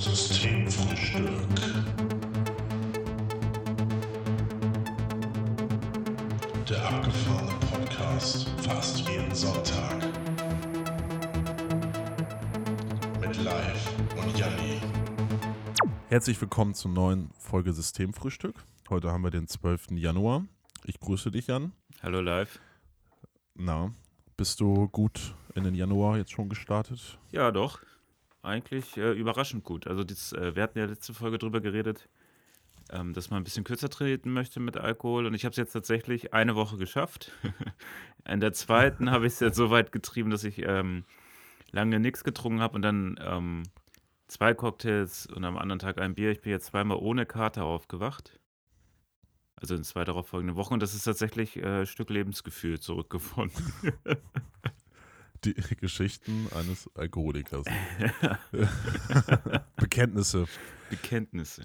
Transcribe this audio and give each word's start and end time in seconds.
Systemfrühstück. 0.00 1.28
Der 6.66 6.88
abgefahrene 6.88 7.52
Podcast 7.70 8.48
fast 8.62 9.06
jeden 9.06 9.34
Sonntag. 9.34 10.02
Mit 13.20 13.44
Live 13.44 13.92
und 14.16 14.38
Janni. 14.38 14.80
Herzlich 16.08 16.40
willkommen 16.40 16.72
zur 16.72 16.92
neuen 16.92 17.30
Folge 17.38 17.74
Systemfrühstück. 17.74 18.64
Heute 18.88 19.12
haben 19.12 19.22
wir 19.22 19.30
den 19.30 19.48
12. 19.48 19.90
Januar. 19.90 20.46
Ich 20.86 20.98
grüße 20.98 21.30
dich, 21.30 21.48
Jan. 21.48 21.72
Hallo 22.02 22.22
live. 22.22 22.58
Na, 23.54 23.92
bist 24.38 24.60
du 24.60 24.88
gut 24.88 25.34
in 25.54 25.64
den 25.64 25.74
Januar 25.74 26.16
jetzt 26.16 26.32
schon 26.32 26.48
gestartet? 26.48 27.18
Ja, 27.32 27.50
doch. 27.50 27.80
Eigentlich 28.42 28.96
äh, 28.96 29.12
überraschend 29.12 29.64
gut. 29.64 29.86
Also 29.86 30.02
das, 30.02 30.32
äh, 30.32 30.56
wir 30.56 30.62
hatten 30.62 30.78
ja 30.78 30.86
letzte 30.86 31.12
Folge 31.12 31.38
drüber 31.38 31.60
geredet, 31.60 32.08
ähm, 32.90 33.12
dass 33.12 33.30
man 33.30 33.40
ein 33.40 33.44
bisschen 33.44 33.64
kürzer 33.64 33.90
treten 33.90 34.32
möchte 34.32 34.60
mit 34.60 34.78
Alkohol. 34.78 35.26
Und 35.26 35.34
ich 35.34 35.44
habe 35.44 35.50
es 35.50 35.58
jetzt 35.58 35.72
tatsächlich 35.72 36.32
eine 36.32 36.54
Woche 36.54 36.78
geschafft. 36.78 37.32
In 38.28 38.40
der 38.40 38.52
zweiten 38.52 39.10
habe 39.10 39.26
ich 39.26 39.34
es 39.34 39.40
jetzt 39.40 39.56
so 39.56 39.70
weit 39.70 39.92
getrieben, 39.92 40.30
dass 40.30 40.44
ich 40.44 40.62
ähm, 40.62 41.04
lange 41.70 42.00
nichts 42.00 42.24
getrunken 42.24 42.60
habe 42.60 42.76
und 42.76 42.82
dann 42.82 43.20
ähm, 43.22 43.62
zwei 44.26 44.54
Cocktails 44.54 45.26
und 45.26 45.44
am 45.44 45.58
anderen 45.58 45.78
Tag 45.78 46.00
ein 46.00 46.14
Bier. 46.14 46.30
Ich 46.30 46.40
bin 46.40 46.52
jetzt 46.52 46.66
zweimal 46.66 46.96
ohne 46.96 47.26
Kater 47.26 47.64
aufgewacht. 47.64 48.38
Also 49.56 49.74
in 49.74 49.84
zwei 49.84 50.04
darauffolgenden 50.04 50.56
Wochen. 50.56 50.72
Und 50.74 50.82
das 50.82 50.94
ist 50.94 51.02
tatsächlich 51.02 51.58
äh, 51.58 51.80
ein 51.80 51.86
Stück 51.86 52.08
Lebensgefühl 52.08 52.80
zurückgefunden. 52.80 53.74
Die 55.44 55.54
Geschichten 55.80 56.48
eines 56.54 56.88
Alkoholikers. 56.94 57.64
Bekenntnisse. 59.76 60.46
Bekenntnisse. 60.90 61.62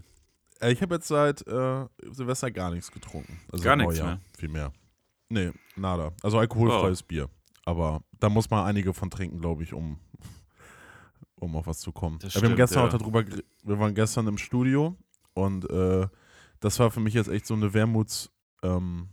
Äh, 0.62 0.72
Ich 0.72 0.82
habe 0.82 0.96
jetzt 0.96 1.08
seit 1.08 1.46
äh, 1.48 1.86
Silvester 2.12 2.52
gar 2.52 2.72
nichts 2.72 2.92
getrunken. 2.92 3.40
Also 3.52 3.64
Gar 3.64 3.76
nichts 3.76 3.96
mehr? 4.02 4.20
Viel 4.38 4.50
mehr. 4.50 4.72
Nee, 5.30 5.52
nada. 5.76 6.12
Also 6.24 6.38
alkoholfreies 6.40 7.02
Oh. 7.04 7.06
Bier. 7.08 7.30
Aber 7.66 8.02
da 8.20 8.30
muss 8.30 8.50
man 8.50 8.66
einige 8.66 8.94
von 8.94 9.10
trinken, 9.10 9.40
glaube 9.40 9.64
ich, 9.64 9.74
um, 9.74 10.00
um 11.36 11.56
auf 11.56 11.66
was 11.66 11.80
zu 11.80 11.92
kommen. 11.92 12.20
Das 12.20 12.36
wir 12.36 12.42
haben 12.42 12.46
stimmt, 12.46 12.58
gestern 12.58 12.80
ja. 12.80 12.88
auch 12.88 12.98
darüber, 12.98 13.26
wir 13.26 13.80
waren 13.80 13.96
gestern 13.96 14.28
im 14.28 14.38
Studio 14.38 14.96
und 15.34 15.68
äh, 15.70 16.08
das 16.60 16.80
war 16.80 16.92
für 16.92 17.00
mich 17.00 17.16
jetzt 17.16 17.28
echt 17.28 17.48
so 17.48 17.56
eine 17.56 17.74
Wermuts, 17.74 18.32
ähm, 18.62 19.10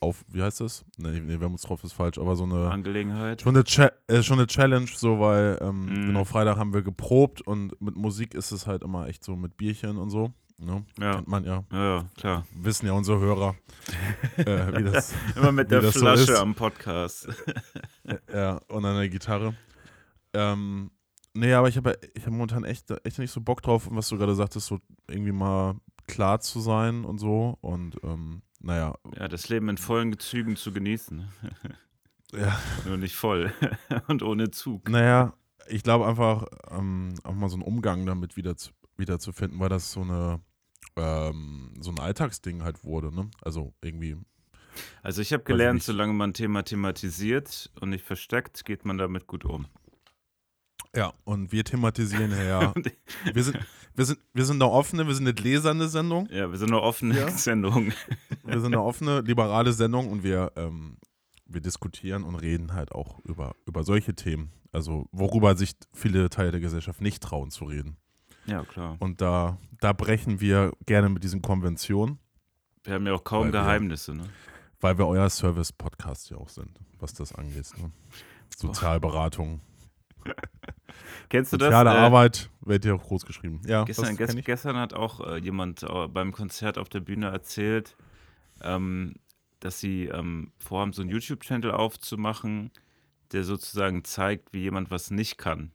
auf, 0.00 0.24
wie 0.28 0.42
heißt 0.42 0.60
das? 0.60 0.84
Nee, 0.96 1.20
nee 1.20 1.38
Wermutstropf 1.40 1.84
ist 1.84 1.92
falsch, 1.92 2.18
aber 2.18 2.34
so 2.36 2.44
eine, 2.44 2.70
Angelegenheit. 2.70 3.42
schon 3.42 3.54
eine, 3.54 3.64
Cha 3.64 3.90
äh, 4.08 4.22
schon 4.22 4.38
eine 4.38 4.46
Challenge, 4.46 4.86
so, 4.94 5.20
weil, 5.20 5.58
ähm, 5.60 5.84
Mhm. 5.86 6.06
genau, 6.06 6.24
Freitag 6.24 6.56
haben 6.56 6.72
wir 6.72 6.82
geprobt 6.82 7.42
und 7.42 7.78
mit 7.80 7.96
Musik 7.96 8.34
ist 8.34 8.50
es 8.50 8.66
halt 8.66 8.82
immer 8.82 9.06
echt 9.08 9.22
so 9.24 9.36
mit 9.36 9.56
Bierchen 9.56 9.98
und 9.98 10.10
so. 10.10 10.32
Ne? 10.58 10.84
Ja. 11.00 11.14
Kennt 11.16 11.28
man 11.28 11.44
ja, 11.44 11.64
Ja, 11.72 11.96
ja, 11.98 12.04
klar. 12.18 12.46
wissen 12.54 12.86
ja 12.86 12.92
unsere 12.92 13.18
Hörer, 13.18 13.54
äh, 14.36 14.78
wie 14.78 14.84
das, 14.84 15.14
Immer 15.36 15.52
mit 15.52 15.70
der 15.70 15.82
so 15.82 15.90
Flasche 16.00 16.32
ist. 16.32 16.38
am 16.38 16.54
Podcast. 16.54 17.28
ja, 18.32 18.60
und 18.68 18.84
an 18.84 18.96
der 18.96 19.08
Gitarre. 19.08 19.54
Ähm, 20.32 20.90
nee, 21.34 21.52
aber 21.54 21.68
ich 21.68 21.76
habe 21.76 21.98
ich 22.14 22.24
hab 22.24 22.32
momentan 22.32 22.64
echt, 22.64 22.90
echt 23.04 23.18
nicht 23.18 23.30
so 23.32 23.40
Bock 23.40 23.62
drauf, 23.62 23.88
was 23.90 24.08
du 24.08 24.18
gerade 24.18 24.34
sagtest, 24.34 24.66
so 24.66 24.78
irgendwie 25.08 25.32
mal 25.32 25.76
klar 26.06 26.40
zu 26.40 26.60
sein 26.60 27.04
und 27.04 27.18
so. 27.18 27.56
Und 27.62 27.96
ähm, 28.02 28.42
naja, 28.60 28.94
Ja, 29.16 29.28
das 29.28 29.48
Leben 29.48 29.68
in 29.68 29.78
vollen 29.78 30.18
Zügen 30.18 30.56
zu 30.56 30.72
genießen. 30.72 31.28
ja, 32.32 32.58
Nur 32.86 32.96
nicht 32.96 33.16
voll. 33.16 33.52
Und 34.06 34.22
ohne 34.22 34.50
Zug. 34.50 34.88
naja, 34.88 35.34
ich 35.68 35.82
glaube 35.82 36.06
einfach, 36.06 36.46
ähm, 36.70 37.14
auch 37.24 37.34
mal 37.34 37.48
so 37.48 37.56
einen 37.56 37.62
Umgang 37.62 38.06
damit 38.06 38.36
wieder 38.36 38.56
zu, 38.56 38.70
wieder 38.96 39.18
zu 39.18 39.32
finden, 39.32 39.58
weil 39.60 39.68
das 39.68 39.92
so 39.92 40.02
eine 40.02 40.40
ähm, 40.96 41.72
so 41.80 41.90
ein 41.90 41.98
Alltagsding 42.00 42.62
halt 42.64 42.82
wurde, 42.84 43.14
ne? 43.14 43.30
Also 43.42 43.72
irgendwie, 43.80 44.16
Also 45.02 45.22
ich 45.22 45.32
habe 45.32 45.42
ich 45.42 45.46
gelernt, 45.46 45.76
nicht. 45.76 45.84
solange 45.86 46.12
man 46.12 46.34
Thema 46.34 46.64
thematisiert 46.64 47.70
und 47.80 47.90
nicht 47.90 48.04
versteckt, 48.04 48.64
geht 48.64 48.84
man 48.84 48.98
damit 48.98 49.26
gut 49.26 49.44
um. 49.44 49.66
Ja, 50.96 51.12
und 51.24 51.52
wir 51.52 51.64
thematisieren 51.64 52.32
ja, 52.32 52.72
wir 53.32 53.44
sind, 53.44 53.58
wir 53.94 54.04
sind, 54.04 54.18
wir 54.32 54.44
sind 54.44 54.62
eine 54.62 54.70
offene, 54.70 55.06
wir 55.06 55.14
sind 55.14 55.26
eine 55.26 55.34
gläserne 55.34 55.88
Sendung. 55.88 56.28
Ja, 56.30 56.50
wir 56.50 56.58
sind 56.58 56.70
eine 56.70 56.80
offene 56.82 57.16
Ja. 57.16 57.28
Sendung. 57.30 57.92
Wir 58.44 58.60
sind 58.60 58.74
eine 58.74 58.82
offene, 58.82 59.20
liberale 59.20 59.72
Sendung 59.72 60.10
und 60.10 60.22
wir, 60.22 60.52
ähm, 60.56 60.96
wir 61.46 61.60
diskutieren 61.60 62.22
und 62.24 62.36
reden 62.36 62.72
halt 62.72 62.92
auch 62.92 63.18
über, 63.24 63.54
über 63.66 63.82
solche 63.84 64.14
Themen. 64.14 64.52
Also 64.72 65.08
worüber 65.12 65.56
sich 65.56 65.72
viele 65.92 66.30
Teile 66.30 66.52
der 66.52 66.60
Gesellschaft 66.60 67.00
nicht 67.00 67.22
trauen 67.22 67.50
zu 67.50 67.64
reden. 67.64 67.96
Ja, 68.46 68.64
klar. 68.64 68.96
Und 69.00 69.20
da, 69.20 69.58
da 69.80 69.92
brechen 69.92 70.40
wir 70.40 70.72
gerne 70.86 71.08
mit 71.08 71.22
diesen 71.24 71.42
Konventionen, 71.42 72.18
Wir 72.84 72.94
haben 72.94 73.06
ja 73.06 73.12
auch 73.14 73.24
kaum 73.24 73.46
Weil 73.46 73.52
wir- 73.52 73.60
Geheimnisse, 73.60 74.14
ne? 74.14 74.24
weil 74.80 74.96
wir 74.96 75.06
euer 75.06 75.28
Service-Podcast 75.28 76.30
ja 76.30 76.36
auch 76.38 76.48
sind, 76.48 76.70
was 76.98 77.12
das 77.12 77.34
angeht. 77.34 77.66
Ne? 77.78 77.90
Sozialberatung. 78.56 79.60
Kennst 81.28 81.52
du 81.52 81.56
das? 81.56 81.66
Soziale 81.66 81.90
äh, 81.90 81.94
Arbeit 81.94 82.50
wird 82.60 82.84
ja 82.84 82.94
groß 82.94 83.26
geschrieben. 83.26 83.60
Ja, 83.66 83.84
Gestern, 83.84 84.16
gest, 84.16 84.44
gestern 84.44 84.76
hat 84.76 84.94
auch 84.94 85.26
äh, 85.26 85.38
jemand 85.38 85.82
äh, 85.82 86.08
beim 86.08 86.32
Konzert 86.32 86.78
auf 86.78 86.88
der 86.88 87.00
Bühne 87.00 87.28
erzählt, 87.28 87.96
ähm, 88.62 89.14
dass 89.60 89.80
sie 89.80 90.06
ähm, 90.06 90.52
vorhaben, 90.58 90.92
so 90.92 91.02
einen 91.02 91.10
YouTube-Channel 91.10 91.70
aufzumachen, 91.70 92.70
der 93.32 93.44
sozusagen 93.44 94.04
zeigt, 94.04 94.52
wie 94.52 94.60
jemand 94.60 94.90
was 94.90 95.10
nicht 95.10 95.38
kann, 95.38 95.72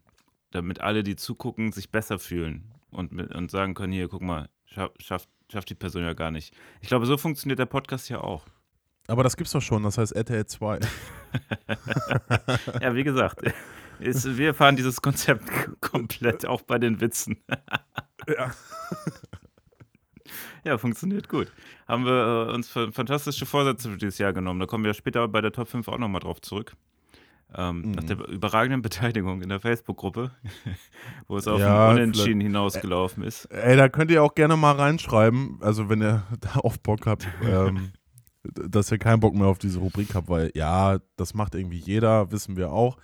damit 0.51 0.81
alle, 0.81 1.03
die 1.03 1.15
zugucken, 1.15 1.71
sich 1.71 1.91
besser 1.91 2.19
fühlen 2.19 2.73
und, 2.89 3.11
mit, 3.11 3.33
und 3.33 3.51
sagen 3.51 3.73
können, 3.73 3.93
hier, 3.93 4.07
guck 4.07 4.21
mal, 4.21 4.49
schaff, 4.65 4.91
schafft, 4.99 5.29
schafft 5.51 5.69
die 5.69 5.75
Person 5.75 6.03
ja 6.03 6.13
gar 6.13 6.31
nicht. 6.31 6.55
Ich 6.81 6.87
glaube, 6.87 7.05
so 7.05 7.17
funktioniert 7.17 7.59
der 7.59 7.65
Podcast 7.65 8.09
ja 8.09 8.21
auch. 8.21 8.45
Aber 9.07 9.23
das 9.23 9.37
gibt's 9.37 9.51
doch 9.51 9.61
schon, 9.61 9.83
das 9.83 9.97
heißt 9.97 10.13
RTL 10.13 10.45
2. 10.45 10.79
Ja, 12.81 12.95
wie 12.95 13.03
gesagt, 13.03 13.41
ist, 13.99 14.37
wir 14.37 14.53
fahren 14.53 14.75
dieses 14.75 15.01
Konzept 15.01 15.49
komplett, 15.81 16.45
auch 16.45 16.61
bei 16.61 16.77
den 16.79 16.99
Witzen. 17.01 17.37
ja. 18.27 18.51
Ja, 20.63 20.79
funktioniert 20.79 21.29
gut. 21.29 21.51
Haben 21.87 22.05
wir 22.05 22.47
äh, 22.49 22.53
uns 22.53 22.67
fa- 22.69 22.91
fantastische 22.91 23.45
Vorsätze 23.45 23.91
für 23.91 23.97
dieses 23.97 24.17
Jahr 24.17 24.33
genommen. 24.33 24.59
Da 24.59 24.65
kommen 24.65 24.83
wir 24.83 24.95
später 24.95 25.27
bei 25.27 25.39
der 25.41 25.51
Top 25.51 25.67
5 25.67 25.87
auch 25.87 25.99
nochmal 25.99 26.21
drauf 26.21 26.41
zurück. 26.41 26.73
Ähm, 27.55 27.91
Nach 27.91 28.01
Mhm. 28.01 28.07
der 28.07 28.27
überragenden 28.29 28.81
Beteiligung 28.81 29.43
in 29.43 29.49
der 29.49 29.59
Facebook-Gruppe, 29.59 30.31
wo 31.27 31.37
es 31.37 31.47
auf 31.47 31.59
Ja, 31.59 31.89
ein 31.89 31.97
Unentschieden 31.97 32.41
hinausgelaufen 32.41 33.23
ist. 33.23 33.45
Ey, 33.45 33.77
da 33.77 33.87
könnt 33.87 34.09
ihr 34.09 34.23
auch 34.23 34.33
gerne 34.33 34.57
mal 34.57 34.71
reinschreiben, 34.75 35.59
also 35.61 35.87
wenn 35.89 36.01
ihr 36.01 36.23
da 36.41 36.55
auch 36.61 36.77
Bock 36.77 37.05
habt, 37.05 37.27
ähm, 37.43 37.91
dass 38.43 38.91
ihr 38.91 38.97
keinen 38.97 39.19
Bock 39.19 39.35
mehr 39.35 39.47
auf 39.47 39.59
diese 39.59 39.77
Rubrik 39.77 40.15
habt, 40.15 40.27
weil 40.29 40.51
ja, 40.55 40.97
das 41.17 41.35
macht 41.35 41.53
irgendwie 41.53 41.77
jeder, 41.77 42.31
wissen 42.31 42.57
wir 42.57 42.71
auch. 42.71 42.97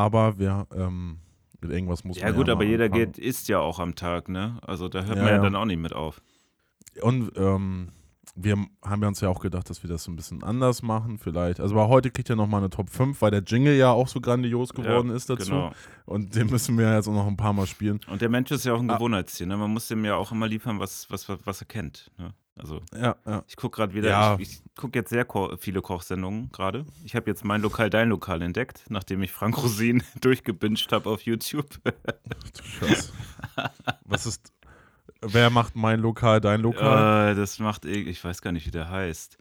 Aber 0.00 0.38
wir, 0.38 0.66
ähm, 0.74 1.18
mit 1.60 1.70
irgendwas 1.70 2.04
muss 2.04 2.16
Ja, 2.18 2.26
man 2.28 2.36
gut, 2.36 2.46
ja 2.48 2.54
aber 2.54 2.64
mal 2.64 2.70
jeder 2.70 2.84
anfangen. 2.86 3.12
geht, 3.12 3.18
isst 3.18 3.48
ja 3.48 3.58
auch 3.58 3.78
am 3.80 3.94
Tag, 3.94 4.28
ne? 4.28 4.58
Also 4.62 4.88
da 4.88 5.02
hört 5.04 5.16
Ja, 5.18 5.22
man 5.24 5.32
ja, 5.32 5.36
ja. 5.36 5.42
dann 5.42 5.54
auch 5.56 5.66
nicht 5.66 5.78
mit 5.80 5.92
auf. 5.92 6.22
Und 7.02 7.30
ähm, 7.36 7.88
wir 8.34 8.56
haben 8.84 9.02
ja 9.02 9.08
uns 9.08 9.20
ja 9.20 9.28
auch 9.28 9.40
gedacht, 9.40 9.68
dass 9.68 9.82
wir 9.82 9.90
das 9.90 10.04
so 10.04 10.10
ein 10.10 10.16
bisschen 10.16 10.42
anders 10.42 10.82
machen, 10.82 11.18
vielleicht. 11.18 11.60
Also, 11.60 11.74
aber 11.74 11.88
heute 11.88 12.10
kriegt 12.10 12.30
ihr 12.30 12.36
nochmal 12.36 12.60
eine 12.60 12.70
Top 12.70 12.88
5, 12.88 13.20
weil 13.20 13.30
der 13.30 13.42
Jingle 13.42 13.76
ja 13.76 13.90
auch 13.90 14.08
so 14.08 14.20
grandios 14.20 14.72
geworden 14.72 15.10
ja, 15.10 15.16
ist 15.16 15.28
dazu. 15.28 15.50
Genau. 15.50 15.72
Und 16.06 16.34
den 16.34 16.46
müssen 16.48 16.78
wir 16.78 16.94
jetzt 16.94 17.08
auch 17.08 17.12
noch 17.12 17.26
ein 17.26 17.36
paar 17.36 17.52
Mal 17.52 17.66
spielen. 17.66 18.00
Und 18.08 18.22
der 18.22 18.28
Mensch 18.30 18.50
ist 18.52 18.64
ja 18.64 18.72
auch 18.72 18.80
ein 18.80 18.88
Ah. 18.90 18.94
Gewohnheitstier, 18.94 19.46
ne? 19.46 19.56
Man 19.58 19.70
muss 19.72 19.88
dem 19.88 20.04
ja 20.04 20.14
auch 20.14 20.32
immer 20.32 20.48
liefern, 20.48 20.78
was, 20.80 21.10
was, 21.10 21.28
was, 21.28 21.38
was 21.44 21.60
er 21.60 21.66
kennt. 21.66 22.10
Ne? 22.16 22.32
Also 22.56 22.80
Ja, 22.94 23.16
ja. 23.26 23.42
Ich 23.48 23.56
gucke 23.56 23.76
gerade 23.76 23.94
wieder, 23.94 24.10
Ja. 24.10 24.36
ich, 24.38 24.60
ich 24.66 24.74
gucke 24.74 24.98
jetzt 24.98 25.10
sehr 25.10 25.24
ko 25.24 25.56
viele 25.58 25.80
Kochsendungen 25.82 26.50
gerade. 26.52 26.84
Ich 27.04 27.14
habe 27.16 27.30
jetzt 27.30 27.44
mein 27.44 27.62
Lokal, 27.62 27.88
dein 27.90 28.08
Lokal 28.10 28.42
entdeckt, 28.42 28.84
nachdem 28.88 29.22
ich 29.22 29.32
Frank 29.32 29.56
Rosin 29.62 30.02
durchgebinged 30.20 30.92
habe 30.92 31.08
auf 31.08 31.22
YouTube. 31.22 31.68
Du 31.84 32.62
Scheiße. 32.86 33.12
Was 34.04 34.26
ist. 34.26 34.52
Wer 35.22 35.50
macht 35.50 35.76
mein 35.76 36.00
Lokal, 36.00 36.40
dein 36.40 36.60
Lokal? 36.62 37.32
äh, 37.32 37.34
das 37.34 37.58
macht, 37.58 37.84
ich 37.84 38.22
weiß 38.24 38.40
gar 38.42 38.52
nicht, 38.52 38.66
wie 38.66 38.70
der 38.70 38.88
heißt. 38.90 39.36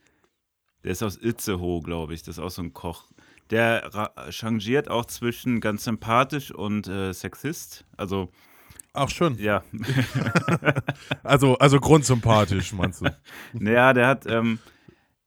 Der 0.83 0.91
ist 0.91 1.03
aus 1.03 1.17
Itzehoe, 1.17 1.81
glaube 1.81 2.13
ich. 2.13 2.21
Das 2.23 2.37
ist 2.37 2.43
auch 2.43 2.49
so 2.51 2.61
ein 2.61 2.73
Koch. 2.73 3.05
Der 3.49 3.89
changiert 4.29 4.89
auch 4.89 5.05
zwischen 5.05 5.59
ganz 5.59 5.83
sympathisch 5.85 6.51
und 6.51 6.87
äh, 6.87 7.13
Sexist. 7.13 7.85
Also, 7.97 8.29
Ach, 8.93 9.09
schön. 9.09 9.37
ja. 9.37 9.63
Also, 11.23 11.57
also 11.57 11.79
grundsympathisch, 11.79 12.73
meinst 12.73 13.01
du? 13.01 13.15
Naja, 13.53 13.93
der 13.93 14.07
hat, 14.07 14.25
ähm, 14.25 14.59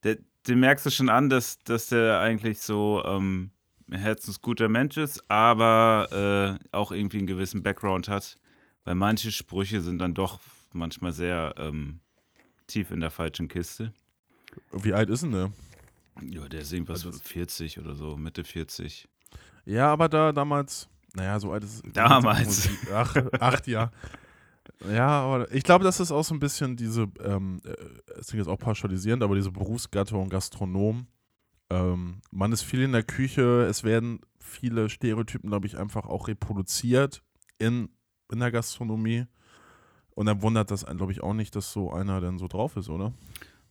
der, 0.03 0.17
den 0.47 0.59
merkst 0.59 0.85
du 0.85 0.89
schon 0.89 1.09
an, 1.09 1.29
dass, 1.29 1.59
dass 1.63 1.87
der 1.87 2.19
eigentlich 2.19 2.59
so 2.59 3.03
ähm, 3.05 3.51
ein 3.89 3.99
herzensguter 3.99 4.69
Mensch 4.69 4.97
ist, 4.97 5.23
aber 5.29 6.59
äh, 6.61 6.75
auch 6.75 6.91
irgendwie 6.91 7.19
einen 7.19 7.27
gewissen 7.27 7.63
Background 7.63 8.07
hat. 8.09 8.37
Weil 8.85 8.95
manche 8.95 9.31
Sprüche 9.31 9.79
sind 9.81 9.99
dann 9.99 10.13
doch 10.13 10.39
manchmal 10.73 11.13
sehr 11.13 11.55
ähm, 11.57 12.01
tief 12.67 12.91
in 12.91 12.99
der 12.99 13.11
falschen 13.11 13.47
Kiste. 13.47 13.93
Wie 14.73 14.93
alt 14.93 15.09
ist 15.09 15.23
denn 15.23 15.31
der? 15.31 15.51
Ja, 16.21 16.47
der 16.49 16.61
ist 16.61 16.73
irgendwas 16.73 17.05
Also- 17.05 17.17
40 17.17 17.79
oder 17.79 17.95
so, 17.95 18.17
Mitte 18.17 18.43
40. 18.43 19.07
Ja, 19.65 19.91
aber 19.91 20.09
da 20.09 20.33
damals, 20.33 20.89
naja, 21.15 21.39
so 21.39 21.51
alt 21.51 21.63
ist 21.63 21.83
Damals. 21.93 22.69
Ach, 22.93 23.15
acht 23.39 23.67
Jahre. 23.67 23.91
Ja, 24.91 25.07
aber 25.07 25.51
ich 25.51 25.63
glaube, 25.63 25.83
das 25.83 25.99
ist 25.99 26.11
auch 26.11 26.23
so 26.23 26.33
ein 26.33 26.39
bisschen 26.39 26.75
diese, 26.75 27.07
ähm, 27.23 27.59
äh, 27.65 27.71
es 28.19 28.27
klingt 28.27 28.45
jetzt 28.45 28.47
auch 28.47 28.57
pauschalisierend, 28.59 29.23
aber 29.23 29.35
diese 29.35 29.51
Berufsgattung 29.51 30.29
Gastronom. 30.29 31.07
Ähm, 31.69 32.21
man 32.31 32.51
ist 32.51 32.61
viel 32.61 32.81
in 32.81 32.91
der 32.91 33.03
Küche, 33.03 33.63
es 33.69 33.83
werden 33.83 34.19
viele 34.39 34.89
Stereotypen, 34.89 35.49
glaube 35.49 35.67
ich, 35.67 35.77
einfach 35.77 36.05
auch 36.05 36.27
reproduziert 36.27 37.21
in, 37.59 37.89
in 38.31 38.39
der 38.39 38.51
Gastronomie. 38.51 39.25
Und 40.15 40.27
dann 40.27 40.41
wundert 40.41 40.69
das 40.71 40.85
glaube 40.85 41.11
ich, 41.11 41.23
auch 41.23 41.33
nicht, 41.33 41.55
dass 41.55 41.73
so 41.73 41.91
einer 41.91 42.21
dann 42.21 42.37
so 42.37 42.47
drauf 42.47 42.77
ist, 42.77 42.89
oder? 42.89 43.13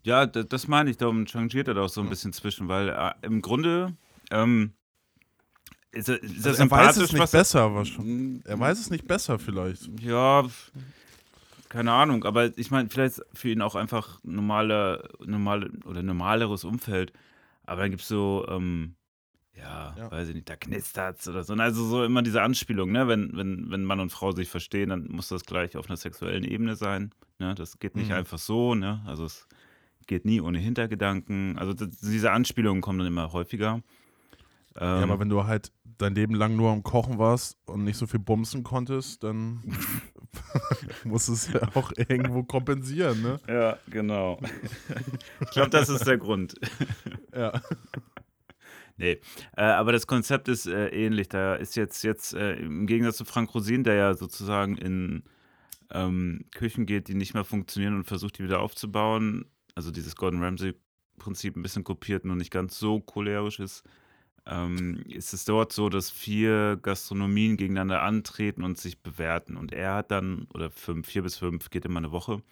Ja, 0.03 0.27
d- 0.27 0.45
das 0.45 0.67
meine 0.67 0.91
ich, 0.91 0.97
darum 0.97 1.27
changiert 1.27 1.69
er 1.69 1.75
da 1.75 1.83
auch 1.83 1.89
so 1.89 2.01
ein 2.01 2.09
bisschen 2.09 2.33
zwischen, 2.33 2.69
weil 2.69 2.89
äh, 2.89 3.13
im 3.23 3.41
Grunde 3.43 3.97
ähm, 4.31 4.73
ist, 5.93 6.09
er- 6.09 6.23
ist 6.23 6.47
Also 6.47 6.63
er 6.63 6.71
weiß 6.71 6.97
es 6.97 7.13
nicht 7.13 7.21
er- 7.23 7.39
besser, 7.39 7.75
wahrscheinlich. 7.75 8.45
Er 8.47 8.59
weiß 8.59 8.79
es 8.79 8.91
nicht 8.91 9.07
besser 9.07 9.39
vielleicht. 9.39 9.89
Ja, 10.01 10.47
keine 11.69 11.93
Ahnung, 11.93 12.25
aber 12.25 12.57
ich 12.59 12.71
meine, 12.71 12.89
vielleicht 12.91 13.21
für 13.33 13.49
ihn 13.51 13.63
auch 13.63 13.75
einfach 13.75 14.19
normale, 14.25 15.09
normale 15.25 15.71
oder 15.85 16.03
normaleres 16.03 16.65
Umfeld. 16.65 17.13
Aber 17.65 17.83
dann 17.83 17.91
gibt 17.91 18.03
es 18.03 18.09
so, 18.09 18.45
ähm, 18.49 18.95
ja, 19.57 19.95
Ja. 19.97 20.11
weiß 20.11 20.29
ich 20.29 20.35
nicht, 20.35 20.49
da 20.49 20.57
knistert's 20.57 21.29
oder 21.29 21.45
so. 21.45 21.55
Also 21.55 21.85
so 21.87 22.05
immer 22.05 22.23
diese 22.23 22.43
Anspielung, 22.43 22.91
ne? 22.93 23.07
Wenn, 23.09 23.37
wenn, 23.37 23.71
wenn 23.71 23.85
Mann 23.85 24.01
und 24.01 24.11
Frau 24.11 24.33
sich 24.33 24.49
verstehen, 24.49 24.89
dann 24.91 25.07
muss 25.11 25.29
das 25.29 25.45
gleich 25.45 25.77
auf 25.77 25.87
einer 25.89 25.97
sexuellen 25.97 26.45
Ebene 26.45 26.75
sein. 26.77 27.13
Ne? 27.39 27.55
Das 27.55 27.79
geht 27.79 27.95
nicht 27.97 28.09
Mhm. 28.09 28.15
einfach 28.17 28.39
so, 28.39 28.75
ne? 28.75 29.03
Also 29.07 29.25
es 29.25 29.47
geht 30.07 30.25
nie 30.25 30.41
ohne 30.41 30.59
Hintergedanken. 30.59 31.59
Also 31.59 31.73
das, 31.75 31.89
diese 32.01 32.33
Anspielungen 32.33 32.83
kommen 32.83 32.99
dann 32.99 33.09
immer 33.09 33.33
häufiger. 33.33 33.83
Ja, 34.77 35.03
Ähm, 35.03 35.11
aber 35.11 35.21
wenn 35.21 35.29
du 35.29 35.45
halt 35.45 35.73
dein 35.99 36.15
Leben 36.15 36.35
lang 36.35 36.57
nur 36.57 36.71
am 36.71 36.83
Kochen 36.83 37.19
warst 37.19 37.57
und 37.67 37.85
nicht 37.85 37.97
so 37.97 38.07
viel 38.07 38.21
bumsen 38.21 38.63
konntest, 38.65 39.23
dann 39.23 39.63
musst 41.05 41.29
du 41.29 41.33
es 41.33 41.53
ja 41.53 41.61
auch 41.75 41.93
irgendwo 41.97 42.43
kompensieren, 42.43 43.23
ne? 43.23 43.41
ja, 43.49 43.79
genau. 43.89 44.41
ich 45.41 45.51
glaube, 45.51 45.71
das 45.71 45.89
ist 45.89 46.07
der 46.07 46.19
Grund. 46.19 46.55
Ja. 47.35 47.63
Nee, 48.99 49.21
äh, 49.57 49.63
aber 49.63 49.93
das 49.93 50.07
Konzept 50.07 50.49
ist 50.49 50.67
äh, 50.67 50.89
ähnlich. 50.89 51.31
Da 51.31 51.55
ist 51.55 51.77
jetzt, 51.77 52.05
jetzt 52.05 52.35
äh, 52.35 52.57
im 52.57 52.87
Gegensatz 52.87 53.17
zu 53.17 53.25
Frank 53.25 53.55
Rosin, 53.55 53.85
der 53.85 53.95
ja 53.95 54.15
sozusagen 54.15 54.77
in 54.77 55.23
ähm, 55.91 56.45
Küchen 56.55 56.85
geht, 56.85 57.09
die 57.09 57.15
nicht 57.15 57.33
mehr 57.33 57.45
funktionieren 57.45 57.97
und 57.97 58.05
versucht, 58.05 58.39
die 58.39 58.45
wieder 58.45 58.61
aufzubauen. 58.61 59.47
Also 59.75 59.91
dieses 59.91 60.15
Gordon 60.15 60.43
Ramsay-Prinzip 60.43 61.57
ein 61.57 61.63
bisschen 61.63 61.85
kopiert, 61.85 62.27
nur 62.27 62.37
nicht 62.37 62.51
ganz 62.51 62.79
so 62.79 63.01
cholerisch 63.01 63.61
ist. 63.61 63.83
Ähm, 64.45 65.05
ist 65.09 65.33
es 65.35 65.45
dort 65.45 65.73
so, 65.73 65.89
dass 65.89 66.11
vier 66.11 66.77
Gastronomien 66.83 67.57
gegeneinander 67.57 68.03
antreten 68.03 68.65
und 68.65 68.77
sich 68.79 69.01
bewerten. 69.01 69.57
Und 69.57 69.73
er 69.73 69.95
hat 69.95 70.11
dann, 70.11 70.49
oder 70.53 70.71
fünf, 70.71 71.07
vier 71.07 71.23
bis 71.23 71.37
fünf, 71.37 71.71
geht 71.71 71.85
immer 71.85 71.99
eine 71.99 72.11
Woche. 72.13 72.43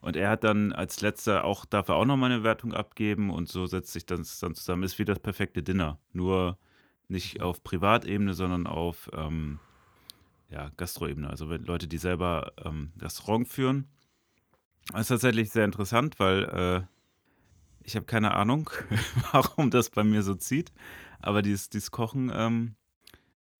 Und 0.00 0.16
er 0.16 0.30
hat 0.30 0.44
dann 0.44 0.72
als 0.72 1.00
letzter 1.00 1.44
auch, 1.44 1.64
darf 1.64 1.88
er 1.88 1.96
auch 1.96 2.04
nochmal 2.04 2.30
eine 2.30 2.42
Wertung 2.42 2.72
abgeben 2.72 3.30
und 3.30 3.48
so 3.48 3.66
setzt 3.66 3.92
sich 3.92 4.06
das 4.06 4.38
dann 4.38 4.54
zusammen. 4.54 4.82
Ist 4.82 4.98
wie 4.98 5.04
das 5.04 5.18
perfekte 5.18 5.62
Dinner. 5.62 5.98
Nur 6.12 6.58
nicht 7.08 7.40
auf 7.42 7.62
Privatebene, 7.62 8.34
sondern 8.34 8.66
auf 8.66 9.10
ähm, 9.12 9.58
ja, 10.48 10.70
Gastroebene. 10.76 11.28
Also 11.28 11.46
Leute, 11.46 11.88
die 11.88 11.98
selber 11.98 12.52
ähm, 12.64 12.92
Restaurant 13.00 13.48
führen. 13.48 13.88
Das 14.92 15.02
ist 15.02 15.08
tatsächlich 15.08 15.50
sehr 15.50 15.64
interessant, 15.64 16.18
weil 16.18 16.44
äh, 16.44 16.86
ich 17.82 17.96
habe 17.96 18.06
keine 18.06 18.34
Ahnung, 18.34 18.70
warum 19.32 19.70
das 19.70 19.90
bei 19.90 20.04
mir 20.04 20.22
so 20.22 20.34
zieht. 20.34 20.72
Aber 21.20 21.42
dieses, 21.42 21.68
dieses 21.70 21.90
Kochen 21.90 22.30
ähm, 22.34 22.76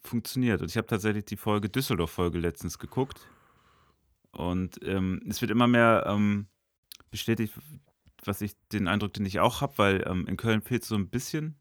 funktioniert. 0.03 0.63
Und 0.63 0.71
ich 0.71 0.77
habe 0.77 0.87
tatsächlich 0.87 1.25
die 1.25 1.37
Folge 1.37 1.69
Düsseldorf-Folge 1.69 2.39
letztens 2.39 2.79
geguckt. 2.79 3.21
Und 4.31 4.79
ähm, 4.83 5.23
es 5.29 5.41
wird 5.41 5.51
immer 5.51 5.67
mehr 5.67 6.05
ähm, 6.07 6.47
bestätigt, 7.11 7.55
was 8.25 8.41
ich 8.41 8.55
den 8.73 8.89
Eindruck, 8.89 9.15
den 9.15 9.27
ich 9.27 9.41
auch 9.41 9.61
habe, 9.61 9.79
weil 9.79 10.05
ähm, 10.07 10.27
in 10.27 10.37
Köln 10.37 10.63
fehlt 10.63 10.85
so 10.85 10.95
ein 10.95 11.09
bisschen 11.09 11.57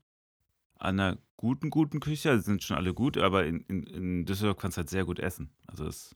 an 0.77 1.00
einer 1.00 1.18
guten, 1.38 1.69
guten 1.69 2.00
Küche. 2.00 2.31
Also 2.31 2.44
sind 2.44 2.63
schon 2.63 2.77
alle 2.77 2.94
gut, 2.94 3.18
aber 3.18 3.45
in, 3.45 3.62
in, 3.62 3.83
in 3.83 4.25
Düsseldorf 4.25 4.57
kannst 4.57 4.77
du 4.77 4.80
halt 4.80 4.89
sehr 4.89 5.06
gut 5.06 5.19
essen. 5.19 5.51
Also 5.68 5.86
es, 5.86 6.15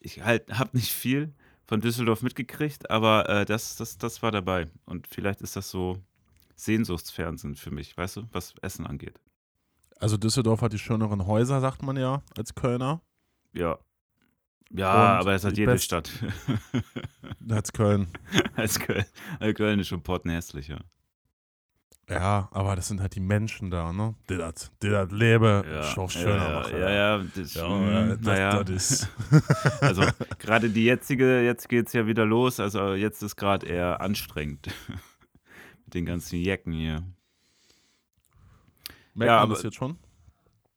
ich 0.00 0.22
halt 0.22 0.58
habe 0.58 0.76
nicht 0.76 0.92
viel 0.92 1.34
von 1.66 1.80
Düsseldorf 1.80 2.22
mitgekriegt, 2.22 2.90
aber 2.90 3.28
äh, 3.28 3.44
das, 3.44 3.76
das, 3.76 3.98
das 3.98 4.22
war 4.22 4.30
dabei. 4.30 4.68
Und 4.84 5.06
vielleicht 5.06 5.40
ist 5.40 5.56
das 5.56 5.70
so 5.70 6.00
Sehnsuchtsfernsehen 6.56 7.54
für 7.54 7.70
mich, 7.70 7.96
weißt 7.96 8.16
du, 8.16 8.22
was 8.32 8.54
Essen 8.62 8.86
angeht. 8.86 9.20
Also 9.98 10.16
Düsseldorf 10.16 10.60
hat 10.62 10.72
die 10.72 10.78
schöneren 10.78 11.26
Häuser, 11.26 11.60
sagt 11.60 11.82
man 11.82 11.96
ja, 11.96 12.22
als 12.36 12.54
Kölner. 12.54 13.00
Ja. 13.52 13.78
Ja, 14.70 15.12
Und 15.14 15.20
aber 15.20 15.32
das 15.32 15.44
hat 15.44 15.56
jede 15.56 15.72
best- 15.72 15.84
Stadt. 15.84 16.10
Als 17.48 17.72
Köln. 17.72 18.08
Als 18.56 18.80
Köln, 18.80 19.04
Köln 19.54 19.78
ist 19.78 19.86
schon 19.86 20.02
pottenhässlicher. 20.02 20.80
Ja, 22.08 22.48
aber 22.52 22.74
das 22.74 22.88
sind 22.88 23.00
halt 23.00 23.14
die 23.14 23.20
Menschen 23.20 23.70
da, 23.70 23.92
ne? 23.92 24.14
Die 24.28 24.36
das, 24.36 24.70
die 24.82 24.88
das 24.90 25.10
Leben 25.12 25.64
schon 25.94 26.08
schöner 26.08 26.48
ja, 26.48 26.60
machen. 26.60 26.78
Ja, 26.78 26.90
ja, 26.90 27.18
das, 27.18 27.54
Ja, 27.54 28.36
ja, 28.36 28.64
das, 28.64 28.66
das 28.66 28.90
ist. 29.02 29.08
Also 29.80 30.02
gerade 30.38 30.70
die 30.70 30.84
jetzige, 30.84 31.42
jetzt 31.44 31.68
geht 31.68 31.86
es 31.86 31.92
ja 31.92 32.06
wieder 32.06 32.24
los, 32.24 32.58
also 32.60 32.94
jetzt 32.94 33.22
ist 33.22 33.36
gerade 33.36 33.66
eher 33.66 34.00
anstrengend. 34.00 34.68
Mit 35.86 35.94
den 35.94 36.04
ganzen 36.04 36.38
Jecken 36.40 36.72
hier. 36.72 37.02
Merkt 39.14 39.28
Ja, 39.30 39.34
man 39.36 39.42
aber- 39.44 39.54
das 39.54 39.62
jetzt 39.62 39.76
schon? 39.76 39.98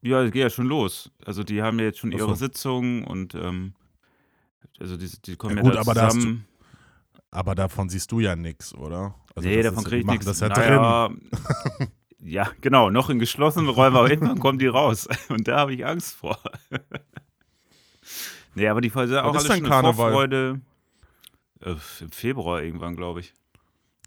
Ja, 0.02 0.24
es 0.24 0.32
geht 0.32 0.42
ja 0.44 0.50
schon 0.50 0.68
los. 0.68 1.12
Also 1.26 1.44
die 1.44 1.62
haben 1.62 1.78
ja 1.80 1.86
jetzt 1.86 2.00
schon 2.00 2.14
Ach 2.14 2.20
so. 2.20 2.26
ihre 2.28 2.36
Sitzungen 2.38 3.04
und 3.04 3.36
ähm, 3.36 3.74
also 4.80 4.96
die, 4.96 5.10
die 5.26 5.36
kommen 5.36 5.58
Ja 5.58 5.64
ja, 5.64 5.70
gut, 5.70 5.78
aber 5.78 5.94
da 5.94 6.04
hast 6.06 6.16
du- 6.16 6.20
zusammen. 6.22 6.46
Aber 7.32 7.54
davon 7.54 7.90
siehst 7.90 8.12
du 8.12 8.22
ja 8.22 8.36
nichts, 8.36 8.74
oder? 8.74 9.14
Also 9.36 9.48
nee, 9.50 9.62
davon 9.62 9.84
kriege 9.84 9.98
ich 10.02 10.06
nichts. 10.08 10.26
das 10.26 10.40
ja 10.40 10.48
naja, 10.50 11.10
ja, 12.24 12.50
genau, 12.62 12.90
noch 12.90 13.10
in 13.10 13.20
geschlossenen 13.20 13.70
Räumen, 13.70 13.98
aber 13.98 14.10
irgendwann 14.10 14.40
kommen 14.40 14.58
die 14.58 14.66
raus. 14.68 15.08
Und 15.30 15.48
da 15.48 15.58
habe 15.60 15.74
ich 15.74 15.86
Angst 15.86 16.16
vor. 16.16 16.40
nee, 18.56 18.68
aber 18.68 18.82
die 18.82 18.90
Folge 18.90 19.24
auch 19.24 19.36
ist 19.36 19.48
schon 19.48 19.64
Karneval? 19.64 19.94
Vorfreude. 19.94 20.62
Äh, 21.62 21.76
Im 22.00 22.12
Februar 22.12 22.64
irgendwann, 22.64 22.96
glaube 22.96 23.20
ich. 23.20 23.34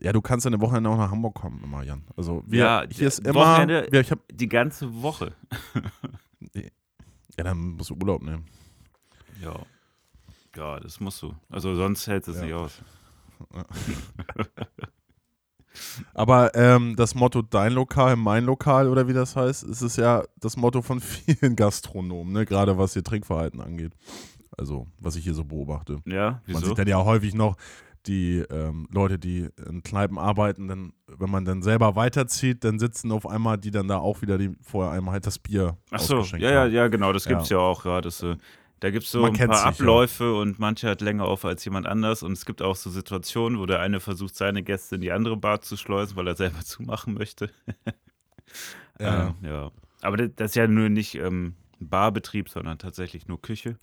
Ja, 0.02 0.12
du 0.12 0.20
kannst 0.20 0.46
eine 0.46 0.60
Wochenende 0.60 0.90
auch 0.90 0.96
nach 0.96 1.10
Hamburg 1.10 1.34
kommen, 1.37 1.62
immer, 1.62 1.82
Jan. 1.84 2.02
Also 2.16 2.43
wir, 2.46 2.58
Ja, 2.58 2.84
hier 2.90 3.06
ist 3.08 3.20
immer. 3.20 3.34
Wochenende- 3.40 3.87
Wir, 3.90 4.00
ich 4.00 4.10
hab, 4.10 4.19
Die 4.32 4.49
ganze 4.49 5.00
Woche. 5.02 5.32
ja, 6.54 7.44
dann 7.44 7.58
musst 7.76 7.90
du 7.90 7.94
Urlaub 7.94 8.22
nehmen. 8.22 8.46
Ja. 9.41 9.55
Ja, 10.56 10.81
das 10.81 10.98
musst 11.00 11.22
du. 11.22 11.34
Also 11.48 11.74
sonst 11.76 12.06
hält 12.08 12.26
es 12.29 12.36
Ja. 12.38 12.43
nicht 12.44 12.55
aus. 12.55 12.82
Aber 16.15 16.55
ähm, 16.55 16.96
das 16.96 17.15
Motto 17.15 17.41
dein 17.41 17.72
Lokal, 17.72 18.17
mein 18.17 18.44
Lokal 18.44 18.88
oder 18.88 19.08
wie 19.08 19.15
das 19.15 19.36
heißt, 19.36 19.62
ist 19.65 19.81
es 19.81 19.96
ja 19.96 20.22
das 20.38 20.56
Motto 20.56 20.82
von 20.82 21.00
vielen 21.00 21.56
Gastronomen, 21.56 22.32
ne? 22.32 22.44
gerade 22.44 22.76
was 22.76 22.94
ihr 22.94 23.03
Trinkverhalten 23.05 23.60
angeht. 23.60 23.93
Also, 24.58 24.86
was 24.98 25.17
ich 25.17 25.24
hier 25.24 25.32
so 25.34 25.44
beobachte. 25.44 25.98
Ja, 26.05 26.31
Man 26.32 26.41
wieso? 26.44 26.67
sieht 26.67 26.79
dann 26.79 26.88
ja 26.88 27.03
häufig 27.03 27.32
noch 27.34 27.56
die 28.06 28.38
ähm, 28.50 28.88
Leute, 28.92 29.18
die 29.18 29.48
in 29.68 29.82
Kneipen 29.82 30.18
arbeiten, 30.18 30.68
dann, 30.68 30.92
wenn 31.06 31.30
man 31.30 31.44
dann 31.44 31.62
selber 31.62 31.94
weiterzieht, 31.96 32.64
dann 32.64 32.78
sitzen 32.78 33.12
auf 33.12 33.26
einmal 33.26 33.58
die 33.58 33.70
dann 33.70 33.88
da 33.88 33.98
auch 33.98 34.22
wieder, 34.22 34.38
die 34.38 34.50
vorher 34.60 34.92
einmal 34.92 35.14
halt 35.14 35.26
das 35.26 35.38
Bier 35.38 35.76
Ach 35.90 36.00
so, 36.00 36.20
ja, 36.22 36.50
ja, 36.50 36.66
ja, 36.66 36.88
genau, 36.88 37.12
das 37.12 37.24
Ja. 37.24 37.30
gibt 37.30 37.42
es 37.42 37.48
ja 37.50 37.58
auch. 37.58 37.84
Ja, 37.84 38.00
das, 38.00 38.22
äh, 38.22 38.36
da 38.80 38.90
gibt 38.90 39.04
es 39.04 39.12
so 39.12 39.22
Man 39.22 39.36
ein 39.36 39.46
paar 39.48 39.56
sich, 39.56 39.64
ja. 39.64 39.70
Abläufe 39.70 40.34
und 40.34 40.58
manche 40.58 40.88
hat 40.88 41.00
länger 41.00 41.24
auf 41.26 41.44
als 41.44 41.64
jemand 41.64 41.86
anders. 41.86 42.24
Und 42.24 42.32
es 42.32 42.44
gibt 42.44 42.62
auch 42.62 42.74
so 42.74 42.90
Situationen, 42.90 43.60
wo 43.60 43.66
der 43.66 43.78
eine 43.78 44.00
versucht, 44.00 44.34
seine 44.34 44.64
Gäste 44.64 44.96
in 44.96 45.00
die 45.00 45.12
andere 45.12 45.36
Bar 45.36 45.60
zu 45.60 45.76
schleusen, 45.76 46.16
weil 46.16 46.26
er 46.26 46.34
selber 46.34 46.60
zumachen 46.64 47.14
möchte. 47.14 47.50
Ja. 48.98 49.28
Ähm, 49.28 49.34
ja. 49.42 49.70
Aber 50.00 50.16
das, 50.16 50.50
ist 50.50 50.56
ja 50.56 50.66
nur 50.66 50.88
nicht 50.88 51.14
ähm, 51.14 51.54
ein 51.80 51.88
Barbetrieb, 51.88 52.48
sondern 52.48 52.78
tatsächlich 52.78 53.28
nur 53.28 53.40
Küche. 53.40 53.78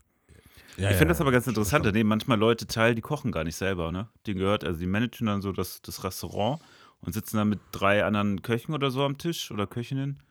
Ja, 0.77 0.89
ich 0.91 0.95
finde 0.97 1.09
das 1.09 1.21
aber 1.21 1.31
ganz 1.31 1.45
interessant. 1.47 1.85
Da 1.85 1.91
nehmen 1.91 2.09
manchmal 2.09 2.38
Leute 2.39 2.65
teil, 2.67 2.95
die 2.95 3.01
kochen 3.01 3.31
gar 3.31 3.43
nicht 3.43 3.55
selber, 3.55 3.91
ne? 3.91 4.07
Die 4.25 4.33
gehört, 4.33 4.63
also 4.63 4.79
die 4.79 4.85
managen 4.88 5.27
dann 5.27 5.41
so 5.41 5.51
das, 5.51 5.81
das 5.81 6.03
Restaurant 6.03 6.61
und 7.01 7.13
sitzen 7.13 7.38
dann 7.38 7.49
mit 7.49 7.59
drei 7.71 8.03
anderen 8.05 8.41
Köchen 8.41 8.73
oder 8.73 8.91
so 8.91 9.03
am 9.03 9.17
Tisch 9.17 9.51
oder 9.51 9.67
Köchinnen. 9.67 10.21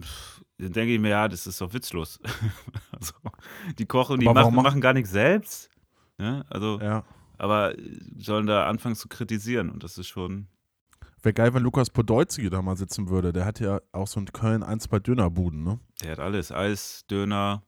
Pff, 0.00 0.42
Dann 0.58 0.72
denke 0.72 0.94
ich 0.94 1.00
mir, 1.00 1.10
ja, 1.10 1.28
das 1.28 1.46
ist 1.46 1.60
doch 1.60 1.72
witzlos. 1.72 2.18
also, 2.92 3.12
die 3.78 3.86
kochen, 3.86 4.18
die 4.20 4.26
machen, 4.26 4.54
mach- 4.54 4.62
machen 4.64 4.80
gar 4.80 4.92
nichts 4.92 5.10
selbst. 5.10 5.70
Ne? 6.18 6.44
Also, 6.48 6.78
Ja. 6.80 7.04
aber 7.38 7.78
äh, 7.78 7.82
sollen 8.18 8.46
da 8.46 8.66
anfangen 8.66 8.96
zu 8.96 9.08
kritisieren 9.08 9.70
und 9.70 9.82
das 9.84 9.98
ist 9.98 10.08
schon. 10.08 10.48
Wäre 11.22 11.34
geil, 11.34 11.54
wenn 11.54 11.62
Lukas 11.62 11.90
Podolski 11.90 12.50
da 12.50 12.62
mal 12.62 12.76
sitzen 12.76 13.08
würde. 13.08 13.32
Der 13.32 13.44
hat 13.44 13.58
ja 13.58 13.80
auch 13.92 14.06
so 14.06 14.20
in 14.20 14.26
Köln 14.26 14.62
ein, 14.62 14.78
zwei 14.80 14.98
Dönerbuden, 15.00 15.62
ne? 15.64 15.78
Der 16.02 16.12
hat 16.12 16.20
alles. 16.20 16.52
Eis, 16.52 17.04
Döner, 17.10 17.62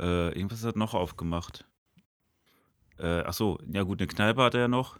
äh, 0.00 0.28
irgendwas 0.30 0.64
hat 0.64 0.74
er 0.74 0.78
noch 0.78 0.94
aufgemacht. 0.94 1.66
Äh, 2.98 3.22
ach 3.26 3.32
so, 3.32 3.58
ja 3.72 3.82
gut, 3.82 4.00
eine 4.00 4.08
Kneipe 4.08 4.42
hat 4.42 4.54
er 4.54 4.62
ja 4.62 4.68
noch. 4.68 4.98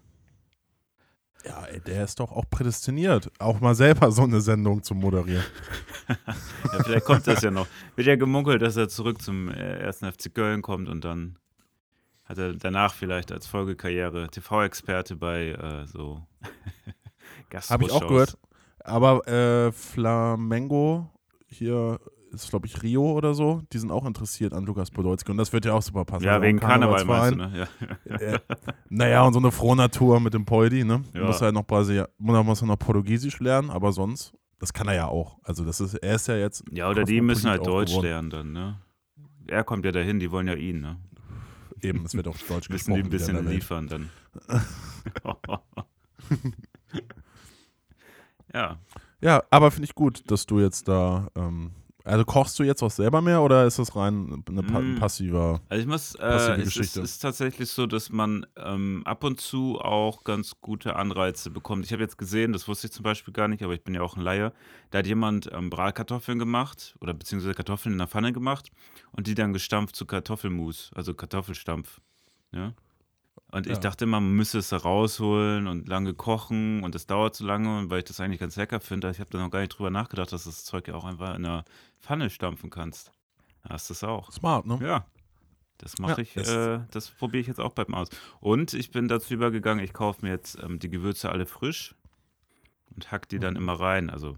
Ja, 1.44 1.64
ey, 1.64 1.80
der 1.80 2.04
ist 2.04 2.20
doch 2.20 2.32
auch 2.32 2.44
prädestiniert, 2.50 3.30
auch 3.38 3.60
mal 3.60 3.74
selber 3.74 4.12
so 4.12 4.22
eine 4.22 4.40
Sendung 4.40 4.82
zu 4.82 4.94
moderieren. 4.94 5.44
Ja, 6.72 6.82
vielleicht 6.82 7.04
kommt 7.04 7.24
das 7.28 7.40
ja 7.40 7.52
noch. 7.52 7.68
Wird 7.94 8.08
ja 8.08 8.16
gemunkelt, 8.16 8.60
dass 8.62 8.76
er 8.76 8.88
zurück 8.88 9.22
zum 9.22 9.48
äh, 9.48 9.78
ersten 9.78 10.10
FC 10.10 10.34
Köln 10.34 10.60
kommt 10.60 10.88
und 10.88 11.04
dann 11.04 11.38
hat 12.24 12.38
er 12.38 12.52
danach 12.54 12.94
vielleicht 12.94 13.30
als 13.30 13.46
Folgekarriere 13.46 14.28
TV-Experte 14.28 15.14
bei 15.14 15.50
äh, 15.50 15.86
so 15.86 16.26
Habe 17.70 17.84
ich 17.84 17.92
auch 17.92 18.08
gehört. 18.08 18.38
Aber 18.80 19.26
äh, 19.28 19.70
Flamengo 19.70 21.08
hier 21.46 22.00
ist, 22.32 22.50
glaube 22.50 22.66
ich, 22.66 22.82
Rio 22.82 23.12
oder 23.12 23.34
so, 23.34 23.62
die 23.72 23.78
sind 23.78 23.90
auch 23.90 24.06
interessiert 24.06 24.52
an 24.52 24.64
Lukas 24.64 24.90
Podolski 24.90 25.30
und 25.30 25.36
das 25.36 25.52
wird 25.52 25.64
ja 25.64 25.74
auch 25.74 25.82
super 25.82 26.04
passen. 26.04 26.24
Ja, 26.24 26.40
wegen 26.40 26.58
Karneval 26.60 27.04
meinst 27.04 27.32
du, 27.32 27.36
ne? 27.36 27.68
Ja. 28.08 28.16
Äh, 28.16 28.38
naja, 28.88 29.22
und 29.22 29.32
so 29.32 29.38
eine 29.38 29.50
Frohnatur 29.50 30.20
mit 30.20 30.34
dem 30.34 30.44
Poldi, 30.44 30.84
ne? 30.84 31.02
Ja. 31.14 31.26
Muss 31.26 31.40
halt 31.40 31.54
noch 31.54 31.66
Brasilia 31.66 32.08
muss 32.18 32.62
er 32.62 32.66
noch 32.66 32.78
Portugiesisch 32.78 33.40
lernen, 33.40 33.70
aber 33.70 33.92
sonst, 33.92 34.32
das 34.58 34.72
kann 34.72 34.88
er 34.88 34.94
ja 34.94 35.08
auch. 35.08 35.38
Also 35.42 35.64
das 35.64 35.80
ist, 35.80 35.94
er 35.94 36.14
ist 36.16 36.28
ja 36.28 36.36
jetzt. 36.36 36.64
ja, 36.72 36.88
oder 36.88 37.04
die 37.04 37.20
müssen 37.20 37.50
halt 37.50 37.66
Deutsch 37.66 37.94
auch 37.94 38.02
lernen 38.02 38.30
dann, 38.30 38.52
ne? 38.52 38.80
Er 39.46 39.64
kommt 39.64 39.84
ja 39.84 39.90
dahin, 39.90 40.20
die 40.20 40.30
wollen 40.30 40.46
ja 40.46 40.54
ihn, 40.54 40.80
ne? 40.80 40.96
geworden. 41.80 41.96
Eben, 41.96 42.04
es 42.04 42.14
wird 42.14 42.28
auch 42.28 42.36
Deutsch 42.48 42.68
Müssen 42.68 42.94
die 42.94 43.02
gesprochen. 43.02 43.36
ein 43.36 43.42
bisschen 43.42 43.48
liefern 43.48 43.88
dann. 43.88 44.10
ja, 48.54 48.78
Ja, 49.20 49.42
aber 49.50 49.70
finde 49.70 49.86
ich 49.86 49.94
gut, 49.94 50.30
dass 50.30 50.46
du 50.46 50.60
jetzt 50.60 50.88
da. 50.88 51.28
Ähm, 51.34 51.72
also 52.04 52.24
kochst 52.24 52.58
du 52.58 52.62
jetzt 52.62 52.82
auch 52.82 52.90
selber 52.90 53.20
mehr 53.20 53.42
oder 53.42 53.66
ist 53.66 53.78
das 53.78 53.94
rein 53.96 54.42
eine 54.48 54.62
pa 54.62 54.80
Mm. 54.80 54.96
passiver? 54.96 55.60
Also 55.68 55.82
ich 55.82 55.86
muss, 55.88 56.14
äh, 56.16 56.26
es 56.26 56.48
ist, 56.48 56.64
Geschichte. 56.64 57.00
ist 57.00 57.18
tatsächlich 57.18 57.68
so, 57.70 57.86
dass 57.86 58.10
man 58.10 58.46
ähm, 58.56 59.02
ab 59.04 59.24
und 59.24 59.40
zu 59.40 59.78
auch 59.80 60.24
ganz 60.24 60.60
gute 60.60 60.96
Anreize 60.96 61.50
bekommt. 61.50 61.84
Ich 61.84 61.92
habe 61.92 62.02
jetzt 62.02 62.18
gesehen, 62.18 62.52
das 62.52 62.66
wusste 62.68 62.86
ich 62.86 62.92
zum 62.92 63.02
Beispiel 63.02 63.32
gar 63.34 63.48
nicht, 63.48 63.62
aber 63.62 63.74
ich 63.74 63.82
bin 63.82 63.94
ja 63.94 64.02
auch 64.02 64.16
ein 64.16 64.22
Laie, 64.22 64.52
da 64.90 64.98
hat 64.98 65.06
jemand 65.06 65.50
ähm, 65.52 65.70
Bratkartoffeln 65.70 66.38
gemacht 66.38 66.96
oder 67.00 67.14
beziehungsweise 67.14 67.54
Kartoffeln 67.54 67.92
in 67.92 67.98
der 67.98 68.08
Pfanne 68.08 68.32
gemacht 68.32 68.70
und 69.12 69.26
die 69.26 69.34
dann 69.34 69.52
gestampft 69.52 69.96
zu 69.96 70.06
Kartoffelmus, 70.06 70.90
also 70.94 71.14
Kartoffelstampf. 71.14 72.00
Ja? 72.52 72.72
Und 73.52 73.66
ich 73.66 73.74
Ja. 73.74 73.78
dachte 73.80 74.04
immer, 74.04 74.20
man 74.20 74.32
müsste 74.34 74.58
es 74.58 74.68
da 74.68 74.76
rausholen 74.76 75.66
und 75.66 75.88
lange 75.88 76.14
kochen 76.14 76.84
und 76.84 76.94
das 76.94 77.06
dauert 77.06 77.34
zu 77.34 77.44
lange 77.44 77.78
und 77.80 77.90
weil 77.90 77.98
ich 77.98 78.04
das 78.04 78.20
eigentlich 78.20 78.38
ganz 78.40 78.54
lecker 78.56 78.78
finde, 78.80 79.10
ich 79.10 79.18
habe 79.18 79.30
da 79.30 79.38
noch 79.38 79.50
gar 79.50 79.58
nicht 79.60 79.70
drüber 79.76 79.90
nachgedacht, 79.90 80.32
dass 80.32 80.44
du 80.44 80.50
das 80.50 80.64
Zeug 80.64 80.86
ja 80.86 80.94
auch 80.94 81.04
einfach 81.04 81.34
in 81.34 81.42
der 81.42 81.64
Pfanne 82.00 82.30
stampfen 82.30 82.70
kannst. 82.70 83.10
Da 83.64 83.70
hast 83.70 83.90
du 83.90 83.94
es 83.94 84.04
auch. 84.04 84.30
Smart, 84.30 84.66
ne? 84.66 84.78
Ja, 84.82 85.04
das 85.78 85.98
mache 85.98 86.12
Ja, 86.12 86.18
ich, 86.18 86.34
das- 86.34 86.48
äh, 86.48 86.80
das 86.92 87.10
probiere 87.10 87.40
ich 87.40 87.46
jetzt 87.48 87.58
auch 87.60 87.72
beim 87.72 87.92
Aus. 87.92 88.08
Und 88.38 88.72
ich 88.72 88.92
bin 88.92 89.08
dazu 89.08 89.34
übergegangen, 89.34 89.84
ich 89.84 89.92
kaufe 89.92 90.24
mir 90.24 90.30
jetzt 90.30 90.56
ähm, 90.62 90.78
die 90.78 90.88
Gewürze 90.88 91.30
alle 91.30 91.44
frisch 91.46 91.96
und 92.94 93.10
hack 93.10 93.28
die 93.28 93.40
dann 93.40 93.54
Mhm. 93.54 93.60
immer 93.60 93.80
rein. 93.80 94.10
Also, 94.10 94.36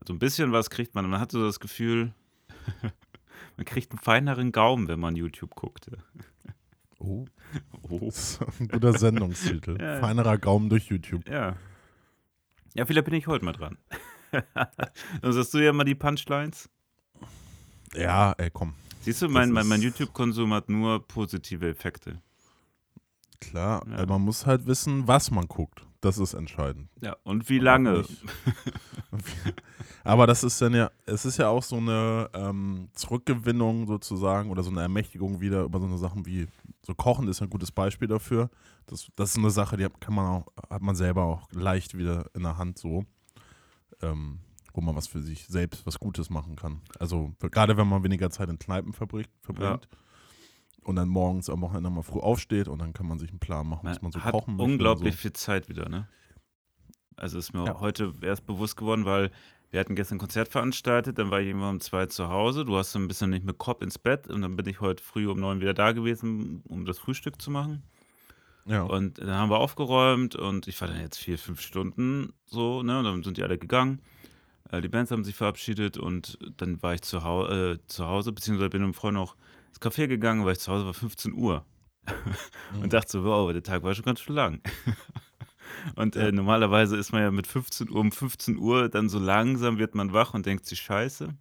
also 0.00 0.12
ein 0.12 0.18
bisschen 0.20 0.52
was 0.52 0.70
kriegt 0.70 0.94
man. 0.94 1.08
Man 1.10 1.18
hat 1.20 1.32
so 1.32 1.42
das 1.44 1.58
Gefühl, 1.58 2.14
man 3.56 3.64
kriegt 3.66 3.90
einen 3.90 3.98
feineren 4.00 4.52
Gaumen, 4.52 4.86
wenn 4.88 5.00
man 5.00 5.16
YouTube 5.16 5.54
guckt. 5.56 5.90
Oh, 7.00 7.26
Oh. 7.88 7.98
das 8.06 8.38
ist 8.40 8.60
ein 8.60 8.68
guter 8.68 8.92
Sendungstitel. 8.98 9.76
Ja. 9.80 9.98
Feinerer 10.00 10.38
Gaumen 10.38 10.68
durch 10.68 10.86
YouTube. 10.88 11.28
Ja. 11.28 11.56
Ja, 12.74 12.86
vielleicht 12.86 13.06
bin 13.06 13.14
ich 13.14 13.26
heute 13.26 13.44
mal 13.44 13.52
dran. 13.52 13.78
Dann 15.22 15.32
sagst 15.32 15.52
du 15.54 15.58
ja 15.58 15.72
mal 15.72 15.84
die 15.84 15.96
Punchlines. 15.96 16.70
Ja, 17.94 18.32
ey, 18.38 18.50
komm. 18.50 18.74
Siehst 19.00 19.22
du, 19.22 19.28
mein, 19.28 19.50
mein, 19.50 19.66
mein 19.66 19.82
YouTube-Konsum 19.82 20.52
hat 20.54 20.68
nur 20.68 21.06
positive 21.08 21.68
Effekte. 21.68 22.20
Klar, 23.40 23.86
Ja. 23.88 23.98
äh, 23.98 24.06
man 24.06 24.20
muss 24.22 24.46
halt 24.46 24.66
wissen, 24.66 25.06
was 25.08 25.30
man 25.30 25.46
guckt. 25.48 25.86
Das 26.00 26.16
ist 26.18 26.32
entscheidend. 26.34 26.88
Ja, 27.02 27.16
und 27.24 27.48
wie 27.50 27.58
lange? 27.58 28.04
Aber 30.04 30.26
das 30.26 30.42
ist 30.44 30.60
dann 30.62 30.72
ja, 30.74 30.90
es 31.06 31.24
ist 31.24 31.36
ja 31.36 31.48
auch 31.48 31.62
so 31.62 31.76
eine 31.76 32.30
ähm, 32.32 32.88
Zurückgewinnung 32.94 33.86
sozusagen 33.86 34.50
oder 34.50 34.62
so 34.62 34.70
eine 34.70 34.80
Ermächtigung 34.82 35.40
wieder 35.40 35.62
über 35.62 35.78
so 35.78 35.86
eine 35.86 35.98
Sachen 35.98 36.24
wie 36.26 36.46
so 36.82 36.94
Kochen 36.94 37.28
ist 37.28 37.42
ein 37.42 37.50
gutes 37.50 37.70
Beispiel 37.70 38.08
dafür. 38.08 38.48
Das, 38.86 39.08
das 39.16 39.30
ist 39.32 39.38
eine 39.38 39.50
Sache, 39.50 39.76
die 39.76 39.86
kann 40.00 40.14
man 40.14 40.26
auch, 40.26 40.46
hat 40.70 40.80
man 40.82 40.94
selber 40.96 41.24
auch 41.24 41.46
leicht 41.52 41.96
wieder 41.96 42.24
in 42.34 42.42
der 42.42 42.56
Hand 42.56 42.78
so, 42.78 43.04
ähm, 44.00 44.38
wo 44.72 44.80
man 44.80 44.96
was 44.96 45.06
für 45.06 45.20
sich 45.20 45.46
selbst 45.46 45.84
was 45.86 45.98
Gutes 45.98 46.30
machen 46.30 46.56
kann. 46.56 46.80
Also 46.98 47.34
gerade 47.38 47.76
wenn 47.76 47.86
man 47.88 48.02
weniger 48.02 48.30
Zeit 48.30 48.48
in 48.48 48.58
Kneipen 48.58 48.92
verbringt, 48.94 49.28
verbringt 49.42 49.86
und 50.84 50.96
dann 50.96 51.08
morgens 51.08 51.48
am 51.50 51.60
Wochenende 51.60 51.90
mal 51.90 52.02
früh 52.02 52.20
aufsteht 52.20 52.68
und 52.68 52.80
dann 52.80 52.92
kann 52.92 53.06
man 53.06 53.18
sich 53.18 53.30
einen 53.30 53.38
Plan 53.38 53.66
machen, 53.66 53.86
was 53.88 54.00
man 54.02 54.12
so 54.12 54.20
hat 54.20 54.32
kochen 54.32 54.54
möchte. 54.56 54.64
und 54.64 54.70
unglaublich 54.72 55.14
So. 55.14 55.20
viel 55.20 55.32
Zeit 55.32 55.68
wieder, 55.68 55.88
ne? 55.88 56.08
Also 57.16 57.38
ist 57.38 57.52
mir 57.52 57.64
Ja. 57.66 57.80
heute 57.80 58.12
erst 58.22 58.46
bewusst 58.46 58.76
geworden, 58.76 59.04
weil 59.04 59.30
wir 59.70 59.78
hatten 59.78 59.94
gestern 59.94 60.16
ein 60.16 60.20
Konzert 60.20 60.48
veranstaltet, 60.48 61.18
dann 61.18 61.30
war 61.30 61.40
ich 61.40 61.48
immer 61.50 61.68
um 61.68 61.80
zwei 61.80 62.06
zu 62.06 62.28
Hause. 62.28 62.64
Du 62.64 62.76
hast 62.76 62.92
so 62.92 62.98
ein 62.98 63.06
bisschen 63.08 63.30
nicht 63.30 63.44
mit 63.44 63.58
Kopf 63.58 63.82
ins 63.82 63.98
Bett 63.98 64.26
und 64.28 64.42
dann 64.42 64.56
bin 64.56 64.66
ich 64.66 64.80
heute 64.80 65.02
früh 65.02 65.28
um 65.28 65.38
neun 65.38 65.60
wieder 65.60 65.74
da 65.74 65.92
gewesen, 65.92 66.62
um 66.66 66.86
das 66.86 66.98
Frühstück 66.98 67.40
zu 67.40 67.50
machen. 67.50 67.82
Ja. 68.64 68.82
Und 68.82 69.18
dann 69.18 69.30
haben 69.30 69.50
wir 69.50 69.58
aufgeräumt 69.58 70.34
und 70.34 70.66
ich 70.66 70.80
war 70.80 70.88
dann 70.88 71.00
jetzt 71.00 71.18
vier, 71.18 71.38
fünf 71.38 71.60
Stunden 71.60 72.32
so, 72.46 72.82
ne? 72.82 72.98
Und 72.98 73.04
dann 73.04 73.22
sind 73.22 73.36
die 73.36 73.42
alle 73.42 73.58
gegangen. 73.58 74.00
Äh, 74.70 74.80
Die 74.80 74.88
Bands 74.88 75.10
haben 75.12 75.24
sich 75.24 75.34
verabschiedet 75.36 75.98
und 75.98 76.38
dann 76.56 76.82
war 76.82 76.94
ich 76.94 77.02
zu, 77.02 77.22
Hau 77.22 77.46
äh, 77.46 77.78
zu 77.86 78.06
Hause, 78.06 78.32
beziehungsweise 78.32 78.70
bin 78.70 78.80
mit 78.80 78.86
einem 78.86 78.94
Freund 78.94 79.14
noch 79.14 79.36
ins 79.70 79.80
Café 79.80 80.06
gegangen, 80.08 80.44
weil 80.44 80.52
ich 80.52 80.60
zu 80.60 80.72
Hause 80.72 80.86
war 80.86 80.94
15 80.94 81.32
Uhr. 81.34 81.64
Mhm. 82.74 82.82
und 82.82 82.92
dachte 82.92 83.10
so, 83.10 83.24
wow, 83.24 83.52
der 83.52 83.62
Tag 83.62 83.82
war 83.82 83.94
schon 83.94 84.04
ganz 84.04 84.20
schön 84.20 84.34
lang. 84.34 84.60
und 85.96 86.14
Ja. 86.16 86.22
äh, 86.28 86.32
normalerweise 86.32 86.96
ist 86.96 87.12
man 87.12 87.22
ja 87.22 87.30
mit 87.30 87.46
15 87.46 87.90
Uhr, 87.90 87.96
um 88.00 88.10
15 88.10 88.56
Uhr 88.58 88.88
dann 88.88 89.08
so 89.08 89.18
langsam 89.18 89.78
wird 89.78 89.94
man 89.94 90.12
wach 90.12 90.34
und 90.34 90.46
denkt 90.46 90.66
sich 90.66 90.80
Scheiße 90.80 91.34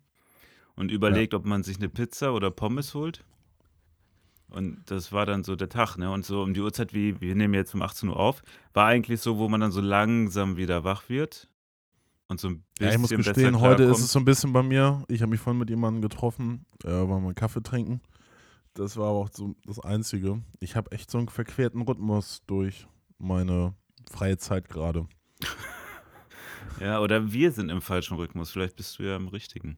und 0.75 0.91
überlegt, 0.91 1.33
ob 1.33 1.45
man 1.45 1.63
sich 1.63 1.77
eine 1.77 1.89
Pizza 1.89 2.33
oder 2.33 2.51
Pommes 2.51 2.93
holt. 2.93 3.23
Und 4.49 4.81
das 4.87 5.11
war 5.11 5.25
dann 5.25 5.43
so 5.43 5.55
der 5.55 5.69
Tag, 5.69 5.97
ne? 5.97 6.11
Und 6.11 6.25
so 6.25 6.41
um 6.41 6.53
die 6.53 6.61
Uhrzeit, 6.61 6.93
wie 6.93 7.19
wir 7.21 7.35
nehmen 7.35 7.53
jetzt 7.53 7.73
um 7.75 7.81
18 7.83 8.09
Uhr 8.09 8.17
auf, 8.17 8.41
war 8.73 8.87
eigentlich 8.87 9.21
so, 9.21 9.37
wo 9.37 9.47
man 9.47 9.61
dann 9.61 9.71
so 9.71 9.81
langsam 9.81 10.57
wieder 10.57 10.83
wach 10.83 11.07
wird 11.07 11.47
und 12.27 12.39
so 12.39 12.49
ein 12.49 12.63
bisschen 12.77 12.87
Ja, 12.87 12.93
ich 12.93 12.97
muss 12.99 13.09
gestehen, 13.11 13.59
heute 13.59 13.83
ist 13.83 13.99
es 13.99 14.11
so 14.11 14.19
ein 14.19 14.25
bisschen 14.25 14.51
bei 14.51 14.63
mir. 14.63 15.03
Ich 15.07 15.21
habe 15.21 15.29
mich 15.29 15.39
vorhin 15.39 15.59
mit 15.59 15.69
jemandem 15.69 16.01
getroffen, 16.01 16.65
äh, 16.83 16.87
wollen 16.89 17.07
wir 17.09 17.15
einen 17.17 17.35
Kaffee 17.35 17.61
trinken. 17.61 18.01
Das 18.79 18.95
war 18.95 19.09
aber 19.09 19.19
auch 19.19 19.29
so 19.29 19.57
das 19.65 19.77
Einzige. 19.81 20.41
Ich 20.61 20.77
habe 20.77 20.93
echt 20.93 21.11
so 21.11 21.17
einen 21.17 21.27
verquerten 21.27 21.81
Rhythmus 21.81 22.43
durch 22.47 22.87
meine 23.17 23.75
freie 24.09 24.37
Zeit 24.37 24.69
gerade. 24.69 25.07
Ja, 26.79 27.01
oder 27.01 27.33
wir 27.33 27.51
sind 27.51 27.69
im 27.69 27.81
falschen 27.81 28.15
Rhythmus. 28.15 28.51
Vielleicht 28.51 28.77
bist 28.77 28.99
du 28.99 29.03
ja 29.03 29.17
im 29.17 29.27
richtigen. 29.27 29.77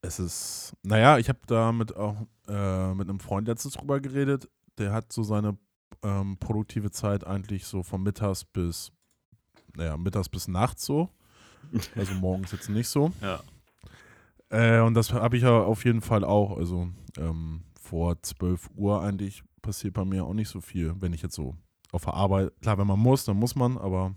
Es 0.00 0.18
ist, 0.18 0.74
naja, 0.82 1.18
ich 1.18 1.28
habe 1.28 1.38
da 1.46 1.70
mit 1.70 1.94
auch 1.94 2.26
äh, 2.48 2.94
mit 2.94 3.08
einem 3.08 3.20
Freund 3.20 3.46
letztens 3.46 3.74
drüber 3.74 4.00
geredet. 4.00 4.48
Der 4.78 4.92
hat 4.92 5.12
so 5.12 5.22
seine 5.22 5.58
ähm, 6.02 6.38
produktive 6.38 6.90
Zeit 6.90 7.24
eigentlich 7.24 7.66
so 7.66 7.84
von 7.84 8.02
mittags 8.02 8.44
bis, 8.44 8.90
naja, 9.76 9.96
mittags 9.96 10.28
bis 10.28 10.48
nachts 10.48 10.84
so. 10.86 11.10
Also 11.94 12.14
morgens 12.14 12.50
jetzt 12.50 12.68
nicht 12.68 12.88
so. 12.88 13.12
Ja. 13.20 13.40
Äh, 14.50 14.80
und 14.80 14.94
das 14.94 15.12
habe 15.12 15.36
ich 15.36 15.42
ja 15.42 15.58
auf 15.60 15.84
jeden 15.84 16.00
Fall 16.00 16.24
auch. 16.24 16.56
Also 16.56 16.88
ähm, 17.18 17.62
vor 17.80 18.20
12 18.22 18.70
Uhr 18.74 19.02
eigentlich 19.02 19.42
passiert 19.62 19.94
bei 19.94 20.04
mir 20.04 20.24
auch 20.24 20.34
nicht 20.34 20.48
so 20.48 20.60
viel, 20.60 20.94
wenn 21.00 21.12
ich 21.12 21.22
jetzt 21.22 21.34
so 21.34 21.54
auf 21.92 22.04
der 22.04 22.14
Arbeit, 22.14 22.52
klar, 22.60 22.78
wenn 22.78 22.86
man 22.86 22.98
muss, 22.98 23.24
dann 23.24 23.36
muss 23.36 23.56
man, 23.56 23.78
aber 23.78 24.14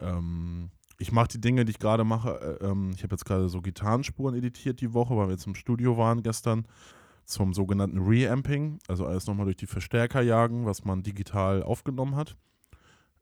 ähm, 0.00 0.70
ich 0.98 1.12
mache 1.12 1.28
die 1.28 1.40
Dinge, 1.40 1.64
die 1.64 1.70
ich 1.70 1.78
gerade 1.78 2.04
mache. 2.04 2.58
Äh, 2.60 2.66
ähm, 2.66 2.90
ich 2.94 3.02
habe 3.02 3.14
jetzt 3.14 3.24
gerade 3.24 3.48
so 3.48 3.60
Gitarrenspuren 3.60 4.34
editiert 4.34 4.80
die 4.80 4.92
Woche, 4.94 5.16
weil 5.16 5.28
wir 5.28 5.32
jetzt 5.32 5.46
im 5.46 5.54
Studio 5.54 5.96
waren 5.96 6.22
gestern 6.22 6.66
zum 7.24 7.52
sogenannten 7.52 7.98
Reamping, 7.98 8.78
also 8.88 9.06
alles 9.06 9.26
nochmal 9.26 9.44
durch 9.44 9.56
die 9.56 9.66
Verstärker 9.66 10.22
jagen, 10.22 10.64
was 10.64 10.84
man 10.84 11.02
digital 11.02 11.62
aufgenommen 11.62 12.16
hat. 12.16 12.36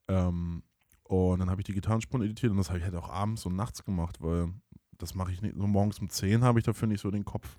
Ähm, 0.08 0.62
und 1.02 1.40
dann 1.40 1.50
habe 1.50 1.60
ich 1.60 1.66
die 1.66 1.74
Gitarrenspuren 1.74 2.24
editiert 2.24 2.52
und 2.52 2.58
das 2.58 2.68
habe 2.68 2.78
ich 2.78 2.84
halt 2.84 2.94
auch 2.94 3.08
abends 3.08 3.46
und 3.46 3.56
nachts 3.56 3.84
gemacht, 3.84 4.18
weil 4.20 4.52
das 4.98 5.14
mache 5.14 5.32
ich 5.32 5.42
nicht, 5.42 5.56
so 5.56 5.66
morgens 5.66 5.98
um 5.98 6.08
10 6.08 6.42
habe 6.44 6.58
ich 6.58 6.64
dafür 6.64 6.88
nicht 6.88 7.00
so 7.00 7.10
den 7.10 7.24
Kopf. 7.24 7.56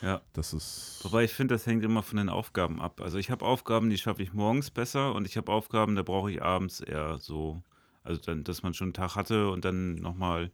Ja. 0.00 0.20
Das 0.32 0.52
ist. 0.52 1.00
Wobei 1.02 1.24
ich 1.24 1.34
finde, 1.34 1.54
das 1.54 1.66
hängt 1.66 1.84
immer 1.84 2.02
von 2.02 2.18
den 2.18 2.28
Aufgaben 2.28 2.80
ab. 2.80 3.00
Also 3.00 3.18
ich 3.18 3.30
habe 3.30 3.44
Aufgaben, 3.44 3.90
die 3.90 3.98
schaffe 3.98 4.22
ich 4.22 4.32
morgens 4.32 4.70
besser 4.70 5.14
und 5.14 5.26
ich 5.26 5.36
habe 5.36 5.50
Aufgaben, 5.52 5.96
da 5.96 6.02
brauche 6.02 6.30
ich 6.30 6.40
abends 6.40 6.80
eher 6.80 7.18
so, 7.18 7.62
also 8.04 8.20
dann, 8.20 8.44
dass 8.44 8.62
man 8.62 8.74
schon 8.74 8.86
einen 8.86 8.94
Tag 8.94 9.16
hatte 9.16 9.50
und 9.50 9.64
dann 9.64 9.96
nochmal 9.96 10.52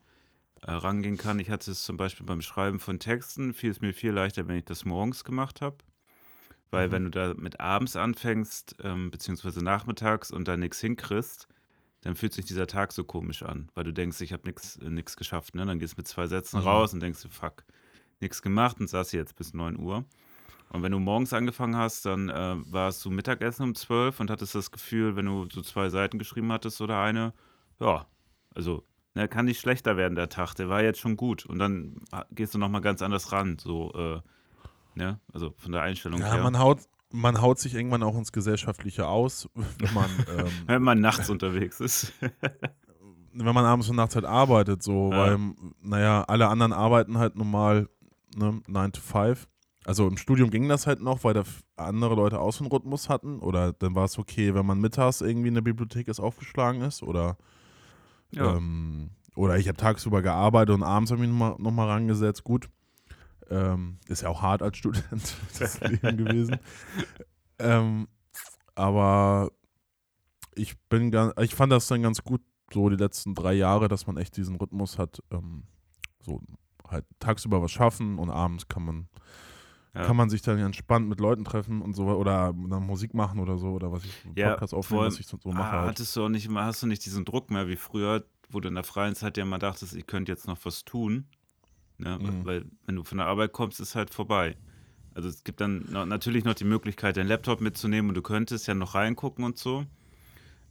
äh, 0.62 0.70
rangehen 0.70 1.18
kann. 1.18 1.38
Ich 1.40 1.50
hatte 1.50 1.70
es 1.70 1.82
zum 1.82 1.98
Beispiel 1.98 2.24
beim 2.24 2.40
Schreiben 2.40 2.80
von 2.80 2.98
Texten, 2.98 3.52
fiel 3.52 3.70
es 3.70 3.82
mir 3.82 3.92
viel 3.92 4.12
leichter, 4.12 4.48
wenn 4.48 4.56
ich 4.56 4.64
das 4.64 4.86
morgens 4.86 5.24
gemacht 5.24 5.60
habe. 5.60 5.76
Weil 6.70 6.88
Mhm. 6.88 6.92
wenn 6.92 7.04
du 7.04 7.10
da 7.10 7.34
mit 7.34 7.60
abends 7.60 7.96
anfängst, 7.96 8.76
ähm, 8.82 9.10
beziehungsweise 9.10 9.62
nachmittags 9.62 10.30
und 10.30 10.48
da 10.48 10.56
nichts 10.56 10.80
hinkriegst, 10.80 11.48
dann 12.04 12.16
fühlt 12.16 12.32
sich 12.32 12.44
dieser 12.44 12.66
Tag 12.66 12.92
so 12.92 13.02
komisch 13.04 13.42
an, 13.42 13.68
weil 13.74 13.84
du 13.84 13.92
denkst, 13.92 14.20
ich 14.20 14.32
habe 14.32 14.42
nichts 14.46 15.16
geschafft. 15.16 15.54
Ne? 15.54 15.64
Dann 15.66 15.78
gehst 15.78 15.94
du 15.94 15.98
mit 15.98 16.08
zwei 16.08 16.26
Sätzen 16.26 16.60
Mhm. 16.60 16.66
raus 16.66 16.92
und 16.94 17.00
denkst 17.00 17.22
du, 17.22 17.28
fuck, 17.28 17.64
nichts 18.20 18.42
gemacht 18.42 18.78
und 18.80 18.88
saß 18.88 19.10
hier 19.10 19.20
jetzt 19.20 19.36
bis 19.36 19.54
9 19.54 19.78
Uhr. 19.78 20.04
Und 20.70 20.82
wenn 20.82 20.92
du 20.92 20.98
morgens 20.98 21.32
angefangen 21.32 21.76
hast, 21.76 22.04
dann 22.06 22.28
äh, 22.28 22.56
warst 22.72 23.04
du 23.04 23.10
Mittagessen 23.10 23.62
um 23.62 23.74
12 23.74 24.20
und 24.20 24.30
hattest 24.30 24.54
das 24.54 24.70
Gefühl, 24.70 25.16
wenn 25.16 25.26
du 25.26 25.48
so 25.50 25.62
zwei 25.62 25.88
Seiten 25.88 26.18
geschrieben 26.18 26.50
hattest 26.52 26.80
oder 26.80 27.00
eine, 27.00 27.32
ja, 27.80 28.06
also 28.54 28.84
ne, 29.14 29.28
kann 29.28 29.44
nicht 29.46 29.60
schlechter 29.60 29.96
werden 29.96 30.14
der 30.16 30.28
Tag, 30.28 30.54
der 30.54 30.68
war 30.68 30.82
jetzt 30.82 30.98
schon 31.00 31.16
gut. 31.16 31.46
Und 31.46 31.58
dann 31.58 31.96
ha- 32.12 32.26
gehst 32.32 32.54
du 32.54 32.58
nochmal 32.58 32.80
ganz 32.80 33.02
anders 33.02 33.30
ran, 33.32 33.56
so, 33.58 33.92
äh, 33.94 34.20
ne, 34.94 35.20
also 35.32 35.54
von 35.58 35.72
der 35.72 35.82
Einstellung 35.82 36.20
Ja, 36.20 36.34
her. 36.34 36.42
man 36.44 36.58
haut, 36.58 36.80
man 37.16 37.40
haut 37.40 37.58
sich 37.60 37.74
irgendwann 37.74 38.02
auch 38.02 38.16
ins 38.16 38.32
Gesellschaftliche 38.32 39.06
aus, 39.06 39.48
wenn 39.78 39.94
man, 39.94 40.10
ähm, 40.38 40.46
wenn 40.66 40.82
man 40.82 41.00
nachts 41.00 41.30
unterwegs 41.30 41.80
ist. 41.80 42.12
wenn 43.32 43.54
man 43.54 43.64
abends 43.64 43.88
und 43.88 43.96
nachts 43.96 44.14
halt 44.16 44.24
arbeitet, 44.24 44.82
so, 44.82 45.10
Ja. 45.12 45.18
weil, 45.18 45.38
naja, 45.80 46.24
alle 46.24 46.48
anderen 46.48 46.72
arbeiten 46.72 47.18
halt 47.18 47.36
normal, 47.36 47.88
ne, 48.36 48.60
9 48.66 48.92
to 48.92 49.00
5. 49.00 49.48
Also 49.86 50.08
im 50.08 50.16
Studium 50.16 50.50
ging 50.50 50.66
das 50.68 50.86
halt 50.86 51.00
noch, 51.02 51.24
weil 51.24 51.34
da 51.34 51.44
andere 51.76 52.14
Leute 52.14 52.40
auch 52.40 52.52
so 52.52 52.64
einen 52.64 52.72
Rhythmus 52.72 53.08
hatten. 53.10 53.38
Oder 53.40 53.72
dann 53.74 53.94
war 53.94 54.06
es 54.06 54.18
okay, 54.18 54.54
wenn 54.54 54.64
man 54.64 54.80
mittags 54.80 55.20
irgendwie 55.20 55.48
in 55.48 55.54
der 55.54 55.60
Bibliothek 55.60 56.08
ist 56.08 56.20
aufgeschlagen 56.20 56.80
ist. 56.80 57.02
Oder, 57.02 57.36
Ja. 58.30 58.56
ähm, 58.56 59.10
oder 59.36 59.58
ich 59.58 59.68
habe 59.68 59.76
tagsüber 59.76 60.22
gearbeitet 60.22 60.74
und 60.74 60.82
abends 60.82 61.10
habe 61.10 61.22
ich 61.22 61.28
mich 61.28 61.38
nochmal 61.38 61.56
noch 61.58 61.70
mal 61.70 61.86
rangesetzt. 61.88 62.44
Gut. 62.44 62.68
Ähm, 63.50 63.98
ist 64.08 64.22
ja 64.22 64.28
auch 64.30 64.42
hart 64.42 64.62
als 64.62 64.76
Student 64.78 65.04
das 65.58 65.80
Leben 65.80 66.16
gewesen. 66.16 66.58
Ähm, 67.58 68.08
aber 68.74 69.50
ich 70.54 70.78
bin 70.88 71.10
ganz, 71.10 71.34
ich 71.40 71.54
fand 71.54 71.72
das 71.72 71.86
dann 71.88 72.02
ganz 72.02 72.22
gut, 72.22 72.40
so 72.72 72.88
die 72.88 72.96
letzten 72.96 73.34
drei 73.34 73.52
Jahre, 73.52 73.88
dass 73.88 74.06
man 74.06 74.16
echt 74.16 74.36
diesen 74.36 74.56
Rhythmus 74.56 74.98
hat, 74.98 75.22
ähm, 75.30 75.64
so 76.20 76.40
halt 76.88 77.04
tagsüber 77.18 77.62
was 77.62 77.70
schaffen 77.72 78.18
und 78.18 78.30
abends 78.30 78.66
kann 78.68 78.84
man, 78.84 79.08
Ja. 79.94 80.04
kann 80.06 80.16
man 80.16 80.28
sich 80.30 80.42
dann 80.42 80.58
entspannt 80.58 81.08
mit 81.08 81.20
Leuten 81.20 81.44
treffen 81.44 81.82
und 81.82 81.94
so 81.94 82.06
oder 82.06 82.52
dann 82.52 82.86
Musik 82.86 83.14
machen 83.14 83.38
oder 83.40 83.58
so 83.58 83.68
oder 83.68 83.92
was 83.92 84.04
ich 84.04 84.12
Ja, 84.34 84.50
Podcast 84.52 84.74
aufnehmen, 84.74 85.04
was 85.06 85.20
ich 85.20 85.26
so, 85.26 85.38
mache. 85.44 85.58
Ah, 85.62 85.70
Halt. 85.80 85.90
hattest 85.90 86.16
du 86.16 86.24
auch 86.24 86.28
nicht 86.28 86.48
hast 86.50 86.82
du 86.82 86.86
nicht 86.86 87.04
diesen 87.04 87.24
Druck 87.24 87.50
mehr 87.50 87.68
wie 87.68 87.76
früher, 87.76 88.24
wo 88.50 88.60
du 88.60 88.68
in 88.68 88.74
der 88.74 88.84
freien 88.84 89.14
Zeit 89.14 89.36
ja 89.36 89.44
mal 89.44 89.58
dachtest, 89.58 89.94
ich 89.94 90.06
könnte 90.06 90.32
jetzt 90.32 90.46
noch 90.46 90.58
was 90.64 90.84
tun. 90.84 91.26
Ne? 91.98 92.18
Mhm. 92.20 92.44
Weil, 92.44 92.64
wenn 92.86 92.96
du 92.96 93.04
von 93.04 93.18
der 93.18 93.26
Arbeit 93.26 93.52
kommst, 93.52 93.80
ist 93.80 93.94
halt 93.94 94.10
vorbei. 94.10 94.56
Also 95.14 95.28
es 95.28 95.44
gibt 95.44 95.60
dann 95.60 95.86
natürlich 95.90 96.44
noch 96.44 96.54
die 96.54 96.64
Möglichkeit, 96.64 97.16
deinen 97.16 97.28
Laptop 97.28 97.60
mitzunehmen 97.60 98.08
und 98.10 98.14
du 98.16 98.22
könntest 98.22 98.66
ja 98.66 98.74
noch 98.74 98.94
reingucken 98.96 99.44
und 99.44 99.56
so. 99.58 99.86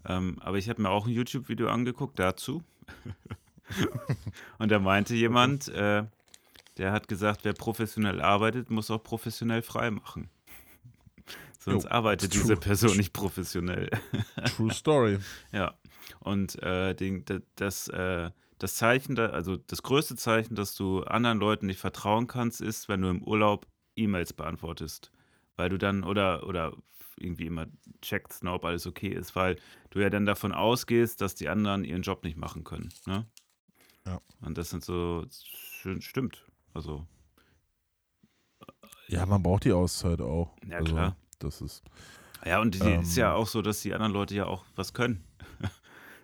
Ähm, 0.05 0.37
aber 0.41 0.57
ich 0.57 0.67
habe 0.69 0.81
mir 0.81 0.89
auch 0.89 1.07
ein 1.07 1.13
YouTube-Video 1.13 1.69
angeguckt 1.69 2.19
dazu. 2.19 2.61
und 4.57 4.69
da 4.71 4.79
meinte 4.79 5.15
jemand, 5.15 5.69
äh, 5.69 6.03
der 6.77 6.91
hat 6.91 7.07
gesagt, 7.07 7.41
wer 7.45 7.53
professionell 7.53 8.21
arbeitet, 8.21 8.69
muss 8.69 8.91
auch 8.91 9.01
professionell 9.01 9.61
frei 9.61 9.91
machen. 9.91 10.29
Sonst 11.59 11.85
Jo, 11.85 11.89
arbeitet 11.91 12.33
true. 12.33 12.41
diese 12.41 12.57
Person 12.57 12.97
nicht 12.97 13.13
professionell. 13.13 13.89
True 14.57 14.71
Story. 14.73 15.19
Ja, 15.53 15.75
und 16.19 16.61
äh, 16.61 16.93
den, 16.95 17.23
da- 17.25 17.39
das, 17.55 17.87
äh, 17.87 18.29
das 18.63 18.75
Zeichen, 18.75 19.15
da, 19.15 19.25
also 19.25 19.57
das 19.57 19.83
größte 19.83 20.15
Zeichen, 20.15 20.55
dass 20.55 20.73
du 20.73 21.03
anderen 21.03 21.37
Leuten 21.37 21.65
nicht 21.65 21.79
vertrauen 21.81 22.27
kannst, 22.27 22.61
ist, 22.61 22.87
wenn 22.87 23.01
du 23.01 23.09
im 23.09 23.21
Urlaub 23.21 23.67
E-Mails 23.97 24.31
beantwortest. 24.31 25.11
Weil 25.57 25.67
du 25.67 25.77
dann 25.77 26.05
oder, 26.05 26.47
oder 26.47 26.71
irgendwie 27.17 27.45
immer 27.45 27.65
checkst, 28.01 28.41
ne, 28.45 28.53
ob 28.53 28.63
alles 28.63 28.87
okay 28.87 29.09
ist, 29.09 29.35
weil 29.35 29.57
du 29.89 29.99
ja 29.99 30.09
dann 30.09 30.25
davon 30.25 30.53
ausgehst, 30.53 31.19
dass 31.19 31.35
die 31.35 31.49
anderen 31.49 31.83
ihren 31.83 32.03
Job 32.03 32.23
nicht 32.23 32.37
machen 32.37 32.63
können. 32.63 32.87
Ne? 33.05 33.27
Ja. 34.05 34.21
Und 34.39 34.57
das 34.57 34.69
sind 34.69 34.85
so, 34.85 35.25
schön, 35.29 36.01
stimmt. 36.01 36.45
Also, 36.73 37.05
Ja, 39.09 39.25
man 39.25 39.43
braucht 39.43 39.65
die 39.65 39.73
Auszeit 39.73 40.21
auch. 40.21 40.55
Ja, 40.65 40.77
also, 40.77 40.93
klar. 40.93 41.17
Das 41.39 41.59
ist. 41.59 41.83
Ja, 42.45 42.61
und 42.61 42.75
die 42.75 42.79
ist 43.01 43.17
ja 43.17 43.31
Ähm. 43.31 43.41
auch 43.41 43.47
so, 43.47 43.61
dass 43.61 43.81
die 43.81 43.93
anderen 43.93 44.13
Leute 44.13 44.35
ja 44.35 44.45
auch 44.45 44.63
was 44.77 44.93
können. 44.93 45.25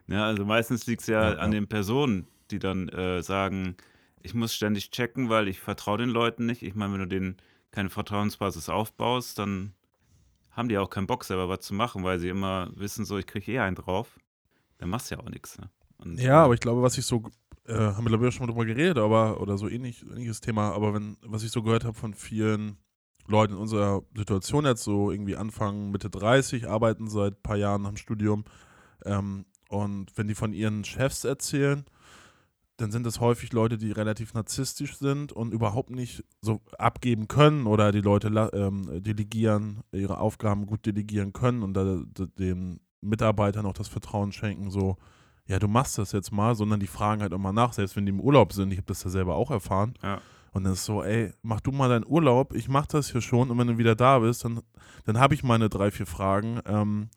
ja, 0.10 0.26
also 0.26 0.46
meistens 0.46 0.86
liegt 0.88 1.02
es 1.02 1.08
ja, 1.08 1.34
Ja, 1.34 1.38
an 1.38 1.52
den 1.52 1.68
Personen, 1.68 2.28
die 2.52 2.60
dann 2.60 2.90
äh, 2.90 3.22
sagen, 3.22 3.76
ich 4.22 4.34
muss 4.34 4.54
ständig 4.54 4.92
checken, 4.92 5.30
weil 5.30 5.48
ich 5.48 5.60
vertraue 5.60 5.98
den 5.98 6.10
Leuten 6.10 6.46
nicht. 6.46 6.64
Ich 6.64 6.76
meine, 6.76 6.94
wenn 6.94 7.00
du 7.02 7.08
denen 7.08 7.38
keine 7.72 7.90
Vertrauensbasis 7.90 8.70
aufbaust, 8.70 9.40
dann 9.40 9.74
haben 10.52 10.70
die 10.70 10.78
auch 10.78 10.90
keinen 10.90 11.08
Bock, 11.08 11.24
selber 11.24 11.48
was 11.48 11.62
zu 11.62 11.74
machen, 11.74 12.04
weil 12.04 12.20
sie 12.20 12.30
immer 12.30 12.72
wissen, 12.76 13.06
so, 13.06 13.18
ich 13.18 13.28
kriege 13.28 13.52
eh 13.54 13.60
einen 13.60 13.76
drauf. 13.76 14.20
Dann 14.78 14.90
machst 14.90 15.12
du 15.12 15.16
ja 15.16 15.22
auch 15.22 15.30
nichts. 15.30 15.58
Ne? 15.58 15.70
Und, 15.98 16.20
Ja, 16.20 16.42
äh, 16.42 16.46
aber 16.46 16.54
ich 16.54 16.60
glaube, 16.60 16.82
was 16.82 16.98
ich 16.98 17.06
so, 17.06 17.24
äh, 17.66 17.76
haben 17.76 18.04
wir 18.04 18.10
glaube 18.10 18.26
ich 18.28 18.34
auch 18.34 18.38
schon 18.38 18.48
mal 18.48 18.52
drüber 18.52 18.66
geredet, 18.66 18.98
aber, 18.98 19.40
oder 19.40 19.58
so 19.58 19.70
ähnlich, 19.70 20.04
ähnliches 20.04 20.42
Thema, 20.42 20.72
aber 20.72 20.94
wenn, 20.94 21.18
was 21.22 21.44
ich 21.44 21.52
so 21.52 21.62
gehört 21.62 21.86
habe 21.86 21.94
von 21.94 22.14
vielen 22.14 22.78
Leuten 23.28 23.54
in 23.54 23.60
unserer 23.60 24.02
Situation 24.16 24.66
jetzt, 24.66 24.84
so 24.84 25.12
irgendwie 25.12 25.36
Anfang, 25.36 25.92
Mitte 25.92 26.10
30, 26.10 26.68
arbeiten 26.68 27.08
seit 27.08 27.34
ein 27.34 27.44
paar 27.44 27.58
Jahren 27.58 27.86
am 27.86 27.96
Studium, 27.96 28.44
ähm, 29.06 29.46
und 29.70 30.12
wenn 30.18 30.28
die 30.28 30.36
von 30.36 30.52
ihren 30.52 30.84
Chefs 30.84 31.24
erzählen, 31.24 31.86
dann 32.78 32.92
sind 32.92 33.06
das 33.06 33.20
häufig 33.20 33.54
Leute, 33.54 33.78
die 33.78 33.92
relativ 33.92 34.34
narzisstisch 34.34 34.98
sind 34.98 35.32
und 35.32 35.54
überhaupt 35.54 35.90
nicht 35.90 36.24
so 36.42 36.62
abgeben 36.78 37.28
können 37.28 37.68
oder 37.68 37.92
die 37.92 38.02
Leute 38.02 38.30
ähm, 38.54 39.04
delegieren, 39.04 39.82
ihre 39.92 40.18
Aufgaben 40.18 40.66
gut 40.66 40.86
delegieren 40.86 41.34
können 41.34 41.62
und 41.62 41.74
da, 41.74 42.02
da, 42.14 42.26
den 42.38 42.80
Mitarbeitern 43.02 43.66
auch 43.66 43.74
das 43.74 43.88
Vertrauen 43.88 44.32
schenken, 44.32 44.72
so, 44.72 44.98
ja, 45.46 45.60
du 45.60 45.68
machst 45.68 45.98
das 45.98 46.14
jetzt 46.14 46.32
mal, 46.32 46.56
sondern 46.56 46.80
die 46.80 46.88
fragen 46.88 47.22
halt 47.22 47.34
immer 47.34 47.54
nach, 47.54 47.74
selbst 47.74 47.96
wenn 47.96 48.06
die 48.06 48.12
im 48.12 48.20
Urlaub 48.20 48.54
sind. 48.54 48.72
Ich 48.72 48.78
habe 48.78 48.88
das 48.88 49.04
ja 49.04 49.10
selber 49.10 49.36
auch 49.36 49.52
erfahren. 49.52 49.94
Ja. 50.04 50.22
Und 50.52 50.64
dann 50.64 50.74
ist 50.74 50.86
so, 50.86 51.04
ey, 51.04 51.34
mach 51.42 51.62
du 51.62 51.72
mal 51.72 51.90
deinen 51.90 52.06
Urlaub, 52.08 52.54
ich 52.54 52.70
mach 52.70 52.88
das 52.88 53.12
hier 53.12 53.22
schon 53.22 53.52
und 53.52 53.58
wenn 53.58 53.68
du 53.68 53.78
wieder 53.78 53.96
da 53.96 54.20
bist, 54.20 54.46
dann, 54.46 54.62
dann 55.06 55.20
habe 55.20 55.34
ich 55.34 55.44
meine 55.44 55.70
drei, 55.70 55.92
vier 55.92 56.08
Fragen. 56.08 56.60
Ähm, 56.66 57.10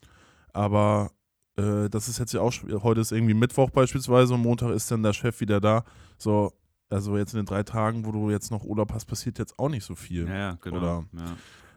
aber 0.51 1.11
äh, 1.57 1.89
das 1.89 2.07
ist 2.07 2.19
jetzt 2.19 2.33
ja 2.33 2.41
auch, 2.41 2.53
heute 2.83 3.01
ist 3.01 3.11
irgendwie 3.11 3.33
Mittwoch 3.33 3.69
beispielsweise 3.69 4.33
und 4.33 4.41
Montag 4.41 4.71
ist 4.71 4.89
dann 4.91 5.03
der 5.03 5.13
Chef 5.13 5.39
wieder 5.39 5.59
da. 5.61 5.83
So, 6.17 6.53
also 6.89 7.17
jetzt 7.17 7.33
in 7.33 7.39
den 7.41 7.45
drei 7.45 7.63
Tagen, 7.63 8.05
wo 8.05 8.11
du 8.11 8.29
jetzt 8.29 8.51
noch 8.51 8.63
Urlaub 8.63 8.93
hast, 8.93 9.05
passiert 9.05 9.39
jetzt 9.39 9.57
auch 9.59 9.69
nicht 9.69 9.83
so 9.85 9.95
viel. 9.95 10.27
ja, 10.27 10.57
genau. 10.61 10.77
Oder- 10.77 11.05
ja. 11.13 11.35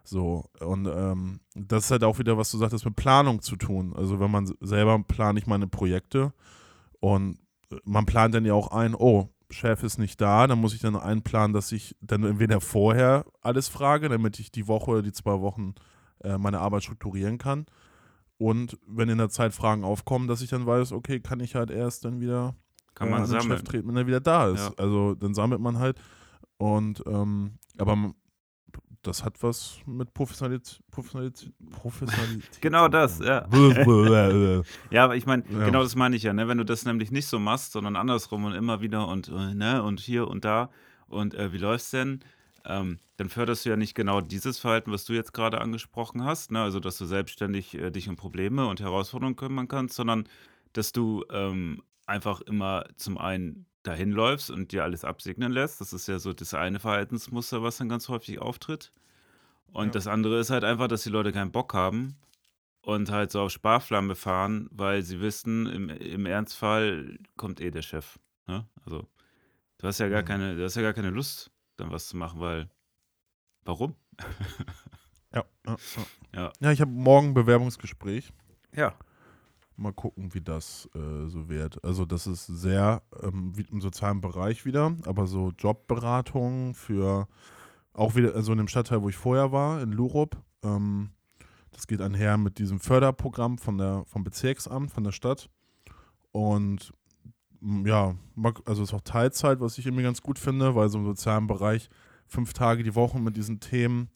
So, 0.08 0.44
und 0.60 0.86
ähm, 0.86 1.40
das 1.56 1.86
ist 1.86 1.90
halt 1.90 2.04
auch 2.04 2.20
wieder, 2.20 2.38
was 2.38 2.52
du 2.52 2.58
sagtest, 2.58 2.84
mit 2.84 2.94
Planung 2.94 3.42
zu 3.42 3.56
tun. 3.56 3.92
Also 3.96 4.20
wenn 4.20 4.30
man 4.30 4.46
selber 4.60 5.02
plane 5.02 5.36
ich 5.36 5.48
meine 5.48 5.66
Projekte 5.66 6.32
und 7.00 7.38
äh, 7.72 7.76
man 7.84 8.06
plant 8.06 8.32
dann 8.34 8.44
ja 8.44 8.54
auch 8.54 8.68
ein, 8.68 8.94
oh, 8.94 9.28
Chef 9.50 9.82
ist 9.82 9.98
nicht 9.98 10.20
da, 10.20 10.46
dann 10.46 10.60
muss 10.60 10.74
ich 10.74 10.80
dann 10.80 10.96
einplanen, 10.96 11.52
dass 11.52 11.72
ich 11.72 11.96
dann 12.00 12.22
entweder 12.24 12.60
vorher 12.60 13.24
alles 13.42 13.68
frage, 13.68 14.08
damit 14.08 14.38
ich 14.38 14.50
die 14.52 14.66
Woche 14.68 14.90
oder 14.92 15.02
die 15.02 15.12
zwei 15.12 15.40
Wochen 15.40 15.74
äh, 16.22 16.38
meine 16.38 16.60
Arbeit 16.60 16.84
strukturieren 16.84 17.38
kann. 17.38 17.66
Und 18.38 18.78
wenn 18.86 19.08
in 19.08 19.18
der 19.18 19.30
Zeit 19.30 19.54
Fragen 19.54 19.82
aufkommen, 19.84 20.28
dass 20.28 20.42
ich 20.42 20.50
dann 20.50 20.66
weiß, 20.66 20.92
okay, 20.92 21.20
kann 21.20 21.40
ich 21.40 21.54
halt 21.54 21.70
erst 21.70 22.04
dann 22.04 22.20
wieder 22.20 22.54
Kann 22.94 23.08
äh, 23.08 23.10
man 23.12 23.22
an 23.22 23.30
den 23.30 23.40
sammeln. 23.40 23.64
Treten, 23.64 23.88
wenn 23.88 23.96
er 23.96 24.06
wieder 24.06 24.20
da 24.20 24.48
ist. 24.48 24.60
Ja. 24.66 24.72
Also 24.76 25.14
dann 25.14 25.34
sammelt 25.34 25.60
man 25.60 25.78
halt. 25.78 25.98
Und 26.58 27.02
ähm, 27.06 27.58
aber 27.78 28.12
das 29.02 29.24
hat 29.24 29.42
was 29.42 29.78
mit 29.86 30.12
Professionalität. 30.14 30.80
Professionalität, 30.90 31.52
Professionalität 31.70 32.50
Genau 32.60 32.88
das, 32.88 33.20
ja. 33.20 33.46
Ja, 34.90 35.04
aber 35.04 35.16
ich 35.16 35.26
meine, 35.26 35.44
Ja. 35.50 35.64
genau 35.64 35.82
das 35.82 35.94
meine 35.96 36.16
ich 36.16 36.24
ja, 36.24 36.32
ne? 36.32 36.48
Wenn 36.48 36.58
du 36.58 36.64
das 36.64 36.84
nämlich 36.84 37.10
nicht 37.10 37.26
so 37.26 37.38
machst, 37.38 37.72
sondern 37.72 37.96
andersrum 37.96 38.44
und 38.44 38.52
immer 38.54 38.80
wieder 38.80 39.06
und 39.08 39.28
äh, 39.28 39.54
ne 39.54 39.82
und 39.82 40.00
hier 40.00 40.28
und 40.28 40.44
da 40.44 40.70
und 41.08 41.34
äh, 41.34 41.52
wie 41.52 41.58
läuft's 41.58 41.90
denn? 41.90 42.20
Ähm, 42.64 42.98
dann 43.16 43.28
förderst 43.28 43.64
du 43.64 43.70
ja 43.70 43.76
nicht 43.76 43.94
genau 43.94 44.20
dieses 44.20 44.58
Verhalten, 44.58 44.92
was 44.92 45.04
du 45.04 45.12
jetzt 45.14 45.32
gerade 45.32 45.60
angesprochen 45.60 46.24
hast, 46.24 46.50
ne? 46.52 46.62
Also 46.62 46.80
dass 46.80 46.98
du 46.98 47.06
selbstständig 47.06 47.74
äh, 47.74 47.90
dich 47.90 48.08
um 48.08 48.16
Probleme 48.16 48.66
und 48.66 48.80
Herausforderungen 48.80 49.36
kümmern 49.36 49.68
kannst, 49.68 49.96
sondern 49.96 50.28
dass 50.72 50.92
du 50.92 51.24
ähm, 51.30 51.82
einfach 52.06 52.40
immer 52.42 52.84
zum 52.96 53.18
einen 53.18 53.66
dahin 53.82 54.10
läufst 54.10 54.50
und 54.50 54.72
dir 54.72 54.84
alles 54.84 55.04
absegnen 55.04 55.52
lässt. 55.52 55.80
Das 55.80 55.92
ist 55.92 56.08
ja 56.08 56.18
so 56.18 56.32
das 56.32 56.54
eine 56.54 56.80
Verhaltensmuster, 56.80 57.62
was 57.62 57.78
dann 57.78 57.88
ganz 57.88 58.08
häufig 58.08 58.40
auftritt. 58.40 58.92
Und 59.72 59.86
Ja. 59.86 59.92
das 59.94 60.06
andere 60.06 60.38
ist 60.40 60.50
halt 60.50 60.64
einfach, 60.64 60.88
dass 60.88 61.02
die 61.02 61.10
Leute 61.10 61.32
keinen 61.32 61.52
Bock 61.52 61.74
haben 61.74 62.16
und 62.82 63.10
halt 63.10 63.32
so 63.32 63.42
auf 63.42 63.52
Sparflamme 63.52 64.14
fahren, 64.14 64.68
weil 64.72 65.02
sie 65.02 65.20
wissen, 65.20 65.66
im, 65.66 65.88
im 65.90 66.26
Ernstfall 66.26 67.18
kommt 67.36 67.60
eh 67.60 67.70
der 67.70 67.82
Chef. 67.82 68.18
Ne? 68.46 68.68
Also 68.84 69.08
du 69.78 69.86
hast 69.88 69.98
ja 70.00 70.08
gar 70.08 70.22
Mhm. 70.22 70.26
keine, 70.26 70.56
du 70.56 70.64
hast 70.64 70.76
ja 70.76 70.82
gar 70.82 70.94
keine 70.94 71.10
Lust, 71.10 71.50
dann 71.76 71.90
was 71.92 72.08
zu 72.08 72.16
machen, 72.16 72.40
weil 72.40 72.70
warum? 73.66 73.94
Ja, 75.34 75.44
ja, 75.66 75.76
ja. 76.32 76.52
Ja. 76.60 76.72
ich 76.72 76.80
habe 76.80 76.90
morgen 76.90 77.28
ein 77.28 77.34
Bewerbungsgespräch. 77.34 78.32
Ja. 78.74 78.94
Mal 79.76 79.92
gucken, 79.92 80.32
wie 80.32 80.40
das 80.40 80.88
äh, 80.94 81.26
so 81.26 81.50
wird. 81.50 81.84
Also 81.84 82.06
das 82.06 82.26
ist 82.26 82.46
sehr 82.46 83.02
ähm, 83.22 83.52
im 83.70 83.82
sozialen 83.82 84.22
Bereich 84.22 84.64
wieder, 84.64 84.96
aber 85.04 85.26
so 85.26 85.52
Jobberatung 85.58 86.74
für 86.74 87.28
auch 87.92 88.14
wieder, 88.14 88.34
also 88.34 88.52
in 88.52 88.58
dem 88.58 88.68
Stadtteil, 88.68 89.02
wo 89.02 89.10
ich 89.10 89.16
vorher 89.16 89.52
war, 89.52 89.82
in 89.82 89.92
Lurup. 89.92 90.38
Ähm, 90.62 91.10
das 91.72 91.86
geht 91.86 92.00
einher 92.00 92.38
mit 92.38 92.58
diesem 92.58 92.80
Förderprogramm 92.80 93.58
von 93.58 93.76
der, 93.76 94.04
vom 94.06 94.24
Bezirksamt, 94.24 94.90
von 94.90 95.04
der 95.04 95.12
Stadt. 95.12 95.50
Und 96.32 96.94
ja, 97.84 98.14
also 98.64 98.82
es 98.82 98.90
ist 98.90 98.94
auch 98.94 99.02
Teilzeit, 99.02 99.60
was 99.60 99.76
ich 99.76 99.86
irgendwie 99.86 100.04
ganz 100.04 100.22
gut 100.22 100.38
finde, 100.38 100.74
weil 100.74 100.88
so 100.88 100.98
im 100.98 101.04
sozialen 101.04 101.46
Bereich 101.46 101.90
fünf 102.28 102.52
Tage 102.52 102.82
die 102.82 102.94
Woche 102.94 103.18
mit 103.18 103.36
diesen 103.36 103.60
Themen 103.60 104.10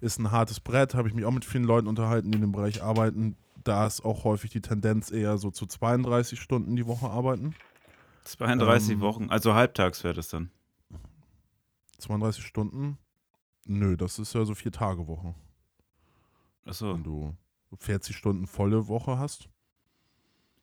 ist 0.00 0.18
ein 0.18 0.30
hartes 0.32 0.58
Brett, 0.60 0.94
habe 0.94 1.08
ich 1.08 1.14
mich 1.14 1.24
auch 1.24 1.30
mit 1.30 1.44
vielen 1.44 1.64
Leuten 1.64 1.86
unterhalten, 1.86 2.30
die 2.30 2.36
in 2.36 2.42
dem 2.42 2.52
Bereich 2.52 2.82
arbeiten. 2.82 3.36
Da 3.62 3.86
ist 3.86 4.04
auch 4.04 4.24
häufig 4.24 4.50
die 4.50 4.60
Tendenz 4.60 5.12
eher 5.12 5.38
so 5.38 5.50
zu 5.52 5.66
32 5.66 6.40
Stunden 6.40 6.74
die 6.74 6.86
Woche 6.86 7.08
arbeiten. 7.08 7.54
32 8.24 8.94
Ähm, 8.94 9.00
Wochen, 9.00 9.30
also 9.30 9.54
halbtags 9.54 10.02
wäre 10.02 10.14
das 10.14 10.28
dann. 10.28 10.50
32 11.98 12.44
Stunden? 12.44 12.98
Nö, 13.64 13.96
das 13.96 14.18
ist 14.18 14.34
ja 14.34 14.44
so 14.44 14.54
vier 14.54 14.72
Tage 14.72 15.06
Woche. 15.06 15.34
Achso. 16.64 16.94
Wenn 16.94 17.04
du 17.04 17.36
40 17.78 18.16
Stunden 18.16 18.46
volle 18.46 18.88
Woche 18.88 19.18
hast. 19.18 19.48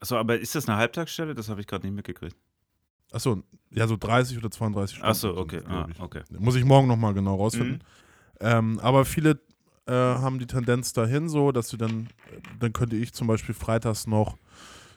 Achso, 0.01 0.17
aber 0.17 0.39
ist 0.39 0.55
das 0.55 0.67
eine 0.67 0.77
Halbtagsstelle? 0.77 1.33
Das 1.33 1.49
habe 1.49 1.61
ich 1.61 1.67
gerade 1.67 1.85
nicht 1.87 1.95
mitgekriegt. 1.95 2.35
Achso, 3.11 3.41
ja, 3.71 3.87
so 3.87 3.97
30 3.97 4.37
oder 4.37 4.51
32 4.51 4.97
Stunden. 4.97 5.09
Achso, 5.09 5.37
okay. 5.37 5.61
Ah, 5.67 5.87
okay. 5.99 6.21
Muss 6.37 6.55
ich 6.55 6.65
morgen 6.65 6.87
nochmal 6.87 7.13
genau 7.13 7.35
rausfinden. 7.35 7.75
Mhm. 7.75 7.81
Ähm, 8.41 8.79
aber 8.79 9.05
viele 9.05 9.39
äh, 9.85 9.91
haben 9.91 10.39
die 10.39 10.47
Tendenz 10.47 10.93
dahin 10.93 11.29
so, 11.29 11.51
dass 11.51 11.69
sie 11.69 11.77
dann, 11.77 12.07
dann 12.59 12.73
könnte 12.73 12.95
ich 12.95 13.13
zum 13.13 13.27
Beispiel 13.27 13.55
freitags 13.55 14.07
noch, 14.07 14.37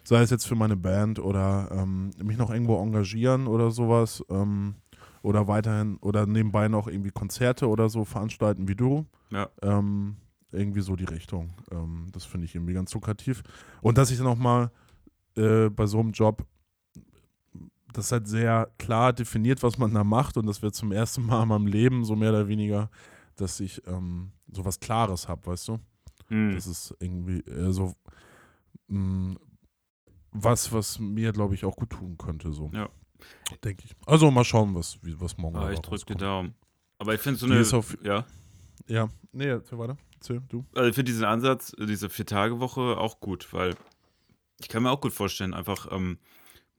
sei 0.05 0.22
es 0.22 0.31
jetzt 0.31 0.46
für 0.46 0.55
meine 0.55 0.77
Band 0.77 1.18
oder 1.18 1.68
ähm, 1.72 2.11
mich 2.22 2.37
noch 2.37 2.51
irgendwo 2.51 2.81
engagieren 2.81 3.46
oder 3.46 3.70
sowas, 3.70 4.25
ähm, 4.31 4.75
oder 5.22 5.46
weiterhin, 5.46 5.96
oder 5.98 6.27
nebenbei 6.27 6.68
noch 6.68 6.88
irgendwie 6.88 7.11
Konzerte 7.11 7.68
oder 7.68 7.88
so 7.88 8.05
veranstalten 8.05 8.68
wie 8.68 8.75
du. 8.75 9.07
Ja. 9.31 9.48
Ähm, 9.62 10.16
irgendwie 10.51 10.83
so 10.83 10.96
die 10.96 11.05
Richtung. 11.05 11.55
Ähm, 11.70 12.09
das 12.12 12.25
finde 12.25 12.44
ich 12.44 12.55
irgendwie 12.55 12.75
ganz 12.75 12.92
lukrativ. 12.92 13.42
Und 13.81 13.98
dass 13.98 14.11
ich 14.11 14.18
dann 14.18 14.27
auch 14.27 14.37
mal 14.37 14.70
äh, 15.37 15.70
bei 15.70 15.87
so 15.87 16.01
einem 16.01 16.12
Job 16.12 16.44
das 17.92 18.07
ist 18.07 18.12
halt 18.12 18.28
sehr 18.28 18.70
klar 18.78 19.12
definiert, 19.12 19.62
was 19.62 19.78
man 19.78 19.92
da 19.94 20.05
macht 20.05 20.37
und 20.37 20.46
das 20.46 20.62
wird 20.62 20.74
zum 20.74 20.92
ersten 20.92 21.24
Mal 21.26 21.42
in 21.42 21.48
meinem 21.48 21.66
Leben 21.66 22.05
so 22.05 22.16
mehr 22.16 22.31
oder 22.31 22.48
weniger, 22.48 22.90
dass 23.37 23.61
ich 23.61 23.83
ähm, 23.87 24.33
so 24.50 24.64
was 24.64 24.81
Klares 24.81 25.28
habe, 25.28 25.46
weißt 25.46 25.68
du? 25.68 25.78
Hm. 26.28 26.52
Das 26.55 26.66
ist 26.66 26.94
irgendwie 27.00 27.40
äh, 27.50 27.72
so 27.72 27.94
mh, 28.88 29.37
was, 30.33 30.72
was 30.72 30.98
mir, 30.98 31.33
glaube 31.33 31.55
ich, 31.55 31.64
auch 31.64 31.76
gut 31.76 31.90
tun 31.90 32.16
könnte, 32.16 32.52
so. 32.52 32.70
Ja. 32.72 32.88
Denke 33.62 33.85
ich. 33.85 33.94
Also 34.07 34.31
mal 34.31 34.44
schauen, 34.44 34.74
was, 34.74 34.98
wie, 35.02 35.20
was 35.20 35.37
morgen 35.37 35.57
Ah, 35.57 35.70
ich 35.70 35.78
drücke 35.81 36.05
die. 36.07 36.14
Daumen. 36.16 36.55
Aber 36.98 37.14
ich 37.14 37.20
finde 37.20 37.38
so 37.38 37.46
eine. 37.46 37.61
auf- 37.78 37.96
ja. 38.02 38.24
Ja, 38.88 39.09
nee, 39.33 39.46
erzähl 39.46 39.78
weiter. 39.78 39.96
Erzähl, 40.16 40.40
du. 40.48 40.64
Also 40.74 40.88
ich 40.88 40.94
finde 40.94 41.12
diesen 41.12 41.24
Ansatz, 41.24 41.72
diese 41.78 42.09
Vier-Tage-Woche 42.09 42.96
auch 42.96 43.20
gut, 43.20 43.52
weil 43.52 43.74
ich 44.61 44.68
kann 44.68 44.83
mir 44.83 44.90
auch 44.90 45.00
gut 45.00 45.12
vorstellen, 45.12 45.55
einfach 45.55 45.88
ähm, 45.92 46.18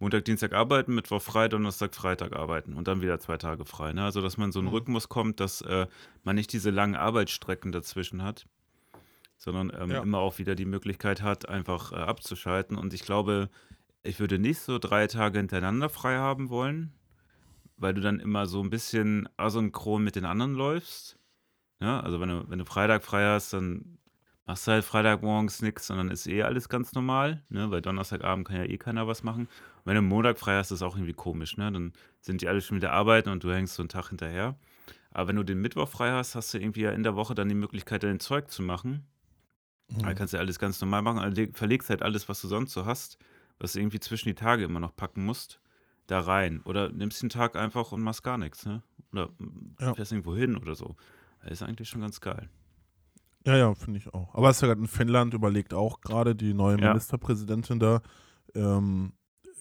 Montag, 0.04 0.26
Dienstag 0.26 0.52
arbeiten, 0.52 0.96
Mittwoch 0.96 1.22
frei, 1.22 1.48
Donnerstag, 1.48 1.96
Freitag 1.96 2.34
arbeiten 2.36 2.74
und 2.74 2.90
dann 2.90 3.02
wieder 3.02 3.20
zwei 3.20 3.38
Tage 3.38 3.64
frei. 3.64 3.94
Ne? 3.94 4.04
Also 4.04 4.22
dass 4.22 4.36
man 4.36 4.52
so 4.52 4.60
einen 4.60 4.68
Mhm. 4.68 4.74
Rhythmus 4.74 5.08
kommt, 5.08 5.40
dass 5.40 5.62
äh, 5.62 5.88
man 6.24 6.36
nicht 6.36 6.52
diese 6.52 6.72
langen 6.72 6.96
Arbeitsstrecken 6.96 7.72
dazwischen 7.72 8.22
hat, 8.22 8.46
sondern 9.38 9.72
ähm, 9.80 9.92
Ja. 9.92 10.02
immer 10.02 10.18
auch 10.18 10.40
wieder 10.40 10.56
die 10.56 10.66
Möglichkeit 10.66 11.22
hat, 11.22 11.48
einfach 11.48 11.94
äh, 11.94 11.96
abzuschalten. 11.96 12.78
Und 12.78 12.94
ich 12.94 13.04
glaube, 13.04 13.50
ich 14.04 14.20
würde 14.20 14.40
nicht 14.40 14.60
so 14.60 14.78
drei 14.78 15.08
Tage 15.08 15.40
hintereinander 15.40 15.88
frei 15.88 16.18
haben 16.18 16.50
wollen, 16.50 16.92
weil 17.78 17.94
du 17.94 18.02
dann 18.02 18.20
immer 18.20 18.46
so 18.46 18.62
ein 18.62 18.70
bisschen 18.70 19.30
asynchron 19.38 20.04
mit 20.04 20.18
den 20.18 20.26
anderen 20.26 20.54
läufst. 20.54 21.18
Ja, 21.80 22.02
also 22.02 22.20
wenn 22.20 22.28
du, 22.28 22.50
wenn 22.50 22.60
du 22.60 22.66
Freitag 22.66 23.06
frei 23.06 23.24
hast, 23.26 23.54
dann 23.54 23.98
machst 24.46 24.68
du 24.68 24.72
halt 24.72 24.84
Freitagmorgens 24.86 25.62
nichts, 25.62 25.88
sondern 25.88 26.10
ist 26.10 26.28
eh 26.28 26.44
alles 26.44 26.70
ganz 26.70 26.94
normal, 26.94 27.44
ne? 27.50 27.72
Weil 27.72 27.82
Donnerstagabend 27.82 28.48
kann 28.48 28.58
ja 28.58 28.64
eh 28.66 28.78
keiner 28.78 29.08
was 29.08 29.24
machen. 29.24 29.44
Und 29.44 29.86
wenn 29.86 29.96
du 29.96 30.02
Montag 30.02 30.38
frei 30.38 30.56
hast, 30.58 30.72
ist 30.72 30.82
auch 30.82 30.96
irgendwie 30.96 31.14
komisch, 31.14 31.58
ne? 31.58 31.72
Dann 31.72 31.94
sind 32.22 32.42
die 32.42 32.48
alle 32.48 32.62
schon 32.62 32.78
wieder 32.78 32.92
arbeiten 32.92 33.30
und 33.30 33.44
du 33.44 33.52
hängst 33.54 33.76
so 33.76 33.82
einen 33.82 33.90
Tag 33.90 34.10
hinterher. 34.10 34.56
Aber 35.12 35.28
wenn 35.30 35.36
du 35.36 35.44
den 35.44 35.62
Mittwoch 35.62 35.88
frei 35.88 36.12
hast, 36.12 36.36
hast 36.36 36.54
du 36.54 36.58
irgendwie 36.60 36.82
ja 36.82 36.92
in 36.92 37.04
der 37.04 37.16
Woche 37.16 37.36
dann 37.36 37.48
die 37.50 37.56
Möglichkeit, 37.56 38.04
dein 38.04 38.20
Zeug 38.20 38.50
zu 38.50 38.62
machen. 38.64 39.06
Da 39.90 40.10
Mhm. 40.10 40.16
kannst 40.16 40.34
du 40.34 40.38
ja 40.38 40.42
alles 40.42 40.58
ganz 40.60 40.82
normal 40.82 41.02
machen. 41.04 41.32
Leg- 41.34 41.56
verlegst 41.58 41.90
halt 41.90 42.02
alles, 42.02 42.28
was 42.28 42.42
du 42.42 42.48
sonst 42.48 42.74
so 42.74 42.86
hast, 42.86 43.18
was 43.60 43.74
du 43.74 43.80
irgendwie 43.80 44.00
zwischen 44.00 44.28
die 44.30 44.34
Tage 44.36 44.64
immer 44.64 44.80
noch 44.80 44.96
packen 44.96 45.24
musst, 45.24 45.60
da 46.08 46.20
rein. 46.20 46.62
Oder 46.64 46.90
nimmst 46.90 47.22
den 47.22 47.30
Tag 47.30 47.56
einfach 47.56 47.92
und 47.92 48.02
machst 48.02 48.24
gar 48.24 48.38
nichts, 48.38 48.66
ne? 48.66 48.82
Oder 49.12 49.30
Ja. 49.80 49.94
fährst 49.94 50.12
irgendwo 50.12 50.36
hin 50.36 50.58
oder 50.58 50.74
so. 50.76 50.96
Das 51.44 51.52
ist 51.52 51.64
eigentlich 51.64 51.90
schon 51.90 52.02
ganz 52.02 52.20
geil. 52.22 52.50
Ja, 53.46 53.58
ja, 53.58 53.74
finde 53.76 54.00
ich 54.00 54.14
auch. 54.14 54.34
Aber 54.34 54.50
es 54.50 54.58
ist 54.58 54.62
ja 54.62 54.68
gerade 54.70 54.82
in 54.82 54.88
Finnland 54.88 55.34
überlegt 55.34 55.74
auch 55.74 56.02
gerade 56.02 56.36
die 56.36 56.54
neue 56.54 56.80
Ja. 56.80 56.90
Ministerpräsidentin 56.90 57.80
da 57.80 58.02
ähm, 58.56 59.14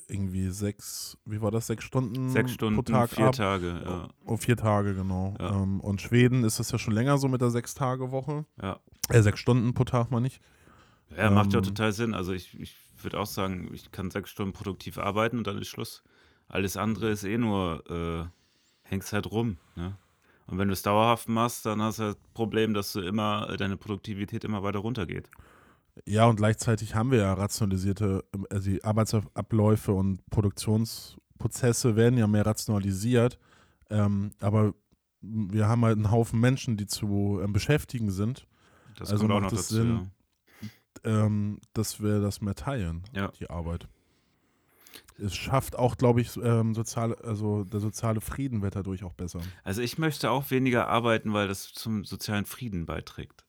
irgendwie 0.08 0.50
sechs, 0.50 1.16
wie 1.24 1.40
war 1.40 1.50
das, 1.50 1.66
sechs 1.66 1.84
Stunden, 1.84 2.28
Sechs 2.30 2.52
Stunden, 2.52 2.76
pro 2.76 2.82
Tag 2.82 3.10
vier 3.10 3.26
ab? 3.28 3.34
Tage, 3.34 3.82
ja. 3.84 4.08
Oh, 4.26 4.36
vier 4.36 4.56
Tage, 4.56 4.94
genau. 4.94 5.34
Ja. 5.40 5.62
Ähm, 5.62 5.80
und 5.80 6.00
Schweden 6.02 6.44
ist 6.44 6.58
das 6.60 6.70
ja 6.70 6.78
schon 6.78 6.92
länger 6.94 7.18
so 7.18 7.28
mit 7.28 7.40
der 7.40 7.50
Sechs-Tage-Woche. 7.50 8.44
Ja, 8.60 8.78
Äh, 9.08 9.22
sechs 9.22 9.40
Stunden 9.40 9.74
pro 9.74 9.84
Tag, 9.84 10.10
meine 10.10 10.26
ich. 10.26 10.40
ja 11.16 11.30
macht 11.30 11.52
ja 11.52 11.58
Ähm, 11.58 11.64
total 11.64 11.92
Sinn. 11.92 12.14
Also 12.14 12.32
ich, 12.32 12.58
ich 12.60 12.76
würde 13.02 13.18
auch 13.18 13.26
sagen, 13.26 13.70
ich 13.72 13.90
kann 13.90 14.10
sechs 14.10 14.30
Stunden 14.30 14.52
produktiv 14.52 14.98
arbeiten 14.98 15.38
und 15.38 15.46
dann 15.46 15.58
ist 15.58 15.68
Schluss. 15.68 16.02
Alles 16.48 16.76
andere 16.76 17.10
ist 17.10 17.24
eh 17.24 17.38
nur, 17.38 17.82
äh, 17.90 18.88
hängst 18.88 19.12
halt 19.12 19.30
rum, 19.30 19.56
ne? 19.76 19.96
Und 20.52 20.58
wenn 20.58 20.68
du 20.68 20.74
es 20.74 20.82
dauerhaft 20.82 21.30
machst, 21.30 21.64
dann 21.64 21.80
hast 21.80 21.98
du 21.98 22.02
das 22.02 22.16
Problem, 22.34 22.74
dass 22.74 22.92
du 22.92 23.00
immer, 23.00 23.48
äh, 23.48 23.56
deine 23.56 23.78
Produktivität 23.78 24.44
immer 24.44 24.62
weiter 24.62 24.80
runtergeht. 24.80 25.30
Ja, 26.04 26.26
und 26.26 26.36
gleichzeitig 26.36 26.94
haben 26.94 27.10
wir 27.10 27.20
ja 27.20 27.32
rationalisierte, 27.32 28.22
also 28.50 28.68
die 28.70 28.84
Arbeitsabläufe 28.84 29.92
und 29.92 30.20
Produktionsprozesse 30.28 31.96
werden 31.96 32.18
ja 32.18 32.26
mehr 32.26 32.44
rationalisiert. 32.44 33.38
Ähm, 33.88 34.32
aber 34.40 34.74
wir 35.22 35.68
haben 35.68 35.86
halt 35.86 35.96
einen 35.96 36.10
Haufen 36.10 36.38
Menschen, 36.38 36.76
die 36.76 36.86
zu 36.86 37.40
ähm, 37.42 37.54
beschäftigen 37.54 38.10
sind, 38.10 38.46
Das 38.98 39.10
Also 39.10 39.22
kommt 39.22 39.32
auch 39.32 39.40
macht 39.40 39.52
noch 39.54 39.58
es 39.58 39.68
dazu. 39.68 39.74
Sinn, 39.76 40.10
ja. 41.02 41.24
ähm, 41.24 41.60
dass 41.72 42.02
wir 42.02 42.20
das 42.20 42.42
mehr 42.42 42.56
teilen, 42.56 43.04
Ja. 43.14 43.28
die 43.28 43.48
Arbeit. 43.48 43.88
Es 45.22 45.34
schafft 45.34 45.78
auch, 45.78 45.96
glaube 45.96 46.20
ich, 46.20 46.36
ähm, 46.36 46.74
soziale, 46.74 47.16
also 47.22 47.64
der 47.64 47.80
soziale 47.80 48.20
Frieden 48.20 48.62
wird 48.62 48.76
dadurch 48.76 49.04
auch 49.04 49.14
besser. 49.14 49.40
Also 49.64 49.80
ich 49.82 49.98
möchte 49.98 50.30
auch 50.30 50.50
weniger 50.50 50.88
arbeiten, 50.88 51.32
weil 51.32 51.48
das 51.48 51.72
zum 51.72 52.04
sozialen 52.04 52.44
Frieden 52.44 52.86
beiträgt. 52.86 53.44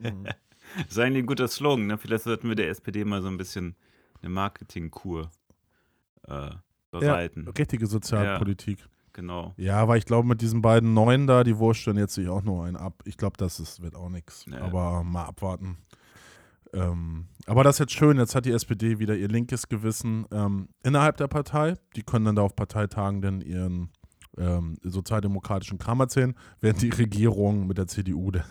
Mhm. 0.00 0.26
Das 0.76 0.92
ist 0.92 0.98
eigentlich 0.98 1.24
ein 1.24 1.26
guter 1.26 1.48
Slogan. 1.48 1.86
Ne? 1.86 1.98
Vielleicht 1.98 2.24
sollten 2.24 2.48
wir 2.48 2.54
der 2.54 2.70
SPD 2.70 3.04
mal 3.04 3.20
so 3.20 3.28
ein 3.28 3.36
bisschen 3.36 3.76
eine 4.22 4.30
Marketingkur 4.30 5.30
äh, 6.26 6.50
bereiten. 6.90 7.46
Richtige 7.48 7.86
Sozialpolitik. 7.86 8.78
Genau. 9.12 9.52
Ja. 9.58 9.76
aber 9.76 9.98
ich 9.98 10.06
glaube, 10.06 10.26
mit 10.26 10.40
diesen 10.40 10.62
beiden 10.62 10.94
Neuen 10.94 11.26
da, 11.26 11.44
die 11.44 11.58
wursteln 11.58 11.98
jetzt 11.98 12.14
sich 12.14 12.28
auch 12.28 12.42
nur 12.42 12.64
einen 12.64 12.76
ab. 12.76 13.02
Ich 13.04 13.18
glaube, 13.18 13.36
das 13.36 13.60
ist, 13.60 13.82
wird 13.82 13.94
auch 13.94 14.08
nichts. 14.08 14.46
Ja. 14.50 14.62
Aber 14.62 15.02
mal 15.02 15.24
abwarten. 15.24 15.76
Ähm, 16.72 17.28
aber 17.46 17.64
das 17.64 17.76
ist 17.76 17.80
jetzt 17.80 17.92
schön. 17.92 18.18
Jetzt 18.18 18.34
hat 18.34 18.46
die 18.46 18.52
SPD 18.52 18.98
wieder 18.98 19.16
ihr 19.16 19.28
linkes 19.28 19.68
Gewissen 19.68 20.26
ähm, 20.30 20.68
innerhalb 20.82 21.16
der 21.16 21.28
Partei. 21.28 21.76
Die 21.96 22.02
können 22.02 22.24
dann 22.24 22.36
da 22.36 22.42
auf 22.42 22.56
Parteitagen 22.56 23.20
dann 23.20 23.40
ihren 23.40 23.90
ähm, 24.38 24.78
sozialdemokratischen 24.82 25.78
Kram 25.78 26.00
erzählen, 26.00 26.34
während 26.60 26.80
die 26.80 26.90
Regierung 26.90 27.66
mit 27.66 27.78
der 27.78 27.86
CDU 27.86 28.30
dann 28.30 28.44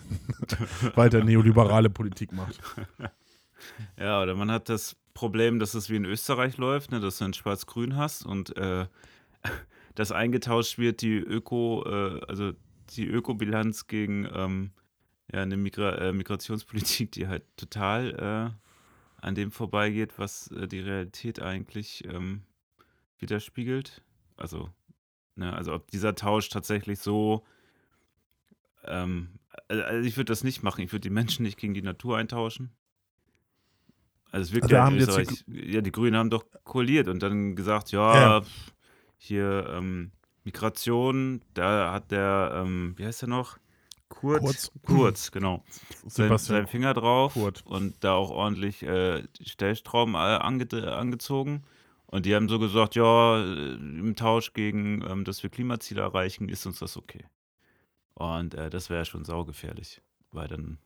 weiter 0.94 1.24
neoliberale 1.24 1.90
Politik 1.90 2.32
macht. 2.32 2.60
Ja, 3.98 4.22
oder 4.22 4.34
man 4.34 4.50
hat 4.50 4.68
das 4.68 4.96
Problem, 5.14 5.58
dass 5.58 5.74
es 5.74 5.90
wie 5.90 5.96
in 5.96 6.04
Österreich 6.04 6.56
läuft, 6.56 6.90
ne? 6.90 7.00
dass 7.00 7.18
du 7.18 7.24
ein 7.24 7.34
Schwarz-Grün 7.34 7.96
hast 7.96 8.24
und 8.24 8.56
äh, 8.56 8.86
dass 9.94 10.12
eingetauscht 10.12 10.78
wird, 10.78 11.02
die 11.02 11.16
Öko, 11.16 11.84
äh, 11.86 12.20
also 12.26 12.52
die 12.90 13.06
Ökobilanz 13.06 13.86
gegen 13.86 14.28
ähm, 14.32 14.70
ja, 15.32 15.42
eine 15.42 15.56
Migra 15.56 15.94
äh, 15.96 16.12
Migrationspolitik, 16.12 17.12
die 17.12 17.28
halt 17.28 17.44
total 17.56 18.54
äh, 19.20 19.24
an 19.24 19.34
dem 19.34 19.50
vorbeigeht, 19.50 20.18
was 20.18 20.50
äh, 20.50 20.68
die 20.68 20.80
Realität 20.80 21.40
eigentlich 21.40 22.04
ähm, 22.06 22.42
widerspiegelt. 23.18 24.02
Also, 24.36 24.70
ne, 25.36 25.52
also 25.54 25.74
ob 25.74 25.90
dieser 25.90 26.14
Tausch 26.14 26.48
tatsächlich 26.48 26.98
so 26.98 27.44
ähm, 28.84 29.28
also 29.68 30.06
ich 30.06 30.16
würde 30.16 30.30
das 30.32 30.44
nicht 30.44 30.62
machen. 30.62 30.82
Ich 30.82 30.92
würde 30.92 31.02
die 31.02 31.10
Menschen 31.10 31.42
nicht 31.44 31.58
gegen 31.58 31.74
die 31.74 31.82
Natur 31.82 32.16
eintauschen. 32.18 32.70
Also 34.30 34.48
es 34.48 34.52
wirkt 34.52 34.64
Also 34.64 34.76
ja, 34.76 34.84
haben 34.84 34.96
jetzt 34.96 35.16
die 35.16 35.22
Österreich, 35.22 35.44
ja, 35.46 35.80
die 35.82 35.92
Grünen 35.92 36.16
haben 36.16 36.30
doch 36.30 36.46
koaliert 36.64 37.08
und 37.08 37.22
dann 37.22 37.54
gesagt, 37.54 37.92
ja, 37.92 38.38
Ja. 38.38 38.42
hier 39.18 39.66
ähm, 39.70 40.10
Migration, 40.44 41.42
da 41.54 41.92
hat 41.92 42.10
der, 42.10 42.52
ähm, 42.54 42.94
wie 42.96 43.04
heißt 43.04 43.22
der 43.22 43.28
noch? 43.28 43.58
Kurz. 44.20 44.42
Kurz. 44.42 44.72
Kurz, 44.86 45.30
genau. 45.32 45.64
Sein, 46.06 46.26
Sebastian 46.26 46.56
seinen 46.58 46.66
Finger 46.66 46.94
drauf 46.94 47.32
Kurt. 47.34 47.64
und 47.66 47.94
da 48.04 48.14
auch 48.14 48.30
ordentlich 48.30 48.82
äh, 48.82 49.22
Stellstrauben 49.40 50.14
äh, 50.14 50.18
ange 50.18 50.66
angezogen. 50.92 51.64
Und 52.06 52.26
die 52.26 52.34
haben 52.34 52.48
so 52.48 52.58
gesagt, 52.58 52.94
ja, 52.94 53.38
äh, 53.42 53.72
im 53.72 54.14
Tausch 54.14 54.52
gegen, 54.52 55.02
ähm, 55.08 55.24
dass 55.24 55.42
wir 55.42 55.50
Klimaziele 55.50 56.02
erreichen, 56.02 56.48
ist 56.50 56.66
uns 56.66 56.78
das 56.78 56.96
okay. 56.96 57.24
Und 58.14 58.54
äh, 58.54 58.68
das 58.68 58.90
wäre 58.90 59.06
schon 59.06 59.24
saugefährlich, 59.24 60.02
weil 60.30 60.46
dann, 60.46 60.78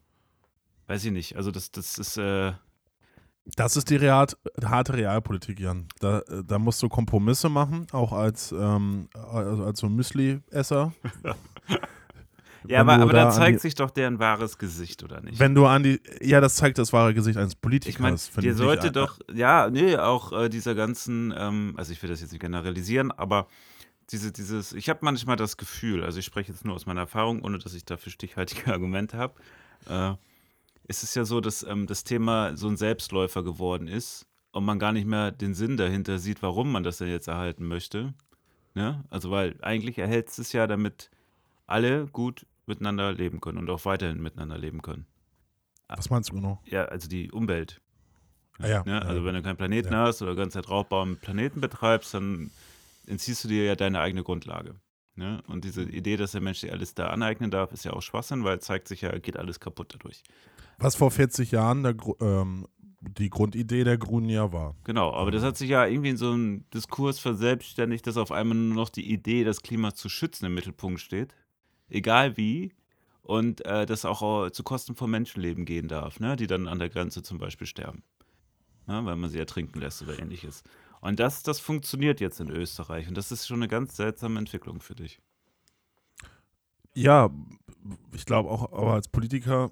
weiß 0.86 1.04
ich 1.04 1.12
nicht, 1.12 1.36
also 1.36 1.50
das, 1.50 1.72
das 1.72 1.98
ist, 1.98 2.16
äh, 2.16 2.52
Das 3.56 3.76
ist 3.76 3.90
die 3.90 3.96
Real, 3.96 4.28
harte 4.64 4.94
Realpolitik, 4.94 5.58
Jan. 5.58 5.88
Da, 5.98 6.20
äh, 6.20 6.44
da 6.46 6.60
musst 6.60 6.80
du 6.82 6.88
Kompromisse 6.88 7.48
machen, 7.48 7.88
auch 7.90 8.12
als, 8.12 8.52
ähm, 8.52 9.08
also 9.14 9.64
als 9.64 9.80
so 9.80 9.88
Müsli-Esser. 9.88 10.92
Ja, 12.68 12.80
aber, 12.80 12.96
du 12.96 13.02
aber 13.02 13.12
da 13.12 13.30
zeigt 13.30 13.56
die- 13.56 13.60
sich 13.62 13.74
doch 13.74 13.90
deren 13.90 14.18
wahres 14.18 14.58
Gesicht, 14.58 15.02
oder 15.02 15.20
nicht? 15.20 15.38
Wenn 15.38 15.54
du 15.54 15.66
an 15.66 15.82
die, 15.82 16.00
ja, 16.20 16.40
das 16.40 16.54
zeigt 16.56 16.78
das 16.78 16.92
wahre 16.92 17.14
Gesicht 17.14 17.36
eines 17.38 17.54
Politikers. 17.54 17.94
Ich 17.94 18.00
meine, 18.00 18.16
dir 18.42 18.52
ich 18.52 18.56
sollte 18.58 18.84
nicht. 18.84 18.96
doch, 18.96 19.18
ja, 19.32 19.68
nee, 19.70 19.96
auch 19.96 20.32
äh, 20.32 20.48
dieser 20.48 20.74
ganzen, 20.74 21.34
ähm, 21.36 21.74
also 21.76 21.92
ich 21.92 22.02
will 22.02 22.10
das 22.10 22.20
jetzt 22.20 22.32
nicht 22.32 22.40
generalisieren, 22.40 23.10
aber 23.12 23.46
diese, 24.10 24.30
dieses, 24.32 24.72
ich 24.72 24.88
habe 24.88 25.00
manchmal 25.02 25.36
das 25.36 25.56
Gefühl, 25.56 26.04
also 26.04 26.18
ich 26.18 26.24
spreche 26.24 26.52
jetzt 26.52 26.64
nur 26.64 26.74
aus 26.74 26.86
meiner 26.86 27.00
Erfahrung, 27.02 27.42
ohne 27.42 27.58
dass 27.58 27.74
ich 27.74 27.84
dafür 27.84 28.12
stichhaltige 28.12 28.66
Argumente 28.72 29.18
habe, 29.18 29.34
äh, 29.88 30.12
ist 30.88 31.02
es 31.02 31.14
ja 31.16 31.24
so, 31.24 31.40
dass 31.40 31.62
ähm, 31.64 31.86
das 31.86 32.04
Thema 32.04 32.56
so 32.56 32.68
ein 32.68 32.76
Selbstläufer 32.76 33.42
geworden 33.42 33.88
ist 33.88 34.26
und 34.52 34.64
man 34.64 34.78
gar 34.78 34.92
nicht 34.92 35.06
mehr 35.06 35.32
den 35.32 35.54
Sinn 35.54 35.76
dahinter 35.76 36.18
sieht, 36.18 36.42
warum 36.42 36.70
man 36.70 36.84
das 36.84 36.98
denn 36.98 37.08
jetzt 37.08 37.26
erhalten 37.28 37.66
möchte. 37.66 38.14
Ne? 38.74 39.02
Also, 39.10 39.30
weil 39.30 39.56
eigentlich 39.62 39.98
erhält 39.98 40.28
es 40.38 40.52
ja, 40.52 40.66
damit 40.66 41.10
alle 41.66 42.06
gut 42.06 42.46
miteinander 42.66 43.12
leben 43.12 43.40
können 43.40 43.58
und 43.58 43.70
auch 43.70 43.84
weiterhin 43.84 44.22
miteinander 44.22 44.58
leben 44.58 44.82
können. 44.82 45.06
Was 45.88 46.10
meinst 46.10 46.30
du 46.30 46.34
genau? 46.34 46.60
Ja, 46.66 46.86
also 46.86 47.08
die 47.08 47.30
Umwelt. 47.30 47.80
Ah, 48.58 48.66
ja. 48.66 48.82
Ne? 48.84 49.00
Also 49.02 49.20
Ja. 49.20 49.24
wenn 49.24 49.34
du 49.34 49.42
keinen 49.42 49.56
Planeten 49.56 49.92
Ja. 49.92 50.06
hast 50.06 50.22
oder 50.22 50.32
die 50.32 50.38
ganze 50.38 50.60
Zeit 50.60 50.68
Raubbau 50.70 51.02
im 51.02 51.16
Planeten 51.16 51.60
betreibst, 51.60 52.14
dann 52.14 52.50
entziehst 53.06 53.44
du 53.44 53.48
dir 53.48 53.64
ja 53.64 53.76
deine 53.76 54.00
eigene 54.00 54.22
Grundlage. 54.24 54.74
Ne? 55.14 55.42
Und 55.46 55.64
diese 55.64 55.82
Idee, 55.82 56.16
dass 56.16 56.32
der 56.32 56.40
Mensch 56.40 56.58
sich 56.58 56.72
alles 56.72 56.94
da 56.94 57.08
aneignen 57.08 57.50
darf, 57.50 57.72
ist 57.72 57.84
ja 57.84 57.92
auch 57.92 58.02
Schwachsinn, 58.02 58.44
weil 58.44 58.58
es 58.58 58.64
zeigt 58.64 58.88
sich 58.88 59.02
ja, 59.02 59.16
geht 59.18 59.36
alles 59.36 59.60
kaputt 59.60 59.94
dadurch. 59.94 60.22
Was 60.78 60.96
vor 60.96 61.10
40 61.10 61.52
Jahren 61.52 61.82
der, 61.84 61.94
ähm, 62.20 62.66
die 63.00 63.30
Grundidee 63.30 63.84
der 63.84 63.96
Grünen 63.98 64.28
ja 64.28 64.52
war. 64.52 64.74
Genau, 64.84 65.12
aber 65.14 65.30
das 65.30 65.42
hat 65.42 65.56
sich 65.56 65.70
ja 65.70 65.86
irgendwie 65.86 66.10
in 66.10 66.16
so 66.16 66.32
einem 66.32 66.68
Diskurs 66.74 67.18
verselbstständigt, 67.18 68.06
dass 68.06 68.16
auf 68.16 68.32
einmal 68.32 68.56
nur 68.58 68.74
noch 68.74 68.88
die 68.88 69.10
Idee, 69.10 69.44
das 69.44 69.62
Klima 69.62 69.94
zu 69.94 70.08
schützen, 70.08 70.46
im 70.46 70.54
Mittelpunkt 70.54 71.00
steht. 71.00 71.32
Egal 71.88 72.36
wie. 72.36 72.72
Und 73.22 73.64
äh, 73.64 73.86
das 73.86 74.04
auch 74.04 74.46
äh, 74.46 74.52
zu 74.52 74.62
Kosten 74.62 74.94
von 74.94 75.10
Menschenleben 75.10 75.64
gehen 75.64 75.88
darf, 75.88 76.20
ne? 76.20 76.36
die 76.36 76.46
dann 76.46 76.68
an 76.68 76.78
der 76.78 76.88
Grenze 76.88 77.22
zum 77.22 77.38
Beispiel 77.38 77.66
sterben. 77.66 78.04
Ne? 78.86 79.04
Weil 79.04 79.16
man 79.16 79.30
sie 79.30 79.38
ertrinken 79.38 79.80
lässt 79.80 80.02
oder 80.02 80.18
ähnliches. 80.18 80.62
Und 81.00 81.18
das, 81.18 81.42
das 81.42 81.58
funktioniert 81.60 82.20
jetzt 82.20 82.40
in 82.40 82.50
Österreich. 82.50 83.08
Und 83.08 83.16
das 83.16 83.32
ist 83.32 83.46
schon 83.46 83.58
eine 83.58 83.68
ganz 83.68 83.96
seltsame 83.96 84.38
Entwicklung 84.38 84.80
für 84.80 84.94
dich. 84.94 85.20
Ja, 86.94 87.30
ich 88.12 88.24
glaube 88.24 88.48
auch, 88.48 88.72
aber 88.72 88.94
als 88.94 89.08
Politiker 89.08 89.70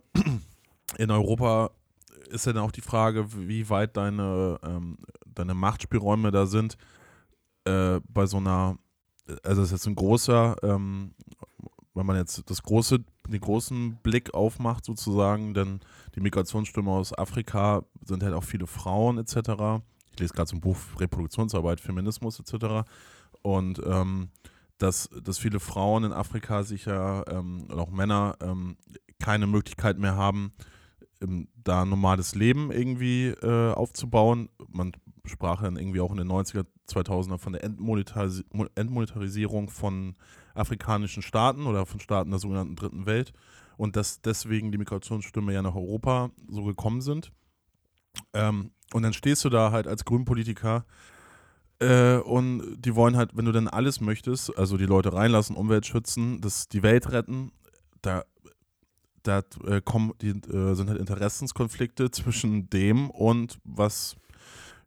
in 0.99 1.11
Europa 1.11 1.71
ist 2.29 2.47
ja 2.47 2.53
dann 2.53 2.65
auch 2.65 2.73
die 2.73 2.83
Frage, 2.83 3.27
wie 3.49 3.69
weit 3.71 3.97
deine, 3.97 4.59
ähm, 4.63 4.99
deine 5.27 5.55
Machtspielräume 5.55 6.31
da 6.31 6.47
sind. 6.47 6.77
Äh, 7.65 8.01
bei 8.09 8.27
so 8.27 8.37
einer, 8.37 8.77
also 9.43 9.63
das 9.63 9.71
ist 9.71 9.73
jetzt 9.73 9.87
ein 9.87 9.95
großer, 9.95 10.57
ähm, 10.63 11.15
wenn 11.95 12.07
man 12.07 12.17
jetzt 12.17 12.43
das 12.51 12.63
große, 12.63 12.99
den 13.29 13.41
großen 13.41 13.97
Blick 14.03 14.35
aufmacht 14.35 14.85
sozusagen, 14.85 15.55
denn 15.55 15.81
die 16.15 16.21
Migrationsströme 16.21 16.91
aus 16.91 17.17
Afrika 17.17 17.85
sind 18.05 18.23
halt 18.23 18.35
auch 18.35 18.45
viele 18.45 18.67
Frauen 18.67 19.19
etc. 19.19 19.83
Ich 20.13 20.21
lese 20.21 20.35
gerade 20.35 20.51
so 20.51 20.57
ein 20.57 20.61
Buch 20.61 20.77
Reproduktionsarbeit, 20.99 21.81
Feminismus 21.81 22.41
etc. 22.41 22.89
Und 23.43 23.81
ähm, 23.87 24.31
dass, 24.79 25.09
dass 25.23 25.39
viele 25.39 25.61
Frauen 25.61 26.05
in 26.05 26.13
Afrika 26.13 26.63
sicher 26.65 27.25
ähm, 27.29 27.67
und 27.71 27.79
auch 27.79 27.91
Männer 27.91 28.37
ähm, 28.41 28.77
keine 29.21 29.47
Möglichkeit 29.47 29.99
mehr 29.99 30.17
haben, 30.17 30.53
ähm, 31.23 31.49
da 31.63 31.83
ein 31.83 31.89
normales 31.89 32.35
Leben 32.35 32.73
irgendwie 32.73 33.29
äh, 33.29 33.73
aufzubauen. 33.73 34.49
Man 34.69 34.93
sprach 35.25 35.63
dann 35.63 35.77
irgendwie 35.77 36.01
auch 36.01 36.11
in 36.11 36.19
den 36.19 36.29
90er, 36.29 36.67
2000er 36.89 37.39
von 37.39 37.53
der 37.53 37.65
Entmonetarisi 37.65 38.45
Mo- 38.53 38.67
Entmonetarisierung 38.75 39.71
von 39.71 40.17
afrikanischen 40.55 41.23
Staaten 41.23 41.67
oder 41.67 41.87
von 41.87 42.01
Staaten 42.01 42.31
der 42.31 42.39
sogenannten 42.39 42.77
Dritten 42.77 43.07
Welt 43.07 43.33
und 43.77 43.97
dass 43.97 44.21
deswegen 44.21 44.73
die 44.73 44.79
Migrationsströme 44.79 45.53
ja 45.53 45.63
nach 45.63 45.75
Europa 45.75 46.31
so 46.49 46.65
gekommen 46.65 47.01
sind. 47.01 47.33
Ähm, 48.33 48.71
und 48.93 49.03
dann 49.03 49.13
stehst 49.13 49.45
du 49.45 49.49
da 49.49 49.73
halt 49.73 49.87
als 49.87 50.05
Grünpolitiker 50.05 50.85
äh, 51.81 52.17
und 52.19 52.77
die 52.79 52.95
wollen 52.95 53.17
halt, 53.17 53.37
wenn 53.37 53.45
du 53.45 53.53
dann 53.53 53.69
alles 53.69 54.01
möchtest, 54.01 54.57
also 54.57 54.77
die 54.77 54.87
Leute 54.87 55.13
reinlassen, 55.13 55.57
Umwelt 55.57 55.87
schützen, 55.87 56.41
das, 56.41 56.69
die 56.69 56.83
Welt 56.83 57.11
retten, 57.11 57.51
da, 58.03 58.25
da 59.23 59.43
äh, 59.67 59.81
kommen, 59.81 60.13
die, 60.21 60.29
äh, 60.29 60.75
sind 60.75 60.89
halt 60.89 61.01
Interessenskonflikte 61.01 62.11
zwischen 62.11 62.71
dem 62.71 63.11
und 63.11 63.59
was, 63.65 64.17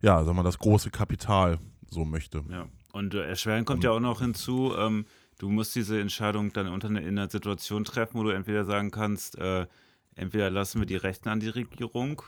ja, 0.02 0.24
sagen 0.24 0.38
wir, 0.38 0.44
das 0.44 0.60
große 0.60 0.90
Kapital 0.90 1.60
so 1.90 2.06
möchte. 2.06 2.44
Ja. 2.50 2.68
Und 2.94 3.14
äh, 3.14 3.28
erschwerend 3.28 3.68
kommt 3.68 3.84
ja 3.84 3.92
auch 3.92 4.00
noch 4.00 4.22
hinzu, 4.22 4.74
ähm, 4.78 5.06
du 5.38 5.50
musst 5.50 5.76
diese 5.76 6.00
Entscheidung 6.00 6.52
dann 6.54 6.68
unter 6.68 6.88
eine, 6.88 7.02
in 7.02 7.18
einer 7.20 7.30
Situation 7.30 7.84
treffen, 7.84 8.18
wo 8.20 8.24
du 8.24 8.30
entweder 8.30 8.66
sagen 8.66 8.92
kannst, 8.92 9.38
äh, 9.38 9.68
entweder 10.16 10.50
lassen 10.50 10.80
wir 10.82 10.86
die 10.86 10.96
Rechten 10.96 11.30
an 11.30 11.40
die 11.40 11.50
Regierung 11.50 12.22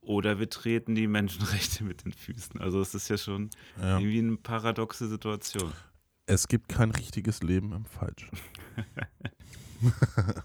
oder 0.00 0.38
wir 0.38 0.48
treten 0.50 0.94
die 0.94 1.06
Menschenrechte 1.06 1.84
mit 1.84 2.04
den 2.04 2.12
Füßen. 2.12 2.60
Also 2.60 2.80
es 2.80 2.94
ist 2.94 3.08
ja 3.08 3.16
schon 3.18 3.50
Ja. 3.80 3.98
irgendwie 3.98 4.18
eine 4.18 4.36
paradoxe 4.36 5.08
Situation. 5.08 5.72
Es 6.26 6.48
gibt 6.48 6.68
kein 6.68 6.90
richtiges 6.90 7.42
Leben 7.42 7.72
im 7.72 7.84
Falschen. 7.84 8.30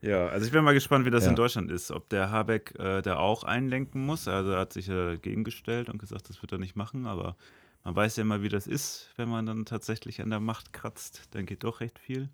Ja, 0.00 0.26
also 0.26 0.44
ich 0.44 0.52
bin 0.52 0.62
mal 0.64 0.74
gespannt, 0.74 1.06
wie 1.06 1.10
das 1.10 1.24
Ja. 1.24 1.30
in 1.30 1.36
Deutschland 1.36 1.70
ist. 1.70 1.90
Ob 1.90 2.10
der 2.10 2.30
Habeck 2.30 2.74
äh, 2.78 3.00
da 3.00 3.16
auch 3.16 3.42
einlenken 3.44 4.04
muss. 4.04 4.28
Also 4.28 4.50
er 4.50 4.58
hat 4.58 4.72
sich 4.74 4.88
ja 4.88 5.06
dagegen 5.12 5.44
gestellt 5.44 5.88
und 5.88 5.96
gesagt, 5.98 6.28
das 6.28 6.42
wird 6.42 6.52
er 6.52 6.58
nicht 6.58 6.76
machen. 6.76 7.06
Aber 7.06 7.36
man 7.84 7.94
weiß 7.94 8.16
ja 8.16 8.22
immer, 8.22 8.42
wie 8.42 8.48
das 8.48 8.66
ist, 8.66 9.10
wenn 9.16 9.28
man 9.28 9.44
dann 9.44 9.66
tatsächlich 9.66 10.22
an 10.22 10.30
der 10.30 10.40
Macht 10.40 10.72
kratzt. 10.72 11.28
Dann 11.32 11.44
geht 11.44 11.64
doch 11.64 11.80
recht 11.80 11.98
viel. 11.98 12.30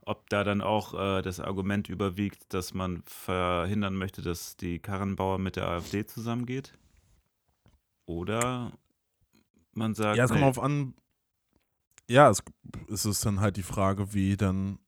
Ob 0.00 0.30
da 0.30 0.42
dann 0.42 0.62
auch 0.62 0.94
äh, 0.94 1.20
das 1.20 1.38
Argument 1.38 1.90
überwiegt, 1.90 2.54
dass 2.54 2.72
man 2.72 3.02
verhindern 3.04 3.94
möchte, 3.94 4.22
dass 4.22 4.56
die 4.56 4.78
Karrenbauer 4.78 5.38
mit 5.38 5.56
der 5.56 5.68
AfD 5.68 6.06
zusammengeht. 6.06 6.72
Oder 8.06 8.72
man 9.74 9.94
sagt, 9.94 10.16
Ja, 10.16 10.24
es 10.24 10.30
kommt 10.30 10.40
nee, 10.40 10.48
auf 10.48 10.58
an. 10.58 10.94
Ja, 12.08 12.30
es, 12.30 12.42
es 12.90 13.04
ist 13.04 13.26
dann 13.26 13.40
halt 13.40 13.58
die 13.58 13.62
Frage, 13.62 14.14
wie 14.14 14.38
dann 14.38 14.78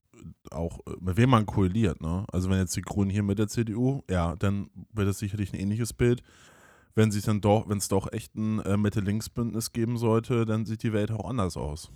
auch, 0.50 0.78
äh, 0.86 0.96
mit 1.00 1.18
wem 1.18 1.28
man 1.28 1.44
koaliert, 1.44 2.00
ne? 2.00 2.24
Also 2.32 2.48
wenn 2.48 2.58
jetzt 2.58 2.74
die 2.74 2.82
Grünen 2.82 3.10
hier 3.10 3.22
mit 3.22 3.38
der 3.38 3.48
CDU, 3.48 4.02
ja, 4.08 4.34
dann 4.36 4.70
wird 4.94 5.08
es 5.08 5.18
sicherlich 5.18 5.52
ein 5.52 5.60
ähnliches 5.60 5.92
Bild. 5.92 6.22
Wenn 6.94 7.10
dann 7.22 7.40
doch, 7.40 7.68
wenn 7.68 7.78
es 7.78 7.88
doch 7.88 8.12
echt 8.12 8.34
ein 8.34 8.58
äh, 8.60 8.76
Mitte-Links-Bündnis 8.76 9.72
geben 9.72 9.96
sollte, 9.96 10.44
dann 10.44 10.66
sieht 10.66 10.82
die 10.82 10.92
Welt 10.92 11.10
auch 11.12 11.28
anders 11.28 11.56
aus. 11.56 11.90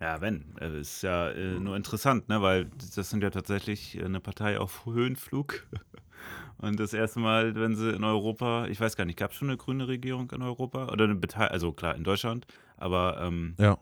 Ja, 0.00 0.20
wenn. 0.20 0.56
Äh, 0.60 0.80
Ist 0.80 1.02
ja 1.02 1.30
äh, 1.30 1.58
nur 1.58 1.76
interessant, 1.76 2.28
ne? 2.28 2.42
weil 2.42 2.66
das 2.96 3.08
sind 3.10 3.22
ja 3.22 3.30
tatsächlich 3.30 3.96
äh, 3.96 4.04
eine 4.04 4.20
Partei 4.20 4.58
auf 4.58 4.84
Höhenflug. 4.86 5.66
Und 6.58 6.78
das 6.78 6.92
erste 6.94 7.20
Mal, 7.20 7.54
wenn 7.56 7.74
sie 7.76 7.90
in 7.90 8.04
Europa, 8.04 8.66
ich 8.66 8.80
weiß 8.80 8.96
gar 8.96 9.04
nicht, 9.04 9.18
gab 9.18 9.32
es 9.32 9.36
schon 9.36 9.48
eine 9.48 9.56
grüne 9.56 9.88
Regierung 9.88 10.30
in 10.30 10.40
Europa? 10.42 10.88
Oder 10.88 11.04
eine 11.04 11.16
Partei, 11.16 11.46
also 11.48 11.72
klar, 11.72 11.94
in 11.94 12.04
Deutschland, 12.04 12.46
aber 12.76 13.20
ähm, 13.20 13.54
Ja, 13.58 13.76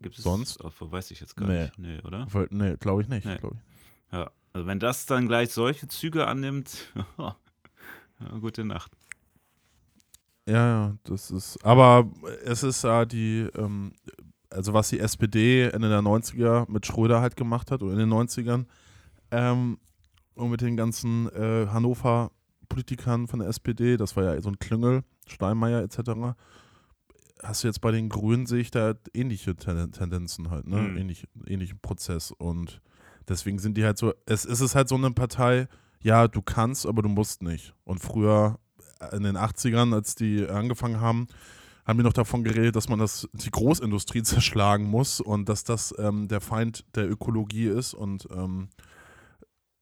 gibt 0.00 0.18
es 0.18 0.24
Sonst? 0.24 0.62
Oh, 0.64 0.70
weiß 0.80 1.10
ich 1.10 1.20
jetzt 1.20 1.36
gar 1.36 1.46
Nee. 1.48 1.62
nicht. 1.64 1.78
Nee, 1.78 2.00
oder? 2.04 2.26
nee, 2.50 2.76
glaube 2.78 3.02
ich 3.02 3.08
nicht. 3.08 3.26
Nee. 3.26 3.36
glaub 3.36 3.52
ich. 3.52 4.12
Ja. 4.12 4.30
Also 4.52 4.66
wenn 4.66 4.80
das 4.80 5.06
dann 5.06 5.28
gleich 5.28 5.50
solche 5.52 5.86
Züge 5.88 6.26
annimmt, 6.26 6.92
gute 8.40 8.64
Nacht. 8.64 8.92
Ja, 10.48 10.66
ja, 10.66 10.96
das 11.04 11.30
ist, 11.30 11.62
aber 11.62 12.10
es 12.44 12.62
ist 12.62 12.82
ja 12.82 13.04
die, 13.04 13.46
ähm, 13.54 13.92
also 14.50 14.72
was 14.72 14.88
die 14.88 14.98
SPD 14.98 15.64
Ende 15.64 15.90
der 15.90 16.00
90er 16.00 16.70
mit 16.70 16.86
Schröder 16.86 17.20
halt 17.20 17.36
gemacht 17.36 17.70
hat, 17.70 17.82
oder 17.82 17.92
in 17.92 17.98
den 17.98 18.08
90ern, 18.08 18.64
ähm, 19.30 19.78
und 20.34 20.50
mit 20.50 20.62
den 20.62 20.76
ganzen 20.76 21.28
äh, 21.34 21.66
Hannover-Politikern 21.66 23.26
von 23.26 23.40
der 23.40 23.48
SPD, 23.48 23.98
das 23.98 24.16
war 24.16 24.24
ja 24.24 24.40
so 24.40 24.48
ein 24.48 24.58
Klüngel, 24.58 25.02
Steinmeier 25.26 25.82
etc., 25.82 26.34
hast 27.42 27.62
du 27.62 27.68
jetzt 27.68 27.80
bei 27.82 27.92
den 27.92 28.08
Grünen, 28.08 28.46
sehe 28.46 28.60
ich 28.60 28.70
da 28.70 28.94
ähnliche 29.12 29.54
Ten 29.54 29.92
Tendenzen 29.92 30.50
halt, 30.50 30.66
ne, 30.66 30.78
Mhm. 30.78 30.96
Ähnlich, 30.96 31.28
ähnlichen 31.46 31.78
Prozess 31.80 32.32
und 32.32 32.80
deswegen 33.28 33.58
sind 33.58 33.76
die 33.76 33.84
halt 33.84 33.98
so, 33.98 34.14
es, 34.24 34.46
es 34.46 34.62
ist 34.62 34.74
halt 34.74 34.88
so 34.88 34.94
eine 34.94 35.10
Partei, 35.10 35.68
ja, 36.00 36.26
du 36.26 36.40
kannst, 36.40 36.86
aber 36.86 37.02
du 37.02 37.08
musst 37.08 37.42
nicht. 37.42 37.74
Und 37.84 37.98
früher 37.98 38.58
in 39.12 39.22
den 39.22 39.36
80ern, 39.36 39.94
als 39.94 40.14
die 40.14 40.48
angefangen 40.48 41.00
haben, 41.00 41.28
haben 41.86 41.98
wir 41.98 42.04
noch 42.04 42.12
davon 42.12 42.44
geredet, 42.44 42.76
dass 42.76 42.88
man 42.88 42.98
das, 42.98 43.28
die 43.32 43.50
Großindustrie 43.50 44.22
zerschlagen 44.24 44.84
muss 44.84 45.20
und 45.20 45.48
dass 45.48 45.64
das 45.64 45.94
ähm, 45.98 46.28
der 46.28 46.40
Feind 46.40 46.84
der 46.94 47.10
Ökologie 47.10 47.66
ist 47.66 47.94
und 47.94 48.28
ähm, 48.30 48.68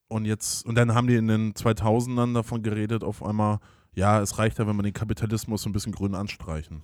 und 0.08 0.24
jetzt, 0.24 0.64
und 0.66 0.76
dann 0.76 0.94
haben 0.94 1.08
die 1.08 1.16
in 1.16 1.26
den 1.26 1.54
2000ern 1.54 2.32
davon 2.32 2.62
geredet, 2.62 3.02
auf 3.02 3.24
einmal, 3.24 3.58
ja, 3.94 4.20
es 4.20 4.38
reicht 4.38 4.58
ja, 4.58 4.66
wenn 4.66 4.76
man 4.76 4.84
den 4.84 4.92
Kapitalismus 4.92 5.62
so 5.62 5.68
ein 5.68 5.72
bisschen 5.72 5.92
grün 5.92 6.14
anstreichen. 6.14 6.82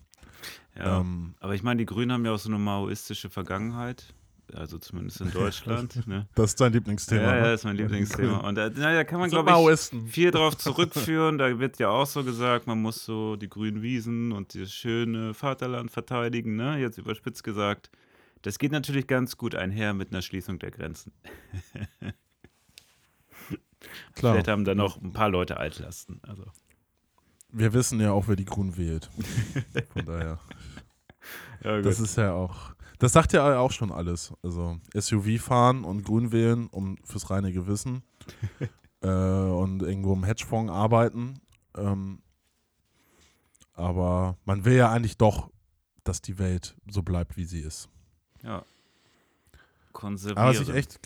Ja. 0.76 1.00
Ähm, 1.00 1.34
aber 1.40 1.54
ich 1.54 1.62
meine, 1.62 1.78
die 1.78 1.86
Grünen 1.86 2.10
haben 2.10 2.24
ja 2.24 2.32
auch 2.32 2.38
so 2.38 2.48
eine 2.48 2.58
maoistische 2.58 3.30
Vergangenheit. 3.30 4.14
Also 4.54 4.78
zumindest 4.78 5.20
in 5.20 5.30
Deutschland. 5.32 6.06
ne? 6.06 6.26
das 6.34 6.50
ist 6.50 6.60
dein 6.60 6.72
Lieblingsthema. 6.72 7.22
Ja, 7.22 7.36
ja, 7.36 7.42
ne? 7.42 7.52
ist 7.54 7.64
mein 7.64 7.76
Lieblingsthema. 7.76 8.38
Und 8.38 8.54
da, 8.56 8.70
na, 8.74 8.92
da 8.94 9.04
kann 9.04 9.20
man, 9.20 9.30
So 9.30 9.42
glaube 9.42 9.72
ich, 9.72 9.80
viel 10.12 10.30
drauf 10.30 10.56
zurückführen. 10.58 11.38
Da 11.38 11.58
wird 11.58 11.78
ja 11.78 11.88
auch 11.88 12.06
so 12.06 12.22
gesagt, 12.24 12.66
man 12.66 12.80
muss 12.82 13.04
so 13.04 13.36
die 13.36 13.48
grünen 13.48 13.82
Wiesen 13.82 14.32
und 14.32 14.54
das 14.54 14.72
schöne 14.72 15.34
Vaterland 15.34 15.90
verteidigen, 15.90 16.56
ne? 16.56 16.78
Jetzt 16.78 16.98
überspitzt 16.98 17.44
gesagt. 17.44 17.90
Das 18.42 18.58
geht 18.58 18.72
natürlich 18.72 19.06
ganz 19.06 19.36
gut 19.36 19.54
einher 19.54 19.94
mit 19.94 20.10
einer 20.10 20.20
Schließung 20.22 20.58
der 20.58 20.70
Grenzen. 20.72 21.12
Klar. 24.14 24.34
Vielleicht 24.34 24.48
haben 24.48 24.64
da 24.64 24.74
noch 24.74 25.00
ein 25.00 25.12
paar 25.12 25.28
Leute 25.28 25.56
Altlasten. 25.56 26.20
Also. 26.22 26.44
Wir 27.50 27.72
wissen 27.72 28.00
ja 28.00 28.12
auch, 28.12 28.28
wer 28.28 28.36
die 28.36 28.44
Grünen 28.44 28.76
wählt. 28.76 29.10
Von 29.92 30.06
daher. 30.06 30.38
Ja, 31.64 31.80
Das 31.80 32.00
ist 32.00 32.16
ja 32.16 32.32
auch. 32.32 32.74
Das 33.02 33.14
sagt 33.14 33.32
ja 33.32 33.58
auch 33.58 33.72
schon 33.72 33.90
alles. 33.90 34.32
Also 34.44 34.78
SUV 34.94 35.42
fahren 35.42 35.82
und 35.82 36.04
Grün 36.04 36.30
wählen, 36.30 36.68
um 36.68 36.96
fürs 37.02 37.30
reine 37.30 37.52
Gewissen. 37.52 38.04
äh, 39.00 39.08
und 39.08 39.82
irgendwo 39.82 40.12
im 40.12 40.22
Hedgefonds 40.22 40.72
arbeiten. 40.72 41.40
Ähm, 41.76 42.22
aber 43.72 44.38
man 44.44 44.64
will 44.64 44.76
ja 44.76 44.92
eigentlich 44.92 45.16
doch, 45.16 45.50
dass 46.04 46.22
die 46.22 46.38
Welt 46.38 46.76
so 46.88 47.02
bleibt, 47.02 47.36
wie 47.36 47.44
sie 47.44 47.58
ist. 47.58 47.88
ja. 48.44 48.64
Konservieren. 49.92 50.38
Aber 50.38 50.50
was 50.50 50.60
ich 50.60 50.72
echt 50.72 51.00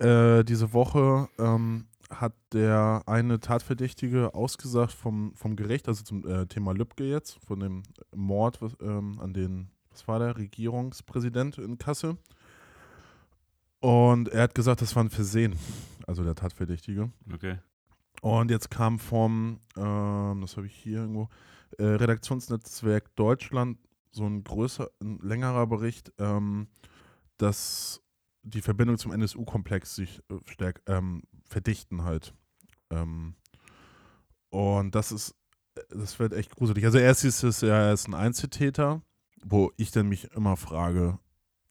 äh, 0.00 0.42
diese 0.42 0.72
Woche 0.72 1.28
ähm, 1.38 1.86
hat 2.10 2.34
der 2.52 3.04
eine 3.06 3.38
Tatverdächtige 3.38 4.34
ausgesagt 4.34 4.92
vom, 4.92 5.36
vom 5.36 5.54
Gericht, 5.54 5.86
also 5.86 6.02
zum 6.02 6.26
äh, 6.26 6.46
Thema 6.46 6.72
Lübcke 6.72 7.04
jetzt, 7.04 7.38
von 7.46 7.60
dem 7.60 7.84
Mord 8.12 8.60
was, 8.60 8.72
ähm, 8.82 9.20
an 9.20 9.32
den, 9.32 9.70
was 9.96 10.08
war 10.08 10.18
der, 10.18 10.36
Regierungspräsident 10.36 11.58
in 11.58 11.78
Kassel. 11.78 12.16
Und 13.80 14.28
er 14.28 14.42
hat 14.42 14.54
gesagt, 14.54 14.82
das 14.82 14.94
war 14.94 15.04
ein 15.04 15.10
Versehen, 15.10 15.56
also 16.06 16.22
der 16.22 16.34
Tatverdächtige. 16.34 17.10
Okay. 17.32 17.58
Und 18.20 18.50
jetzt 18.50 18.70
kam 18.70 18.98
vom, 18.98 19.60
ähm, 19.76 20.40
das 20.40 20.56
habe 20.56 20.66
ich 20.66 20.74
hier 20.74 20.98
irgendwo, 20.98 21.28
äh, 21.78 21.84
Redaktionsnetzwerk 21.84 23.14
Deutschland 23.16 23.78
so 24.10 24.24
ein 24.24 24.44
größer, 24.44 24.90
ein 25.00 25.18
längerer 25.22 25.66
Bericht, 25.66 26.12
ähm, 26.18 26.68
dass 27.38 28.02
die 28.42 28.62
Verbindung 28.62 28.98
zum 28.98 29.12
NSU-Komplex 29.12 29.94
sich 29.94 30.20
äh, 30.30 30.36
stärk 30.46 30.82
ähm, 30.86 31.22
verdichten 31.44 32.04
halt. 32.04 32.34
Ähm, 32.90 33.34
und 34.50 34.94
das 34.94 35.12
ist, 35.12 35.34
das 35.90 36.18
wird 36.18 36.32
echt 36.32 36.54
gruselig. 36.56 36.84
Also 36.84 36.98
erst 36.98 37.22
hieß 37.22 37.42
es 37.44 37.62
er 37.62 37.92
ist 37.92 38.08
ein 38.08 38.14
Einzeltäter, 38.14 39.02
wo 39.44 39.72
ich 39.76 39.90
dann 39.90 40.08
mich 40.08 40.30
immer 40.32 40.56
frage, 40.56 41.18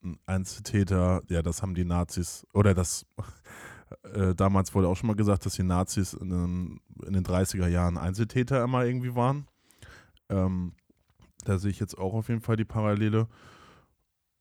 ein 0.03 0.19
Einzeltäter, 0.25 1.21
ja, 1.29 1.41
das 1.41 1.61
haben 1.61 1.75
die 1.75 1.85
Nazis, 1.85 2.45
oder 2.53 2.73
das 2.73 3.05
äh, 4.13 4.35
damals 4.35 4.73
wurde 4.73 4.87
auch 4.87 4.95
schon 4.95 5.07
mal 5.07 5.15
gesagt, 5.15 5.45
dass 5.45 5.55
die 5.55 5.63
Nazis 5.63 6.13
in 6.13 6.29
den, 6.29 6.81
in 7.05 7.13
den 7.13 7.25
30er 7.25 7.67
Jahren 7.67 7.97
Einzeltäter 7.97 8.63
immer 8.63 8.85
irgendwie 8.85 9.15
waren. 9.15 9.47
Ähm, 10.29 10.73
da 11.43 11.59
sehe 11.59 11.71
ich 11.71 11.79
jetzt 11.79 11.97
auch 11.97 12.13
auf 12.13 12.29
jeden 12.29 12.41
Fall 12.41 12.55
die 12.55 12.65
Parallele. 12.65 13.27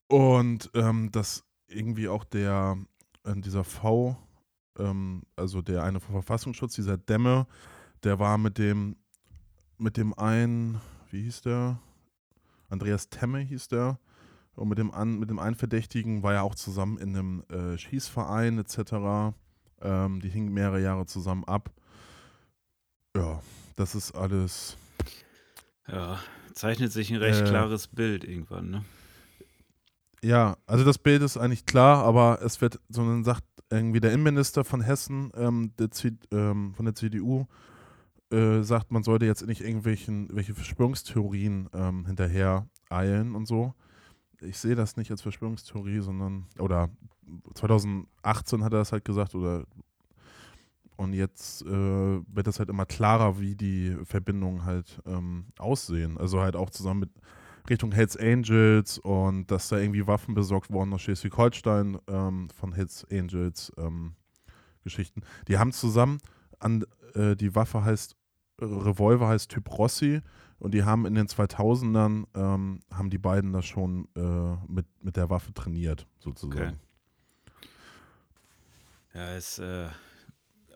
Und 0.08 0.70
ähm, 0.74 1.10
dass 1.12 1.44
irgendwie 1.66 2.08
auch 2.08 2.24
der, 2.24 2.78
dieser 3.26 3.64
V, 3.64 4.16
ähm, 4.78 5.22
also 5.36 5.62
der 5.62 5.82
eine 5.82 6.00
vom 6.00 6.14
Verfassungsschutz, 6.14 6.74
dieser 6.74 6.96
Dämme, 6.96 7.46
der 8.02 8.18
war 8.18 8.38
mit 8.38 8.58
dem, 8.58 8.96
mit 9.78 9.96
dem 9.96 10.16
einen, 10.18 10.80
wie 11.10 11.22
hieß 11.22 11.42
der? 11.42 11.78
Andreas 12.74 13.08
Temme 13.08 13.40
hieß 13.40 13.68
der. 13.68 13.98
Und 14.54 14.68
mit 14.68 14.78
dem, 14.78 14.92
an, 14.92 15.18
mit 15.18 15.30
dem 15.30 15.38
einen 15.38 15.56
Verdächtigen 15.56 16.22
war 16.22 16.34
er 16.34 16.42
auch 16.44 16.54
zusammen 16.54 16.98
in 16.98 17.16
einem 17.16 17.44
äh, 17.48 17.76
Schießverein 17.78 18.58
etc. 18.58 19.34
Ähm, 19.80 20.20
die 20.20 20.28
hingen 20.28 20.52
mehrere 20.52 20.80
Jahre 20.80 21.06
zusammen 21.06 21.44
ab. 21.44 21.70
Ja, 23.16 23.40
das 23.76 23.94
ist 23.94 24.12
alles. 24.12 24.76
Ja, 25.88 26.18
zeichnet 26.52 26.92
sich 26.92 27.10
ein 27.10 27.16
recht 27.16 27.40
Äh. 27.40 27.48
klares 27.48 27.88
Bild 27.88 28.24
irgendwann, 28.24 28.70
ne? 28.70 28.84
Ja, 30.22 30.56
also 30.66 30.84
das 30.84 30.98
Bild 30.98 31.22
ist 31.22 31.36
eigentlich 31.36 31.66
klar, 31.66 32.02
aber 32.04 32.40
es 32.42 32.60
wird, 32.60 32.80
sondern 32.88 33.24
sagt 33.24 33.44
irgendwie 33.70 34.00
der 34.00 34.12
Innenminister 34.12 34.64
von 34.64 34.80
Hessen, 34.80 35.30
ähm, 35.36 35.72
der 35.78 35.90
ähm, 36.32 36.74
von 36.74 36.84
der 36.86 36.94
CDU, 36.94 37.46
äh, 38.34 38.62
sagt, 38.62 38.90
man 38.90 39.02
sollte 39.02 39.26
jetzt 39.26 39.46
nicht 39.46 39.60
irgendwelchen 39.60 40.28
welche 40.32 40.54
Verschwörungstheorien 40.54 41.68
ähm, 41.72 42.06
hinterher 42.06 42.66
eilen 42.90 43.34
und 43.34 43.46
so. 43.46 43.74
Ich 44.40 44.58
sehe 44.58 44.74
das 44.74 44.96
nicht 44.96 45.10
als 45.10 45.22
Verschwörungstheorie, 45.22 46.00
sondern, 46.00 46.46
oder 46.58 46.90
2018 47.54 48.64
hat 48.64 48.72
er 48.72 48.80
das 48.80 48.92
halt 48.92 49.04
gesagt, 49.04 49.34
oder 49.34 49.64
und 50.96 51.12
jetzt 51.12 51.62
äh, 51.62 51.68
wird 51.68 52.46
das 52.46 52.58
halt 52.58 52.68
immer 52.68 52.86
klarer, 52.86 53.40
wie 53.40 53.56
die 53.56 53.96
Verbindungen 54.04 54.64
halt 54.64 55.00
ähm, 55.06 55.46
aussehen. 55.58 56.18
Also 56.18 56.40
halt 56.40 56.56
auch 56.56 56.70
zusammen 56.70 57.00
mit 57.00 57.10
Richtung 57.68 57.92
Hells 57.92 58.16
Angels 58.16 58.98
und 58.98 59.50
dass 59.50 59.68
da 59.68 59.78
irgendwie 59.78 60.06
Waffen 60.06 60.34
besorgt 60.34 60.70
wurden 60.70 60.92
aus 60.92 61.02
Schleswig-Holstein 61.02 61.98
ähm, 62.06 62.48
von 62.50 62.72
Hells 62.72 63.06
Angels 63.10 63.72
ähm, 63.78 64.14
Geschichten. 64.82 65.22
Die 65.48 65.58
haben 65.58 65.72
zusammen 65.72 66.18
an 66.60 66.84
äh, 67.14 67.34
die 67.34 67.54
Waffe 67.54 67.84
heißt 67.84 68.16
Revolver 68.60 69.28
heißt 69.28 69.50
Typ 69.50 69.70
Rossi 69.78 70.20
und 70.58 70.72
die 70.72 70.84
haben 70.84 71.06
in 71.06 71.14
den 71.14 71.26
2000ern 71.26 72.24
ähm, 72.34 72.80
haben 72.92 73.10
die 73.10 73.18
beiden 73.18 73.52
das 73.52 73.66
schon 73.66 74.08
äh, 74.16 74.56
mit, 74.70 74.86
mit 75.02 75.16
der 75.16 75.30
Waffe 75.30 75.52
trainiert 75.52 76.06
sozusagen. 76.18 76.78
Okay. 77.58 77.68
Ja, 79.14 79.34
ist 79.36 79.58
äh, 79.58 79.88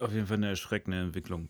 auf 0.00 0.12
jeden 0.12 0.26
Fall 0.26 0.36
eine 0.36 0.48
erschreckende 0.48 1.00
Entwicklung. 1.00 1.48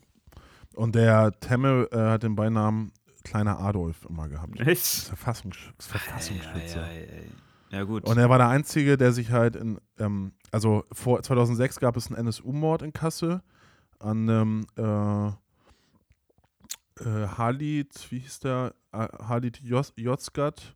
Und 0.75 0.95
der 0.95 1.37
Temme 1.39 1.87
äh, 1.91 1.97
hat 1.97 2.23
den 2.23 2.35
Beinamen 2.35 2.91
Kleiner 3.23 3.59
Adolf 3.59 4.05
immer 4.09 4.29
gehabt. 4.29 4.59
Echt? 4.59 4.85
Verfassungs 4.85 5.57
Verfassungsschützer. 5.77 6.83
Ei, 6.83 6.87
ei, 6.87 7.19
ei. 7.19 7.31
Ja, 7.71 7.83
gut. 7.83 8.05
Und 8.05 8.17
er 8.17 8.29
war 8.29 8.37
der 8.37 8.47
Einzige, 8.47 8.97
der 8.97 9.11
sich 9.11 9.31
halt 9.31 9.55
in, 9.55 9.79
ähm, 9.99 10.31
also 10.51 10.85
vor 10.91 11.21
2006 11.21 11.79
gab 11.79 11.97
es 11.97 12.07
einen 12.07 12.27
NSU-Mord 12.27 12.81
in 12.81 12.93
Kassel 12.93 13.41
an 13.99 14.29
einem 14.29 14.65
äh, 14.77 15.31
äh, 17.01 17.27
Halit, 17.37 18.07
wie 18.11 18.19
hieß 18.19 18.39
der? 18.39 18.73
Halit 18.91 19.59
Jos 19.61 19.93
Jozgat. 19.95 20.75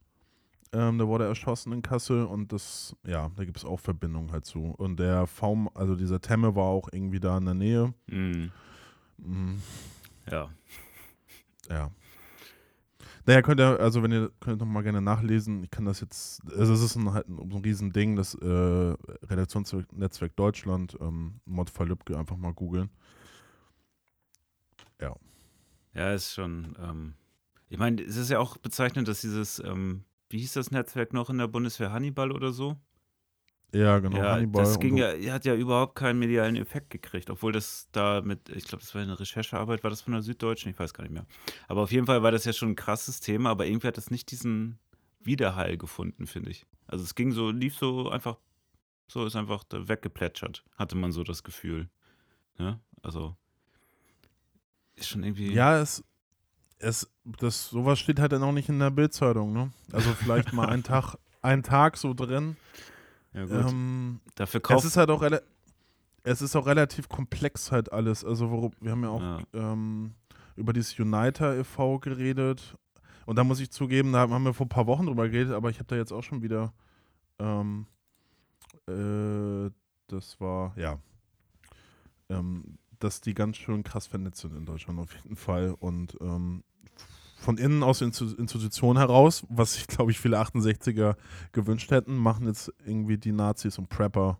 Ähm, 0.71 0.97
der 0.97 1.07
wurde 1.07 1.25
erschossen 1.25 1.71
in 1.71 1.83
Kassel 1.83 2.25
und 2.25 2.51
das, 2.51 2.95
ja, 3.05 3.29
da 3.35 3.45
gibt 3.45 3.57
es 3.57 3.65
auch 3.65 3.79
Verbindungen 3.79 4.31
halt 4.31 4.45
zu. 4.45 4.73
Und 4.77 4.97
der 4.99 5.27
V, 5.27 5.69
also 5.75 5.95
dieser 5.95 6.19
Temme 6.19 6.55
war 6.55 6.65
auch 6.65 6.89
irgendwie 6.91 7.19
da 7.19 7.37
in 7.37 7.45
der 7.45 7.53
Nähe. 7.53 7.93
Mhm. 8.07 8.51
Mhm. 9.17 9.61
Ja. 10.31 10.49
Ja. 11.69 11.91
Naja, 13.25 13.41
könnt 13.41 13.61
ihr, 13.61 13.79
also 13.79 14.01
wenn 14.03 14.11
ihr 14.11 14.31
könnt 14.39 14.59
noch 14.59 14.67
mal 14.67 14.81
gerne 14.81 15.01
nachlesen, 15.01 15.63
ich 15.63 15.69
kann 15.69 15.85
das 15.85 16.01
jetzt, 16.01 16.41
also 16.57 16.73
es 16.73 16.81
ist 16.81 16.95
ein, 16.95 17.13
halt 17.13 17.29
ein, 17.29 17.37
so 17.37 17.57
ein 17.57 17.63
Riesending, 17.63 18.15
das 18.15 18.33
äh, 18.35 18.47
Redaktionsnetzwerk 18.47 20.35
Deutschland, 20.35 20.97
ähm, 20.99 21.39
Modfall 21.45 21.87
Lübcke, 21.87 22.17
einfach 22.17 22.35
mal 22.35 22.53
googeln. 22.53 22.89
Ja, 24.99 25.15
ist 25.93 26.33
schon. 26.33 26.75
Ähm, 26.79 27.13
ich 27.69 27.77
meine, 27.77 28.01
es 28.01 28.17
ist 28.17 28.29
ja 28.29 28.39
auch 28.39 28.57
bezeichnend, 28.57 29.07
dass 29.07 29.21
dieses, 29.21 29.59
ähm, 29.59 30.03
wie 30.29 30.39
hieß 30.39 30.53
das 30.53 30.71
Netzwerk 30.71 31.13
noch 31.13 31.29
in 31.29 31.37
der 31.37 31.47
Bundeswehr, 31.47 31.91
Hannibal 31.91 32.31
oder 32.31 32.51
so? 32.51 32.77
Ja, 33.73 33.97
genau, 33.97 34.17
ja, 34.17 34.33
Hannibal. 34.33 34.63
das 34.63 34.79
ging 34.79 34.97
ja, 34.97 35.13
hat 35.33 35.45
ja 35.45 35.55
überhaupt 35.55 35.95
keinen 35.95 36.19
medialen 36.19 36.55
Effekt 36.55 36.91
gekriegt, 36.91 37.31
obwohl 37.31 37.51
das 37.51 37.87
da 37.91 38.21
mit, 38.21 38.49
ich 38.49 38.65
glaube, 38.65 38.83
das 38.83 38.93
war 38.93 39.01
eine 39.01 39.19
Recherchearbeit, 39.19 39.83
war 39.83 39.89
das 39.89 40.01
von 40.01 40.13
der 40.13 40.21
Süddeutschen, 40.21 40.71
ich 40.71 40.77
weiß 40.77 40.93
gar 40.93 41.03
nicht 41.03 41.13
mehr. 41.13 41.25
Aber 41.67 41.81
auf 41.81 41.91
jeden 41.91 42.05
Fall 42.05 42.21
war 42.21 42.31
das 42.31 42.45
ja 42.45 42.53
schon 42.53 42.69
ein 42.69 42.75
krasses 42.75 43.19
Thema, 43.19 43.49
aber 43.49 43.65
irgendwie 43.65 43.87
hat 43.87 43.97
das 43.97 44.11
nicht 44.11 44.29
diesen 44.29 44.77
Widerhall 45.21 45.77
gefunden, 45.77 46.27
finde 46.27 46.51
ich. 46.51 46.67
Also 46.85 47.03
es 47.03 47.15
ging 47.15 47.31
so, 47.31 47.49
lief 47.49 47.75
so 47.75 48.09
einfach, 48.09 48.37
so 49.07 49.25
ist 49.25 49.35
einfach 49.35 49.63
da 49.63 49.87
weggeplätschert, 49.87 50.63
hatte 50.75 50.95
man 50.95 51.11
so 51.11 51.23
das 51.23 51.41
Gefühl. 51.41 51.89
Ne? 52.59 52.79
Also 53.01 53.35
ist 54.95 55.09
schon 55.09 55.23
irgendwie. 55.23 55.51
Ja, 55.53 55.79
es, 55.79 56.03
es, 56.79 57.09
das, 57.23 57.69
sowas 57.69 57.99
steht 57.99 58.19
halt 58.19 58.31
dann 58.31 58.43
auch 58.43 58.51
nicht 58.51 58.69
in 58.69 58.79
der 58.79 58.91
Bildzeitung, 58.91 59.53
ne? 59.53 59.71
Also 59.91 60.11
vielleicht 60.13 60.53
mal 60.53 60.67
einen 60.69 60.83
Tag, 60.83 61.15
einen 61.41 61.63
Tag 61.63 61.97
so 61.97 62.13
drin. 62.13 62.57
ja 63.33 63.45
gut. 63.45 63.71
Ähm, 63.71 64.19
Dafür 64.35 64.59
es 64.59 64.63
kauft 64.63 64.85
ist 64.85 64.97
halt 64.97 65.09
auch 65.09 65.23
es 66.25 66.41
ist 66.41 66.55
auch 66.55 66.65
relativ 66.65 67.09
komplex 67.09 67.71
halt 67.71 67.91
alles. 67.91 68.23
Also 68.23 68.49
worum, 68.49 68.71
wir 68.79 68.91
haben 68.91 69.03
ja 69.03 69.09
auch 69.09 69.21
Ja. 69.21 69.41
ähm, 69.53 70.13
über 70.55 70.71
dieses 70.71 70.97
Uniter 70.99 71.55
e.V. 71.57 71.99
geredet. 71.99 72.77
Und 73.25 73.35
da 73.37 73.43
muss 73.43 73.59
ich 73.59 73.71
zugeben, 73.71 74.13
da 74.13 74.29
haben 74.29 74.43
wir 74.43 74.53
vor 74.53 74.65
ein 74.65 74.69
paar 74.69 74.87
Wochen 74.87 75.05
drüber 75.05 75.27
geredet, 75.29 75.53
aber 75.53 75.69
ich 75.69 75.79
habe 75.79 75.87
da 75.87 75.95
jetzt 75.95 76.11
auch 76.11 76.23
schon 76.23 76.41
wieder 76.41 76.73
ähm, 77.39 77.87
äh, 78.87 79.69
das 80.07 80.39
war, 80.39 80.77
ja, 80.77 80.99
ähm, 82.29 82.77
dass 83.03 83.21
die 83.21 83.33
ganz 83.33 83.57
schön 83.57 83.83
krass 83.83 84.07
vernetzt 84.07 84.41
sind 84.41 84.55
in 84.55 84.65
Deutschland 84.65 84.99
auf 84.99 85.13
jeden 85.15 85.35
Fall. 85.35 85.75
Und 85.79 86.17
ähm, 86.21 86.63
von 87.37 87.57
innen 87.57 87.83
aus 87.83 87.99
der 87.99 88.07
Institu- 88.07 88.37
Institution 88.37 88.97
heraus, 88.97 89.43
was 89.49 89.73
sich, 89.73 89.87
glaube 89.87 90.11
ich, 90.11 90.19
viele 90.19 90.39
68er 90.39 91.15
gewünscht 91.51 91.91
hätten, 91.91 92.15
machen 92.15 92.47
jetzt 92.47 92.71
irgendwie 92.85 93.17
die 93.17 93.31
Nazis 93.33 93.77
und 93.77 93.89
Prepper 93.89 94.39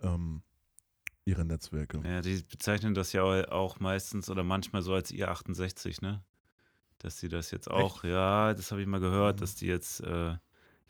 ähm, 0.00 0.42
ihre 1.26 1.44
Netzwerke. 1.44 2.00
Ja, 2.04 2.20
die 2.20 2.42
bezeichnen 2.50 2.94
das 2.94 3.12
ja 3.12 3.22
auch 3.50 3.80
meistens 3.80 4.28
oder 4.30 4.44
manchmal 4.44 4.82
so 4.82 4.94
als 4.94 5.10
ihr 5.10 5.30
68, 5.30 6.00
ne? 6.02 6.22
Dass 6.98 7.18
sie 7.18 7.28
das 7.28 7.50
jetzt 7.50 7.70
auch, 7.70 8.04
ja, 8.04 8.54
das 8.54 8.70
habe 8.70 8.80
ich 8.80 8.86
mal 8.86 9.00
gehört, 9.00 9.36
Mhm. 9.36 9.40
dass 9.40 9.54
die 9.56 9.66
jetzt 9.66 10.00
äh, 10.00 10.36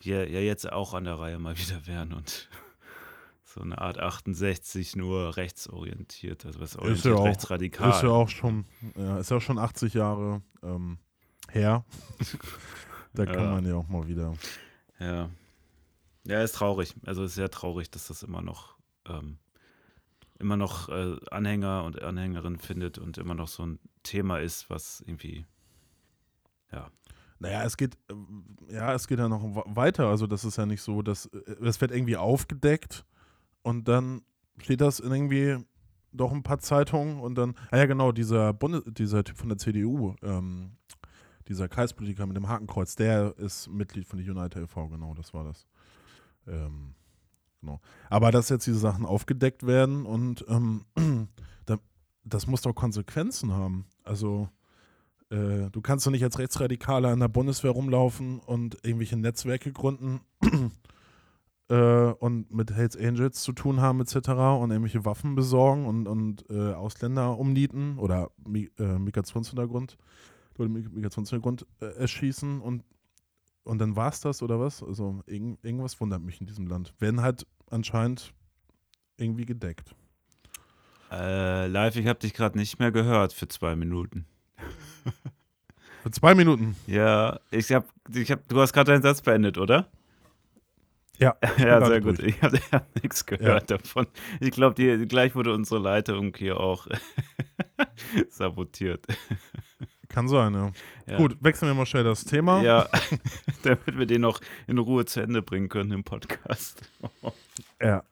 hier 0.00 0.28
ja 0.30 0.40
jetzt 0.40 0.70
auch 0.70 0.94
an 0.94 1.04
der 1.04 1.18
Reihe 1.18 1.38
mal 1.38 1.56
wieder 1.58 1.86
wären 1.86 2.12
und 2.12 2.48
so 3.54 3.60
eine 3.60 3.78
Art 3.78 3.98
68 3.98 4.96
nur 4.96 5.36
rechtsorientiert, 5.36 6.44
also 6.44 6.60
was 6.60 6.74
Ist 6.74 7.04
ja 7.04 7.14
auch, 7.14 7.24
rechtsradikal. 7.24 7.90
ist 7.90 8.02
ja 8.02 8.08
auch 8.08 8.28
schon, 8.28 8.64
ja, 8.96 9.18
ist 9.18 9.30
ja 9.30 9.36
auch 9.36 9.40
schon 9.42 9.58
80 9.58 9.94
Jahre 9.94 10.42
ähm, 10.62 10.98
her. 11.50 11.84
da 13.14 13.24
kann 13.26 13.34
Ja. 13.44 13.50
man 13.52 13.64
ja 13.66 13.74
auch 13.76 13.88
mal 13.88 14.08
wieder. 14.08 14.34
Ja. 14.98 15.30
Ja, 16.26 16.42
ist 16.42 16.56
traurig. 16.56 16.94
Also 17.06 17.22
ist 17.24 17.34
sehr 17.34 17.50
traurig, 17.50 17.90
dass 17.90 18.08
das 18.08 18.22
immer 18.22 18.42
noch 18.42 18.76
ähm, 19.06 19.38
immer 20.40 20.56
noch 20.56 20.88
äh, 20.88 21.16
Anhänger 21.30 21.84
und 21.84 22.02
Anhängerinnen 22.02 22.58
findet 22.58 22.98
und 22.98 23.18
immer 23.18 23.34
noch 23.34 23.48
so 23.48 23.64
ein 23.64 23.78
Thema 24.02 24.38
ist, 24.38 24.68
was 24.68 25.00
irgendwie 25.06 25.46
ja. 26.72 26.90
Naja, 27.38 27.62
es 27.64 27.76
geht, 27.76 27.96
ähm, 28.10 28.56
ja, 28.68 28.94
es 28.94 29.06
geht 29.06 29.18
ja 29.18 29.28
noch 29.28 29.42
weiter. 29.66 30.08
Also 30.08 30.26
das 30.26 30.44
ist 30.44 30.56
ja 30.56 30.66
nicht 30.66 30.82
so, 30.82 31.02
dass 31.02 31.26
äh, 31.26 31.38
es 31.64 31.80
wird 31.80 31.92
irgendwie 31.92 32.16
aufgedeckt 32.16 33.04
und 33.64 33.88
dann 33.88 34.22
steht 34.58 34.80
das 34.80 35.00
in 35.00 35.10
irgendwie 35.10 35.56
doch 36.12 36.30
ein 36.30 36.44
paar 36.44 36.60
Zeitungen 36.60 37.18
und 37.18 37.34
dann, 37.34 37.56
ah 37.70 37.78
ja 37.78 37.86
genau, 37.86 38.12
dieser 38.12 38.52
Bundes 38.52 38.84
dieser 38.86 39.24
Typ 39.24 39.36
von 39.36 39.48
der 39.48 39.58
CDU, 39.58 40.14
ähm, 40.22 40.76
dieser 41.48 41.68
Kreispolitiker 41.68 42.26
mit 42.26 42.36
dem 42.36 42.48
Hakenkreuz, 42.48 42.94
der 42.94 43.36
ist 43.38 43.68
Mitglied 43.68 44.06
von 44.06 44.22
der 44.22 44.34
United 44.34 44.62
e.V., 44.62 44.88
genau, 44.88 45.14
das 45.14 45.34
war 45.34 45.44
das. 45.44 45.66
Ähm, 46.46 46.94
genau. 47.60 47.80
Aber 48.10 48.30
dass 48.30 48.50
jetzt 48.50 48.66
diese 48.66 48.78
Sachen 48.78 49.04
aufgedeckt 49.04 49.66
werden 49.66 50.06
und 50.06 50.44
ähm, 50.48 50.84
da, 51.66 51.78
das 52.22 52.46
muss 52.46 52.62
doch 52.62 52.74
Konsequenzen 52.74 53.52
haben. 53.52 53.86
Also 54.04 54.48
äh, 55.30 55.70
du 55.70 55.80
kannst 55.80 56.06
doch 56.06 56.12
nicht 56.12 56.22
als 56.22 56.38
Rechtsradikaler 56.38 57.12
in 57.12 57.20
der 57.20 57.28
Bundeswehr 57.28 57.72
rumlaufen 57.72 58.38
und 58.40 58.76
irgendwelche 58.84 59.16
Netzwerke 59.16 59.72
gründen 59.72 60.20
äh, 61.68 62.12
und 62.12 62.52
mit 62.52 62.70
Hells 62.72 62.96
Angels 62.96 63.42
zu 63.42 63.52
tun 63.52 63.80
haben 63.80 64.00
etc. 64.00 64.14
und 64.60 64.70
irgendwelche 64.70 65.04
Waffen 65.04 65.34
besorgen 65.34 65.86
und, 65.86 66.06
und 66.06 66.44
äh, 66.50 66.72
Ausländer 66.72 67.38
umnieten 67.38 67.98
oder 67.98 68.30
Mi 68.46 68.70
äh, 68.78 68.98
Migrationshintergrund 68.98 69.96
oder 70.58 70.68
Mi- 70.68 70.88
Migrationshintergrund 70.88 71.66
äh, 71.80 71.86
erschießen 71.96 72.60
und 72.60 72.84
und 73.66 73.78
dann 73.78 73.96
war 73.96 74.10
es 74.10 74.20
das 74.20 74.42
oder 74.42 74.60
was? 74.60 74.82
Also 74.82 75.22
irgend, 75.26 75.64
irgendwas 75.64 75.98
wundert 75.98 76.20
mich 76.20 76.38
in 76.38 76.46
diesem 76.46 76.66
Land. 76.66 76.92
Werden 76.98 77.22
halt 77.22 77.46
anscheinend 77.70 78.34
irgendwie 79.16 79.46
gedeckt. 79.46 79.94
Äh, 81.10 81.66
live, 81.68 81.96
ich 81.96 82.06
habe 82.06 82.18
dich 82.18 82.34
gerade 82.34 82.58
nicht 82.58 82.78
mehr 82.78 82.92
gehört 82.92 83.32
für 83.32 83.48
zwei 83.48 83.74
Minuten. 83.74 84.26
Für 86.02 86.10
zwei 86.10 86.34
Minuten. 86.34 86.76
Ja, 86.86 87.40
ich 87.50 87.72
hab, 87.72 87.88
ich 88.14 88.30
hab, 88.30 88.46
du 88.48 88.60
hast 88.60 88.74
gerade 88.74 88.92
deinen 88.92 89.02
Satz 89.02 89.22
beendet, 89.22 89.56
oder? 89.56 89.88
Ja, 91.18 91.36
Ja, 91.58 91.84
sehr 91.84 92.00
gut. 92.00 92.18
durch. 92.18 92.28
Ich 92.28 92.42
habe 92.42 92.58
hab 92.72 92.94
nichts 93.02 93.24
gehört 93.26 93.70
davon. 93.70 94.06
Ich 94.40 94.50
glaube, 94.50 95.06
gleich 95.06 95.34
wurde 95.34 95.52
unsere 95.52 95.80
Leitung 95.80 96.34
hier 96.36 96.58
auch 96.58 96.86
sabotiert. 98.30 99.06
Kann 100.08 100.28
sein, 100.28 100.54
ja. 100.54 100.72
Ja. 101.06 101.16
Gut, 101.16 101.36
wechseln 101.40 101.68
wir 101.68 101.74
mal 101.74 101.86
schnell 101.86 102.04
das 102.04 102.24
Thema. 102.24 102.62
Ja, 102.62 102.88
damit 103.62 103.98
wir 103.98 104.06
den 104.06 104.20
noch 104.20 104.40
in 104.66 104.78
Ruhe 104.78 105.04
zu 105.06 105.20
Ende 105.20 105.42
bringen 105.42 105.68
können 105.68 105.92
im 105.92 106.04
Podcast. 106.04 106.82
Ja. 107.80 108.02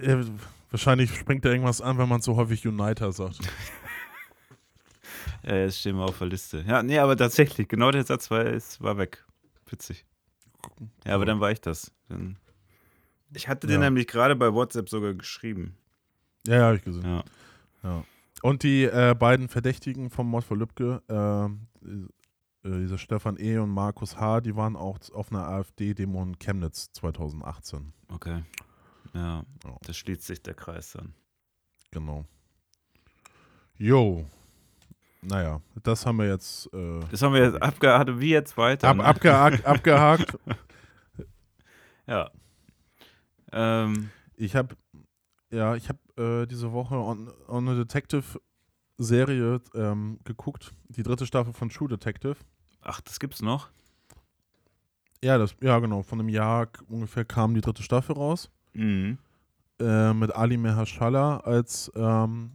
ja. 0.00 0.24
Wahrscheinlich 0.70 1.14
springt 1.14 1.44
da 1.44 1.50
irgendwas 1.50 1.80
an, 1.80 1.98
wenn 1.98 2.08
man 2.08 2.20
so 2.20 2.36
häufig 2.36 2.66
Uniter 2.66 3.12
sagt. 3.12 3.38
Ja, 5.42 5.56
jetzt 5.56 5.80
stehen 5.80 5.96
wir 5.96 6.04
auf 6.04 6.18
der 6.18 6.26
Liste. 6.28 6.64
Ja, 6.66 6.82
nee, 6.82 6.98
aber 6.98 7.16
tatsächlich, 7.16 7.68
genau 7.68 7.90
der 7.90 8.04
Satz 8.04 8.30
war, 8.30 8.44
ist, 8.44 8.80
war 8.82 8.98
weg. 8.98 9.24
Witzig. 9.70 10.04
Ja, 11.04 11.14
aber 11.14 11.24
dann 11.26 11.40
war 11.40 11.50
ich 11.50 11.60
das. 11.60 11.92
Dann 12.08 12.38
ich 13.34 13.48
hatte 13.48 13.70
Ja. 13.70 13.78
nämlich 13.78 14.06
gerade 14.06 14.36
bei 14.36 14.52
WhatsApp 14.52 14.88
sogar 14.88 15.14
geschrieben. 15.14 15.76
Ja, 16.46 16.54
ja, 16.56 16.64
habe 16.66 16.76
ich 16.76 16.82
gesehen. 16.82 17.04
Ja. 17.04 17.24
Ja. 17.82 18.04
Und 18.42 18.62
die 18.62 18.84
äh, 18.84 19.14
beiden 19.18 19.48
Verdächtigen 19.48 20.10
vom 20.10 20.28
Mord 20.28 20.44
von 20.44 20.58
Lübcke, 20.58 21.02
äh, 21.08 21.46
äh, 22.66 22.80
dieser 22.82 22.98
Stefan 22.98 23.36
E. 23.38 23.58
und 23.58 23.70
Markus 23.70 24.16
H., 24.18 24.40
die 24.42 24.54
waren 24.56 24.76
auch 24.76 24.98
auf 25.12 25.30
einer 25.32 25.46
AfD-Demo 25.48 26.22
in 26.22 26.38
Chemnitz 26.38 26.92
2018. 26.92 27.92
Okay. 28.12 28.42
Ja, 29.14 29.44
Ja. 29.64 29.76
da 29.82 29.92
schließt 29.92 30.22
sich 30.22 30.42
der 30.42 30.54
Kreis 30.54 30.92
dann. 30.92 31.14
Genau. 31.90 32.24
Jo. 33.78 34.26
Naja, 35.28 35.60
das 35.82 36.06
haben 36.06 36.18
wir 36.18 36.28
jetzt 36.28 36.72
äh, 36.72 37.00
Das 37.10 37.20
haben 37.22 37.34
wir 37.34 37.42
jetzt 37.44 37.60
abgehakt. 37.60 38.20
Wie 38.20 38.30
jetzt 38.30 38.56
weiter? 38.56 38.88
ab, 38.88 38.96
ne? 38.96 39.04
abgehakt, 39.04 39.64
abgehakt. 39.66 40.38
Ja. 42.06 42.30
Ähm, 43.52 44.10
Ich 44.36 44.54
habe 44.54 44.76
ja, 45.50 45.74
ich 45.74 45.88
habe 45.88 46.42
äh, 46.42 46.46
diese 46.46 46.72
Woche 46.72 46.94
on, 46.96 47.30
on 47.48 47.68
a 47.68 47.74
Detective 47.74 48.40
Serie 48.98 49.60
ähm, 49.74 50.18
geguckt, 50.24 50.72
die 50.88 51.02
dritte 51.02 51.26
Staffel 51.26 51.52
von 51.52 51.68
True 51.70 51.88
Detective. 51.88 52.36
ach, 52.82 53.00
das 53.00 53.18
gibt's 53.20 53.42
noch? 53.42 53.68
Ja, 55.22 55.38
das, 55.38 55.54
ja 55.60 55.78
genau, 55.78 56.02
von 56.02 56.20
einem 56.20 56.28
Jahr 56.28 56.68
ungefähr 56.88 57.24
kam 57.24 57.54
die 57.54 57.60
dritte 57.60 57.82
Staffel 57.82 58.14
raus. 58.16 58.50
Mhm. 58.74 59.18
Äh, 59.80 60.12
mit 60.14 60.34
Ali 60.34 60.56
Meherschallah 60.56 61.38
als 61.38 61.90
ähm, 61.94 62.52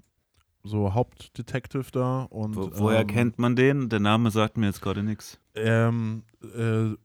so 0.63 0.93
Hauptdetective 0.93 1.91
da. 1.91 2.23
Und, 2.23 2.55
Wo, 2.55 2.69
woher 2.73 3.01
ähm, 3.01 3.07
kennt 3.07 3.39
man 3.39 3.55
den? 3.55 3.89
Der 3.89 3.99
Name 3.99 4.31
sagt 4.31 4.57
mir 4.57 4.67
jetzt 4.67 4.81
gerade 4.81 5.03
nichts. 5.03 5.39
Ähm, 5.55 6.23
äh, 6.55 6.95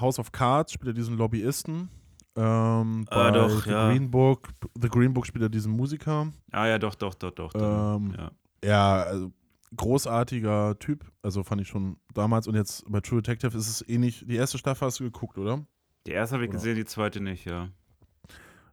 House 0.00 0.18
of 0.18 0.32
Cards 0.32 0.72
spielt 0.72 0.88
er 0.88 0.94
diesen 0.94 1.16
Lobbyisten. 1.16 1.88
Ähm, 2.36 3.06
Ah, 3.10 3.30
doch, 3.30 3.64
The 3.64 3.70
ja. 3.70 3.88
Green 3.88 4.10
Book, 4.10 4.48
The 4.80 4.88
Green 4.88 5.14
Book 5.14 5.26
spielt 5.26 5.42
er 5.42 5.48
diesen 5.48 5.72
Musiker. 5.72 6.30
Ah 6.52 6.66
ja, 6.66 6.78
doch, 6.78 6.94
doch, 6.94 7.14
doch, 7.14 7.30
doch. 7.32 7.52
doch. 7.52 7.96
Ähm, 7.96 8.14
ja. 8.16 8.30
Ja, 8.64 9.02
also, 9.04 9.32
großartiger 9.74 10.78
Typ. 10.78 11.04
Also 11.22 11.42
fand 11.42 11.60
ich 11.62 11.68
schon 11.68 11.96
damals. 12.14 12.46
Und 12.48 12.54
jetzt 12.54 12.84
bei 12.90 13.00
True 13.00 13.22
Detective 13.22 13.56
ist 13.56 13.68
es 13.68 13.88
ähnlich. 13.88 14.24
Die 14.26 14.36
erste 14.36 14.58
Staffel 14.58 14.86
hast 14.86 15.00
du 15.00 15.04
geguckt, 15.04 15.38
oder? 15.38 15.64
Die 16.06 16.12
erste 16.12 16.34
habe 16.34 16.44
ich 16.44 16.50
oder- 16.50 16.58
gesehen, 16.58 16.76
die 16.76 16.84
zweite 16.84 17.20
nicht, 17.20 17.44
ja. 17.46 17.68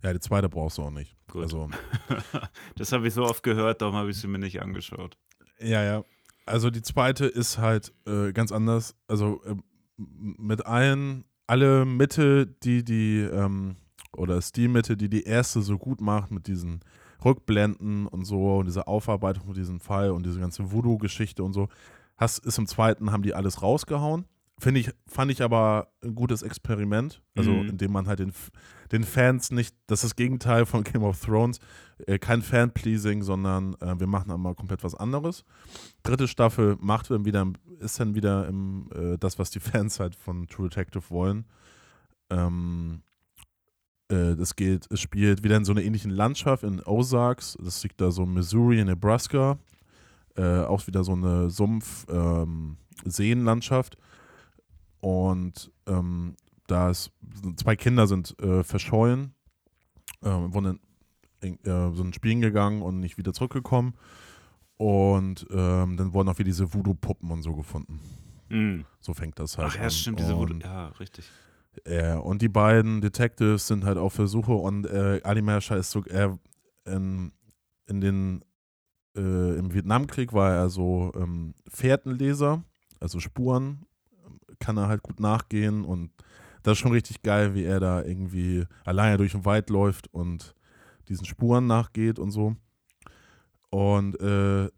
Ja, 0.04 0.12
die 0.14 0.20
zweite 0.20 0.50
brauchst 0.50 0.78
du 0.78 0.84
auch 0.84 0.92
nicht. 0.92 1.16
Gut. 1.32 1.44
Also, 1.44 1.70
das 2.76 2.92
habe 2.92 3.08
ich 3.08 3.14
so 3.14 3.24
oft 3.24 3.42
gehört, 3.42 3.82
darum 3.82 3.96
habe 3.96 4.10
ich 4.10 4.18
sie 4.18 4.28
mir 4.28 4.40
nicht 4.40 4.62
angeschaut. 4.62 5.18
ja, 5.60 5.84
ja. 5.84 6.04
Also 6.46 6.70
die 6.70 6.82
zweite 6.82 7.26
ist 7.26 7.58
halt 7.58 7.94
äh, 8.06 8.34
ganz 8.34 8.52
anders. 8.52 8.96
Also 9.08 9.42
äh, 9.46 9.56
mit 9.96 10.66
allen, 10.66 11.24
alle 11.48 11.86
Mitte, 11.86 12.48
die 12.48 12.84
die, 12.84 13.20
ähm, 13.20 13.78
oder 14.12 14.42
Stilmitte, 14.42 14.98
die 14.98 15.10
die 15.10 15.24
erste 15.24 15.62
so 15.62 15.78
gut 15.78 16.02
macht, 16.02 16.32
mit 16.32 16.48
diesen 16.48 16.82
Rückblenden 17.24 18.08
und 18.08 18.26
so 18.26 18.58
und 18.58 18.66
diese 18.66 18.88
Aufarbeitung 18.88 19.46
von 19.46 19.54
diesem 19.54 19.80
Fall 19.80 20.12
und 20.12 20.26
diese 20.26 20.40
ganze 20.40 20.72
Voodoo-Geschichte 20.72 21.44
und 21.44 21.54
so, 21.54 21.70
hast, 22.18 22.46
ist 22.46 22.58
im 22.58 22.68
zweiten, 22.68 23.12
haben 23.12 23.24
die 23.24 23.34
alles 23.34 23.62
rausgehauen. 23.62 24.26
Finde 24.64 24.80
ich, 24.80 24.90
fand 25.08 25.30
ich 25.30 25.42
aber 25.44 25.90
ein 26.02 26.16
gutes 26.16 26.42
Experiment. 26.42 27.22
Also, 27.36 27.64
Mhm. 27.64 27.70
indem 27.70 27.92
man 27.92 28.08
halt 28.08 28.20
den, 28.20 28.32
den 28.94 29.04
Fans 29.04 29.52
nicht, 29.52 29.76
das 29.88 30.00
ist 30.00 30.06
das 30.12 30.16
Gegenteil 30.16 30.66
von 30.66 30.86
Game 30.86 31.04
of 31.04 31.20
Thrones, 31.20 31.60
äh, 32.08 32.18
kein 32.18 32.42
Fan-Pleasing, 32.42 33.24
sondern 33.24 33.74
äh, 33.82 34.00
wir 34.00 34.08
machen 34.08 34.32
einmal 34.32 34.56
komplett 34.56 34.82
was 34.86 34.96
anderes. 34.96 35.44
Dritte 36.04 36.30
Staffel 36.30 36.78
macht 36.80 37.12
dann 37.12 37.26
wieder, 37.26 37.46
ist 37.80 38.00
dann 38.00 38.16
wieder 38.16 38.48
im, 38.48 38.88
äh, 38.96 39.18
das, 39.18 39.38
was 39.38 39.50
die 39.52 39.60
Fans 39.60 40.00
halt 40.00 40.16
von 40.16 40.48
True 40.48 40.70
Detective 40.70 41.10
wollen. 41.10 41.44
Ähm, 42.30 43.02
äh, 44.08 44.38
das 44.38 44.56
geht, 44.56 44.88
es 44.90 45.02
spielt 45.02 45.44
wieder 45.44 45.58
in 45.58 45.66
so 45.66 45.74
einer 45.74 45.84
ähnlichen 45.84 46.12
Landschaft 46.12 46.64
in 46.64 46.82
Ozarks. 46.86 47.58
Das 47.62 47.84
liegt 47.84 48.00
da 48.00 48.12
so 48.12 48.24
in 48.24 48.32
Missouri, 48.34 48.80
in 48.80 48.88
Nebraska. 48.88 49.58
Äh, 50.38 50.62
auch 50.62 50.88
wieder 50.88 51.04
so 51.04 51.12
eine 51.12 51.50
Sumpf-Seenlandschaft. 51.50 53.98
Und 55.04 55.70
ähm, 55.86 56.38
da 56.68 56.90
ist, 56.90 57.12
zwei 57.58 57.76
Kinder 57.76 58.08
sind 58.08 58.40
äh, 58.40 58.64
verschollen, 58.64 59.36
äh, 60.22 60.30
wurden 60.30 60.80
in, 61.42 61.60
äh, 61.66 61.94
sind 61.94 62.16
spielen 62.16 62.40
gegangen 62.40 62.82
und 62.82 63.02
nicht 63.02 63.18
wieder 63.18 63.34
zurückgekommen. 63.34 63.96
Und 64.78 65.46
ähm, 65.52 65.98
dann 65.98 66.14
wurden 66.14 66.30
auch 66.30 66.38
wieder 66.38 66.46
diese 66.48 66.74
Voodoo-Puppen 66.74 67.30
und 67.32 67.44
so 67.44 67.54
gefunden. 67.54 68.00
Mhm. 68.48 68.86
So 69.02 69.14
fängt 69.14 69.40
das 69.40 69.58
halt 69.58 69.72
Ach 69.72 69.76
an. 69.76 69.82
ja, 69.84 69.90
stimmt, 69.90 70.20
diese 70.20 70.38
Voodoo. 70.38 70.60
Ja, 70.64 70.88
richtig. 71.02 71.30
äh, 71.84 72.16
und 72.16 72.42
die 72.42 72.48
beiden 72.48 73.02
Detectives 73.02 73.68
sind 73.68 73.84
halt 73.84 73.98
auf 73.98 74.14
Versuche 74.14 74.54
und 74.54 74.86
äh, 74.86 75.20
Ali 75.26 75.42
Mersha 75.42 75.76
ist 75.76 75.92
so, 75.92 76.06
er 76.06 76.40
in, 76.86 77.34
in 77.88 78.00
den 78.00 78.46
äh, 79.18 79.58
im 79.58 79.74
Vietnamkrieg 79.74 80.32
war 80.32 80.54
er 80.54 80.70
so 80.70 81.12
ähm, 81.18 81.56
Fährtenleser, 81.68 82.64
also 83.02 83.20
Spuren 83.20 83.86
kann 84.64 84.78
er 84.78 84.88
halt 84.88 85.04
gut 85.04 85.20
nachgehen 85.20 85.84
und 85.84 86.12
das 86.64 86.74
ist 86.74 86.80
schon 86.80 86.94
richtig 86.94 87.22
geil, 87.22 87.54
wie 87.54 87.66
er 87.66 87.82
da 87.82 88.02
irgendwie 88.02 88.66
alleine 88.86 89.18
durch 89.18 89.34
den 89.34 89.44
Wald 89.44 89.70
läuft 89.70 90.08
und 90.14 90.56
diesen 91.10 91.26
Spuren 91.26 91.68
nachgeht 91.68 92.18
und 92.18 92.32
so. 92.32 92.56
Und 93.70 94.20
äh, 94.22 94.70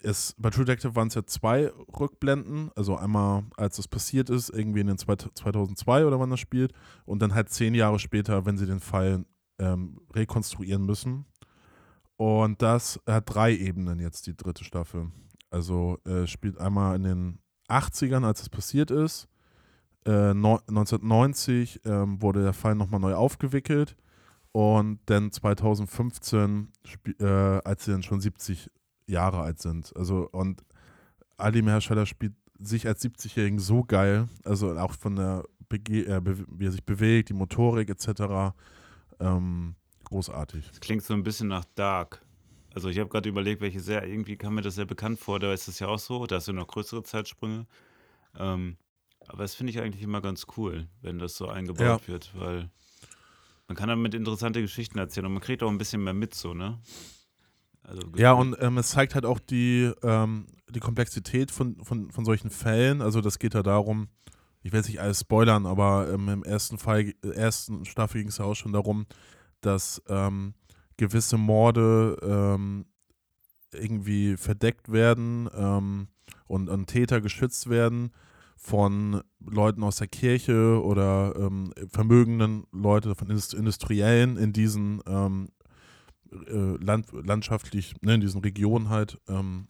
es, 0.00 0.34
bei 0.36 0.50
True 0.50 0.64
Detective 0.64 0.96
waren 0.96 1.06
es 1.06 1.14
ja 1.14 1.24
zwei 1.24 1.70
Rückblenden, 1.98 2.70
also 2.74 2.96
einmal, 2.96 3.44
als 3.56 3.78
es 3.78 3.86
passiert 3.86 4.30
ist, 4.30 4.50
irgendwie 4.50 4.80
in 4.80 4.88
den 4.88 4.98
zwei, 4.98 5.14
2002 5.14 6.06
oder 6.06 6.18
wann 6.18 6.30
das 6.30 6.40
spielt, 6.40 6.72
und 7.04 7.22
dann 7.22 7.34
halt 7.34 7.50
zehn 7.50 7.74
Jahre 7.74 8.00
später, 8.00 8.44
wenn 8.44 8.58
sie 8.58 8.66
den 8.66 8.80
Fall 8.80 9.24
ähm, 9.60 10.00
rekonstruieren 10.12 10.84
müssen. 10.84 11.26
Und 12.16 12.62
das 12.62 13.00
hat 13.06 13.32
drei 13.32 13.54
Ebenen 13.54 14.00
jetzt, 14.00 14.26
die 14.26 14.36
dritte 14.36 14.64
Staffel. 14.64 15.12
Also 15.50 15.98
äh, 16.04 16.26
spielt 16.26 16.58
einmal 16.58 16.96
in 16.96 17.02
den 17.04 17.38
80ern, 17.68 18.24
als 18.24 18.42
es 18.42 18.48
passiert 18.48 18.90
ist. 18.90 19.28
Äh, 20.04 20.34
no, 20.34 20.60
1990 20.68 21.80
ähm, 21.84 22.20
wurde 22.20 22.42
der 22.42 22.52
Fall 22.52 22.74
nochmal 22.74 23.00
neu 23.00 23.14
aufgewickelt. 23.14 23.96
Und 24.52 25.00
dann 25.06 25.32
2015, 25.32 26.68
äh, 27.18 27.24
als 27.24 27.84
sie 27.84 27.92
dann 27.92 28.02
schon 28.02 28.20
70 28.20 28.70
Jahre 29.06 29.40
alt 29.40 29.60
sind. 29.60 29.94
Also, 29.96 30.28
und 30.30 30.62
Ali 31.38 31.62
Meherscheller 31.62 32.06
spielt 32.06 32.34
sich 32.58 32.86
als 32.86 33.02
70-Jährigen 33.02 33.58
so 33.58 33.82
geil. 33.82 34.28
Also 34.44 34.76
auch 34.78 34.92
von 34.92 35.16
der, 35.16 35.44
Bege 35.68 36.06
äh, 36.06 36.20
wie 36.48 36.66
er 36.66 36.72
sich 36.72 36.84
bewegt, 36.84 37.30
die 37.30 37.34
Motorik 37.34 37.88
etc. 37.88 38.54
Ähm, 39.20 39.74
großartig. 40.04 40.68
Das 40.68 40.80
klingt 40.80 41.02
so 41.02 41.14
ein 41.14 41.22
bisschen 41.22 41.48
nach 41.48 41.64
Dark. 41.74 42.22
Also 42.74 42.88
ich 42.88 42.98
habe 42.98 43.08
gerade 43.08 43.28
überlegt, 43.28 43.60
welche 43.60 43.80
sehr, 43.80 44.06
irgendwie 44.06 44.36
kam 44.36 44.54
mir 44.54 44.62
das 44.62 44.76
sehr 44.76 44.86
bekannt 44.86 45.18
vor, 45.18 45.38
da 45.38 45.52
ist 45.52 45.68
es 45.68 45.78
ja 45.78 45.88
auch 45.88 45.98
so, 45.98 46.26
da 46.26 46.36
hast 46.36 46.48
du 46.48 46.52
noch 46.52 46.66
größere 46.66 47.02
Zeitsprünge. 47.02 47.66
Ähm, 48.38 48.76
aber 49.28 49.42
das 49.42 49.54
finde 49.54 49.70
ich 49.70 49.80
eigentlich 49.80 50.02
immer 50.02 50.20
ganz 50.20 50.46
cool, 50.56 50.88
wenn 51.00 51.18
das 51.18 51.36
so 51.36 51.48
eingebaut 51.48 52.02
ja. 52.02 52.08
wird, 52.08 52.32
weil 52.34 52.70
man 53.68 53.76
kann 53.76 53.88
damit 53.88 54.14
interessante 54.14 54.60
Geschichten 54.60 54.98
erzählen 54.98 55.26
und 55.26 55.34
man 55.34 55.42
kriegt 55.42 55.62
auch 55.62 55.70
ein 55.70 55.78
bisschen 55.78 56.02
mehr 56.02 56.14
mit, 56.14 56.34
so, 56.34 56.54
ne? 56.54 56.80
Also, 57.84 58.00
ja, 58.16 58.32
und 58.32 58.56
ähm, 58.60 58.78
es 58.78 58.90
zeigt 58.90 59.14
halt 59.14 59.26
auch 59.26 59.40
die, 59.40 59.90
ähm, 60.02 60.46
die 60.70 60.80
Komplexität 60.80 61.50
von, 61.50 61.82
von, 61.82 62.10
von 62.12 62.24
solchen 62.24 62.50
Fällen. 62.50 63.02
Also 63.02 63.20
das 63.20 63.38
geht 63.40 63.54
ja 63.54 63.62
darum, 63.62 64.08
ich 64.62 64.72
will 64.72 64.78
jetzt 64.78 64.88
nicht 64.88 65.00
alles 65.00 65.20
spoilern, 65.20 65.66
aber 65.66 66.08
ähm, 66.12 66.28
im 66.28 66.44
ersten 66.44 66.78
Fall, 66.78 67.12
ersten 67.22 67.84
Staffel 67.84 68.20
ging 68.20 68.28
es 68.28 68.38
ja 68.38 68.44
auch 68.44 68.54
schon 68.54 68.72
darum, 68.72 69.06
dass 69.60 70.00
ähm, 70.08 70.54
gewisse 71.02 71.36
Morde 71.36 72.16
ähm, 72.22 72.86
irgendwie 73.72 74.36
verdeckt 74.36 74.92
werden 74.92 75.50
ähm, 75.52 76.06
und, 76.46 76.68
und 76.68 76.86
Täter 76.86 77.20
geschützt 77.20 77.68
werden 77.68 78.12
von 78.56 79.20
Leuten 79.40 79.82
aus 79.82 79.96
der 79.96 80.06
Kirche 80.06 80.80
oder 80.80 81.34
ähm, 81.36 81.74
vermögenden 81.90 82.64
Leute, 82.70 83.16
von 83.16 83.28
Industriellen 83.28 84.36
in 84.36 84.52
diesen 84.52 85.02
ähm, 85.08 85.48
äh, 86.30 86.76
land, 86.84 87.08
landschaftlich, 87.12 87.96
ne, 88.00 88.14
in 88.14 88.20
diesen 88.20 88.40
Regionen 88.40 88.88
halt. 88.88 89.18
Ähm, 89.26 89.66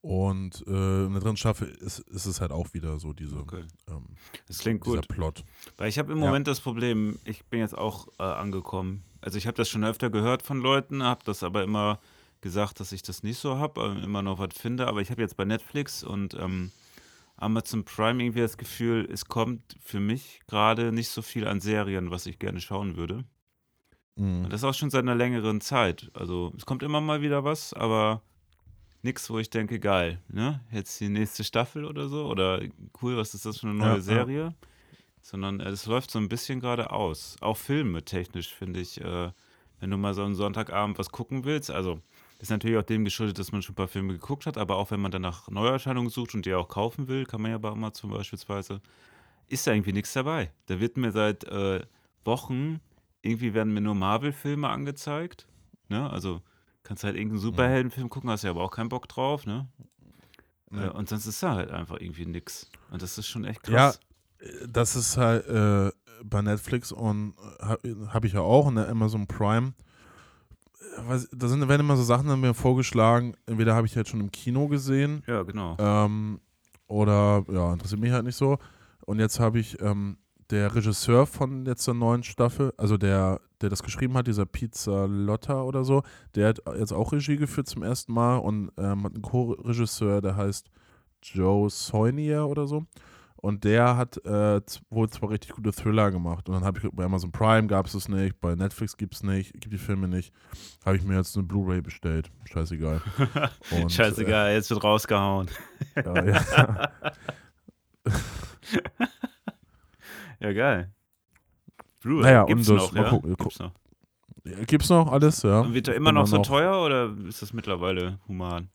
und 0.00 0.64
äh, 0.68 1.06
in 1.06 1.12
der 1.12 1.20
dritten 1.20 1.36
Staffel 1.36 1.68
ist, 1.68 1.98
ist 1.98 2.26
es 2.26 2.40
halt 2.40 2.52
auch 2.52 2.72
wieder 2.72 3.00
so 3.00 3.12
diese. 3.12 3.38
Okay. 3.38 3.64
Ähm, 3.88 4.06
das 4.46 4.58
klingt 4.58 4.80
gut. 4.80 5.08
Plot. 5.08 5.44
Weil 5.76 5.88
ich 5.88 5.98
habe 5.98 6.12
im 6.12 6.18
Moment 6.18 6.46
ja. 6.46 6.52
das 6.52 6.60
Problem, 6.60 7.18
ich 7.24 7.44
bin 7.46 7.58
jetzt 7.58 7.76
auch 7.76 8.06
äh, 8.20 8.22
angekommen. 8.22 9.02
Also 9.20 9.38
ich 9.38 9.46
habe 9.46 9.56
das 9.56 9.68
schon 9.68 9.84
öfter 9.84 10.10
gehört 10.10 10.42
von 10.42 10.60
Leuten, 10.60 11.02
habe 11.02 11.24
das 11.24 11.42
aber 11.42 11.62
immer 11.62 12.00
gesagt, 12.40 12.80
dass 12.80 12.92
ich 12.92 13.02
das 13.02 13.22
nicht 13.22 13.38
so 13.38 13.58
habe, 13.58 14.00
immer 14.02 14.22
noch 14.22 14.38
was 14.38 14.54
finde. 14.56 14.86
Aber 14.86 15.00
ich 15.00 15.10
habe 15.10 15.22
jetzt 15.22 15.36
bei 15.36 15.44
Netflix 15.44 16.04
und 16.04 16.34
ähm, 16.34 16.70
Amazon 17.36 17.84
Prime 17.84 18.22
irgendwie 18.22 18.40
das 18.40 18.56
Gefühl, 18.56 19.08
es 19.10 19.26
kommt 19.26 19.76
für 19.80 20.00
mich 20.00 20.40
gerade 20.46 20.92
nicht 20.92 21.08
so 21.08 21.22
viel 21.22 21.46
an 21.46 21.60
Serien, 21.60 22.10
was 22.10 22.26
ich 22.26 22.38
gerne 22.38 22.60
schauen 22.60 22.96
würde. 22.96 23.24
Mhm. 24.16 24.44
Und 24.44 24.52
das 24.52 24.64
auch 24.64 24.74
schon 24.74 24.90
seit 24.90 25.02
einer 25.02 25.14
längeren 25.14 25.60
Zeit. 25.60 26.10
Also 26.14 26.52
es 26.56 26.66
kommt 26.66 26.82
immer 26.82 27.00
mal 27.00 27.22
wieder 27.22 27.44
was, 27.44 27.72
aber 27.72 28.22
nichts, 29.02 29.30
wo 29.30 29.38
ich 29.38 29.50
denke, 29.50 29.78
geil, 29.78 30.20
ne? 30.28 30.60
Jetzt 30.72 31.00
die 31.00 31.08
nächste 31.08 31.44
Staffel 31.44 31.84
oder 31.84 32.08
so 32.08 32.26
oder 32.26 32.60
cool, 33.02 33.16
was 33.16 33.34
ist 33.34 33.46
das 33.46 33.58
für 33.60 33.68
eine 33.68 33.78
neue 33.78 33.96
ja, 33.96 34.00
Serie? 34.00 34.42
Ja. 34.42 34.67
Sondern 35.20 35.60
äh, 35.60 35.68
es 35.68 35.86
läuft 35.86 36.10
so 36.10 36.18
ein 36.18 36.28
bisschen 36.28 36.60
gerade 36.60 36.90
aus. 36.90 37.36
Auch 37.40 37.56
Filme 37.56 38.04
technisch 38.04 38.54
finde 38.54 38.80
ich, 38.80 39.00
äh, 39.00 39.30
wenn 39.80 39.90
du 39.90 39.96
mal 39.96 40.14
so 40.14 40.24
einen 40.24 40.34
Sonntagabend 40.34 40.98
was 40.98 41.10
gucken 41.10 41.44
willst, 41.44 41.70
also 41.70 42.00
ist 42.38 42.50
natürlich 42.50 42.76
auch 42.76 42.84
dem 42.84 43.04
geschuldet, 43.04 43.38
dass 43.38 43.52
man 43.52 43.62
schon 43.62 43.72
ein 43.72 43.76
paar 43.76 43.88
Filme 43.88 44.12
geguckt 44.12 44.46
hat, 44.46 44.58
aber 44.58 44.76
auch 44.76 44.90
wenn 44.90 45.00
man 45.00 45.10
dann 45.10 45.22
nach 45.22 45.48
Neuerscheinungen 45.48 46.10
sucht 46.10 46.34
und 46.34 46.46
die 46.46 46.54
auch 46.54 46.68
kaufen 46.68 47.08
will, 47.08 47.24
kann 47.26 47.42
man 47.42 47.50
ja 47.50 47.58
bei 47.58 47.70
Amazon 47.70 48.10
beispielsweise, 48.10 48.80
ist 49.48 49.66
da 49.66 49.72
irgendwie 49.72 49.92
nichts 49.92 50.12
dabei. 50.12 50.52
Da 50.66 50.78
wird 50.78 50.96
mir 50.96 51.10
seit 51.10 51.44
äh, 51.44 51.80
Wochen, 52.24 52.80
irgendwie 53.22 53.54
werden 53.54 53.72
mir 53.74 53.80
nur 53.80 53.94
Marvel-Filme 53.94 54.68
angezeigt. 54.68 55.46
Ne? 55.88 56.08
Also 56.10 56.42
kannst 56.84 57.04
halt 57.04 57.16
irgendeinen 57.16 57.40
Superheldenfilm 57.40 58.08
gucken, 58.08 58.30
hast 58.30 58.44
ja 58.44 58.50
aber 58.50 58.62
auch 58.62 58.70
keinen 58.70 58.88
Bock 58.88 59.08
drauf, 59.08 59.46
ne? 59.46 59.68
Ja. 60.70 60.86
Äh, 60.86 60.90
und 60.90 61.08
sonst 61.08 61.26
ist 61.26 61.42
da 61.42 61.54
halt 61.54 61.70
einfach 61.70 62.00
irgendwie 62.00 62.26
nix. 62.26 62.70
Und 62.90 63.02
das 63.02 63.18
ist 63.18 63.26
schon 63.26 63.44
echt 63.44 63.62
krass. 63.62 63.72
Ja, 63.72 63.90
äh, 63.90 64.07
das 64.68 64.96
ist 64.96 65.16
halt 65.16 65.46
äh, 65.48 65.90
bei 66.24 66.42
Netflix 66.42 66.92
und 66.92 67.34
äh, 67.60 67.64
habe 67.64 67.96
hab 68.12 68.24
ich 68.24 68.32
ja 68.32 68.40
auch 68.40 68.68
in 68.68 68.76
der 68.76 68.88
Amazon 68.88 69.26
Prime 69.26 69.74
da 71.32 71.48
sind, 71.48 71.68
werden 71.68 71.80
immer 71.80 71.96
so 71.96 72.02
Sachen 72.02 72.28
dann 72.28 72.40
mir 72.40 72.54
vorgeschlagen, 72.54 73.34
entweder 73.46 73.74
habe 73.74 73.86
ich 73.86 73.96
halt 73.96 74.08
schon 74.08 74.20
im 74.20 74.30
Kino 74.30 74.68
gesehen. 74.68 75.22
Ja, 75.26 75.42
genau. 75.42 75.76
Ähm, 75.78 76.40
oder, 76.86 77.44
ja, 77.50 77.72
interessiert 77.72 78.00
mich 78.00 78.12
halt 78.12 78.24
nicht 78.24 78.36
so. 78.36 78.58
Und 79.06 79.18
jetzt 79.18 79.40
habe 79.40 79.58
ich 79.58 79.80
ähm, 79.80 80.18
der 80.50 80.74
Regisseur 80.74 81.26
von 81.26 81.66
jetzt 81.66 81.86
der 81.86 81.94
neuen 81.94 82.22
Staffel, 82.22 82.72
also 82.76 82.96
der, 82.96 83.40
der 83.60 83.68
das 83.68 83.82
geschrieben 83.82 84.14
hat, 84.14 84.26
dieser 84.26 84.46
Pizza 84.46 85.06
Lotta 85.06 85.62
oder 85.62 85.84
so, 85.84 86.02
der 86.34 86.48
hat 86.48 86.60
jetzt 86.78 86.92
auch 86.92 87.12
Regie 87.12 87.36
geführt 87.36 87.68
zum 87.68 87.82
ersten 87.82 88.12
Mal 88.12 88.38
und 88.38 88.70
ähm, 88.78 89.04
hat 89.04 89.14
einen 89.14 89.22
Co-Regisseur, 89.22 90.20
der 90.20 90.36
heißt 90.36 90.70
Joe 91.22 91.68
Soinier 91.68 92.46
oder 92.46 92.66
so. 92.66 92.86
Und 93.40 93.62
der 93.62 93.96
hat 93.96 94.16
äh, 94.24 94.60
wohl 94.90 95.08
zwar 95.08 95.30
richtig 95.30 95.52
gute 95.52 95.72
Thriller 95.72 96.10
gemacht. 96.10 96.48
Und 96.48 96.56
dann 96.56 96.64
habe 96.64 96.80
ich 96.80 96.90
bei 96.92 97.04
Amazon 97.04 97.30
Prime 97.30 97.68
gab 97.68 97.86
es 97.86 97.94
es 97.94 98.08
nicht, 98.08 98.40
bei 98.40 98.56
Netflix 98.56 98.96
gibt 98.96 99.14
es 99.14 99.22
nicht, 99.22 99.52
gibt 99.52 99.72
die 99.72 99.78
Filme 99.78 100.08
nicht. 100.08 100.32
Habe 100.84 100.96
ich 100.96 101.04
mir 101.04 101.16
jetzt 101.16 101.36
eine 101.36 101.46
Blu-ray 101.46 101.80
bestellt. 101.80 102.32
Scheißegal. 102.46 103.00
Und, 103.70 103.92
Scheißegal, 103.92 104.50
äh, 104.50 104.54
jetzt 104.54 104.70
wird 104.70 104.82
rausgehauen. 104.82 105.48
ja, 105.94 106.24
ja. 106.24 106.90
ja, 110.40 110.52
geil. 110.52 110.92
Blu-ray 112.00 112.24
naja, 112.24 112.44
gibt's 112.44 112.68
und 112.68 112.76
das, 112.76 112.92
noch, 112.92 113.04
ja? 113.04 113.10
Gucken, 113.10 113.36
gibt's 113.36 113.58
noch. 113.60 113.72
Gibt's 114.66 114.88
noch 114.88 115.12
alles, 115.12 115.42
ja. 115.42 115.60
Und 115.60 115.74
wird 115.74 115.88
er 115.88 115.94
immer 115.94 116.10
noch 116.10 116.26
so 116.26 116.38
noch. 116.38 116.46
teuer 116.46 116.84
oder 116.84 117.14
ist 117.28 117.42
das 117.42 117.52
mittlerweile 117.52 118.18
human? 118.26 118.70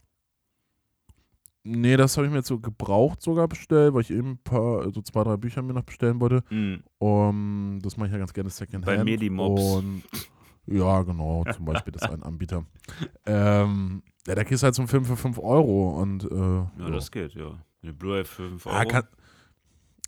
Nee, 1.65 1.95
das 1.95 2.17
habe 2.17 2.27
ich 2.27 2.31
mir 2.31 2.39
jetzt 2.39 2.49
so 2.49 2.59
gebraucht 2.59 3.21
sogar 3.21 3.47
bestellt, 3.47 3.93
weil 3.93 4.01
ich 4.01 4.11
eben 4.11 4.31
ein 4.31 4.37
paar, 4.37 4.91
so 4.91 5.01
zwei, 5.01 5.23
drei 5.23 5.37
Bücher 5.37 5.61
mir 5.61 5.73
noch 5.73 5.83
bestellen 5.83 6.19
wollte. 6.19 6.43
Mhm. 6.49 6.83
Um, 6.99 7.79
das 7.81 7.95
mache 7.95 8.07
ich 8.07 8.13
ja 8.13 8.19
ganz 8.19 8.33
gerne 8.33 8.49
Secondhand. 8.49 8.85
Bei 8.85 9.03
Medimobs. 9.03 9.61
Und 9.61 10.03
ja, 10.65 11.01
genau, 11.03 11.43
zum 11.53 11.65
Beispiel, 11.65 11.93
das 11.93 12.03
ist 12.03 12.11
ein 12.11 12.23
Anbieter. 12.23 12.65
Ähm, 13.25 14.03
ja, 14.27 14.35
da 14.35 14.43
kriegst 14.43 14.63
du 14.63 14.65
halt 14.65 14.75
so 14.75 14.81
einen 14.81 14.89
Film 14.89 15.05
für 15.05 15.15
5 15.15 15.39
Euro 15.39 16.01
und 16.01 16.25
äh, 16.25 16.35
ja, 16.35 16.71
ja, 16.77 16.89
das 16.89 17.09
geht, 17.09 17.33
ja. 17.33 17.57
Eine 17.81 17.93
Blu-ray 17.93 18.25
für 18.25 18.49
5 18.49 18.65
Euro. 18.65 18.75
Ja, 18.75 18.85
kann, 18.85 19.03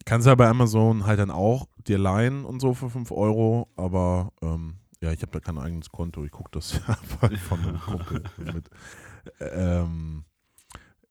kannst 0.06 0.26
du 0.26 0.32
ja 0.32 0.36
bei 0.36 0.50
Amazon 0.50 1.06
halt 1.06 1.20
dann 1.20 1.32
auch 1.32 1.68
dir 1.88 1.98
leihen 1.98 2.44
und 2.44 2.60
so 2.60 2.74
für 2.74 2.90
5 2.90 3.12
Euro, 3.12 3.70
aber 3.78 4.34
ähm, 4.42 4.76
ja, 5.02 5.12
ich 5.14 5.22
habe 5.22 5.32
da 5.32 5.40
kein 5.40 5.58
eigenes 5.58 5.90
Konto, 5.90 6.26
ich 6.26 6.32
gucke 6.32 6.52
das 6.52 6.74
ja 6.88 6.94
von 7.38 7.60
einem 7.60 7.80
Kumpel 7.80 8.24
mit. 8.54 8.70
Ähm, 9.40 10.26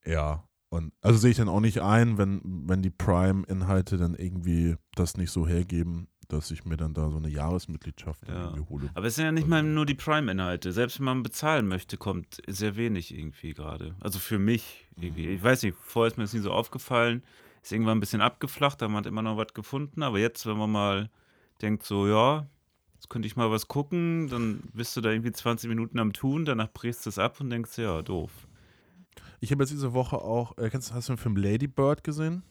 ja, 0.07 0.44
und 0.74 0.92
also 1.02 1.18
sehe 1.18 1.30
ich 1.30 1.36
dann 1.36 1.48
auch 1.48 1.61
nicht 1.61 1.82
ein, 1.82 2.18
wenn, 2.18 2.40
wenn 2.44 2.82
die 2.82 2.90
Prime-Inhalte 2.90 3.96
dann 3.96 4.14
irgendwie 4.14 4.76
das 4.96 5.16
nicht 5.16 5.30
so 5.30 5.46
hergeben, 5.46 6.09
dass 6.28 6.50
ich 6.50 6.64
mir 6.64 6.76
dann 6.76 6.94
da 6.94 7.11
so 7.11 7.16
eine 7.16 7.28
Jahresmitgliedschaft 7.28 8.26
ja. 8.26 8.46
irgendwie 8.46 8.68
hole. 8.68 8.90
Aber 8.94 9.07
es 9.07 9.14
sind 9.14 9.24
ja 9.24 9.32
nicht 9.32 9.46
mal 9.46 9.62
nur 9.62 9.86
die 9.86 9.94
Prime-Inhalte. 9.94 10.72
Selbst 10.72 10.98
wenn 10.98 11.05
man 11.05 11.22
bezahlen 11.22 11.68
möchte, 11.68 11.96
kommt 11.96 12.40
sehr 12.48 12.76
wenig 12.76 13.16
irgendwie 13.16 13.55
gerade. 13.55 13.94
Also 14.00 14.18
für 14.18 14.38
mich 14.38 14.88
irgendwie. 14.96 15.28
Ich 15.28 15.42
weiß 15.42 15.62
nicht, 15.62 15.76
vorher 15.80 16.11
ist 16.11 16.16
mir 16.16 16.24
das 16.24 16.32
nie 16.32 16.40
so 16.40 16.50
aufgefallen. 16.50 17.22
Ist 17.62 17.72
irgendwann 17.72 17.98
ein 17.98 18.00
bisschen 18.00 18.20
abgeflacht, 18.20 18.82
da 18.82 18.88
man 18.88 18.98
hat 18.98 19.07
immer 19.07 19.22
noch 19.22 19.36
was 19.36 19.55
gefunden. 19.55 20.02
Aber 20.02 20.18
jetzt, 20.18 20.44
wenn 20.44 20.57
man 20.57 20.72
mal 20.72 21.11
denkt, 21.62 21.84
so, 21.84 22.09
ja, 22.09 22.46
jetzt 22.94 23.09
könnte 23.09 23.26
ich 23.26 23.36
mal 23.36 23.50
was 23.50 23.68
gucken, 23.68 24.28
dann 24.28 24.61
bist 24.72 24.96
du 24.96 25.00
da 25.00 25.11
irgendwie 25.11 25.32
20 25.32 25.68
Minuten 25.68 25.98
am 25.98 26.12
Tun, 26.12 26.44
danach 26.44 26.72
brichst 26.72 27.07
du 27.07 27.11
es 27.11 27.18
ab 27.18 27.40
und 27.40 27.50
denkst, 27.50 27.78
ja, 27.78 28.02
doof. 28.02 28.32
Ich 29.41 29.51
habe 29.51 29.62
jetzt 29.62 29.70
diese 29.70 29.93
Woche 29.93 30.16
auch, 30.16 30.57
äh, 30.59 30.70
kennst, 30.70 30.93
hast 30.93 31.09
du 31.09 31.12
den 31.14 31.18
Film 31.18 31.37
Lady 31.37 31.66
Bird 31.66 32.05
gesehen? 32.05 32.43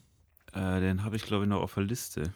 Äh, 0.52 0.80
den 0.80 1.04
habe 1.04 1.16
ich, 1.16 1.24
glaube 1.24 1.44
ich, 1.44 1.50
noch 1.50 1.60
auf 1.62 1.74
der 1.74 1.84
Liste. 1.84 2.32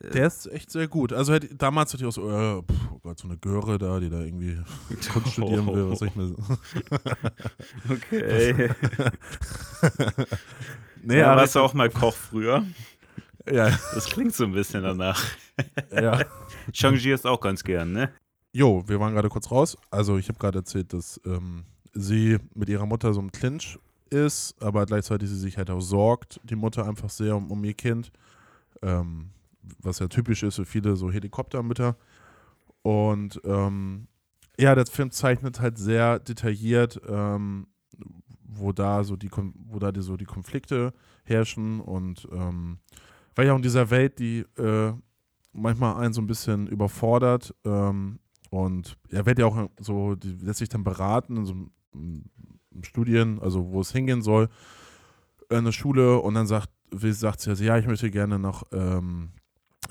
Äh, 0.00 0.10
der 0.10 0.26
ist 0.26 0.46
echt 0.46 0.70
sehr 0.70 0.88
gut. 0.88 1.12
Also 1.12 1.32
hätte, 1.32 1.54
damals 1.54 1.92
hatte 1.92 2.04
ich 2.04 2.08
auch 2.08 2.12
so, 2.12 2.30
äh, 2.30 2.62
pff, 2.62 2.90
oh 2.92 2.98
Gott, 3.02 3.18
so 3.18 3.28
eine 3.28 3.38
Göre 3.38 3.78
da, 3.78 4.00
die 4.00 4.10
da 4.10 4.20
irgendwie 4.20 4.58
Kunst 5.12 5.32
studieren 5.32 5.66
will, 5.66 5.90
was 5.90 6.00
soll 6.00 6.08
ich 6.08 6.16
mir 6.16 6.34
Okay. 7.90 8.70
nee, 11.02 11.18
ja, 11.18 11.32
aber 11.32 11.42
warst 11.42 11.54
du 11.54 11.60
auch 11.60 11.74
mal 11.74 11.90
Koch 11.90 12.14
früher? 12.14 12.64
Ja. 13.50 13.70
Das 13.94 14.06
klingt 14.06 14.34
so 14.34 14.44
ein 14.44 14.52
bisschen 14.52 14.82
danach. 14.82 15.22
ja. 15.92 16.20
Changierst 16.72 17.26
auch 17.26 17.40
ganz 17.40 17.62
gern, 17.62 17.92
ne? 17.92 18.10
Jo, 18.52 18.82
wir 18.86 19.00
waren 19.00 19.12
gerade 19.14 19.28
kurz 19.28 19.50
raus. 19.50 19.76
Also 19.90 20.16
ich 20.16 20.28
habe 20.28 20.38
gerade 20.38 20.60
erzählt, 20.60 20.92
dass 20.92 21.20
ähm, 21.26 21.64
sie 21.94 22.38
mit 22.54 22.68
ihrer 22.68 22.86
Mutter 22.86 23.12
so 23.14 23.20
im 23.20 23.32
Clinch 23.32 23.78
ist, 24.10 24.60
aber 24.60 24.86
gleichzeitig 24.86 25.28
sie 25.28 25.38
sich 25.38 25.56
halt 25.56 25.70
auch 25.70 25.80
sorgt, 25.80 26.40
die 26.44 26.56
Mutter 26.56 26.86
einfach 26.86 27.10
sehr 27.10 27.36
um, 27.36 27.50
um 27.50 27.64
ihr 27.64 27.74
Kind, 27.74 28.12
ähm, 28.82 29.30
was 29.80 29.98
ja 29.98 30.08
typisch 30.08 30.42
ist 30.42 30.56
für 30.56 30.64
viele 30.64 30.96
so 30.96 31.10
Helikoptermütter. 31.10 31.96
Und 32.82 33.40
ähm, 33.44 34.08
ja, 34.58 34.74
der 34.74 34.86
Film 34.86 35.10
zeichnet 35.10 35.60
halt 35.60 35.78
sehr 35.78 36.18
detailliert, 36.18 37.00
ähm, 37.08 37.66
wo 38.46 38.72
da 38.72 39.02
so 39.04 39.16
die, 39.16 39.30
wo 39.32 39.78
da 39.78 39.90
die, 39.90 40.02
so 40.02 40.16
die 40.16 40.26
Konflikte 40.26 40.92
herrschen 41.24 41.80
und 41.80 42.28
ähm, 42.30 42.78
weil 43.34 43.46
ja 43.46 43.52
auch 43.52 43.56
in 43.56 43.62
dieser 43.62 43.90
Welt, 43.90 44.18
die 44.18 44.44
äh, 44.58 44.92
manchmal 45.52 45.96
einen 45.96 46.12
so 46.12 46.20
ein 46.20 46.26
bisschen 46.26 46.68
überfordert 46.68 47.54
ähm, 47.64 48.20
und 48.50 48.96
er 49.10 49.26
wird 49.26 49.38
ja 49.38 49.46
auch 49.46 49.68
so, 49.80 50.14
die 50.14 50.36
lässt 50.36 50.60
sich 50.60 50.68
dann 50.68 50.84
beraten 50.84 51.38
in 51.38 51.46
so 51.46 51.52
einem 51.54 51.70
Studien, 52.82 53.40
also 53.40 53.70
wo 53.70 53.80
es 53.80 53.92
hingehen 53.92 54.22
soll, 54.22 54.48
in 55.50 55.58
eine 55.58 55.72
Schule 55.72 56.18
und 56.18 56.34
dann 56.34 56.46
sagt, 56.46 56.70
wie 56.90 57.12
sagt 57.12 57.40
sie, 57.40 57.50
also, 57.50 57.64
ja, 57.64 57.78
ich 57.78 57.86
möchte 57.86 58.10
gerne 58.10 58.38
nach 58.38 58.64
ähm, 58.72 59.30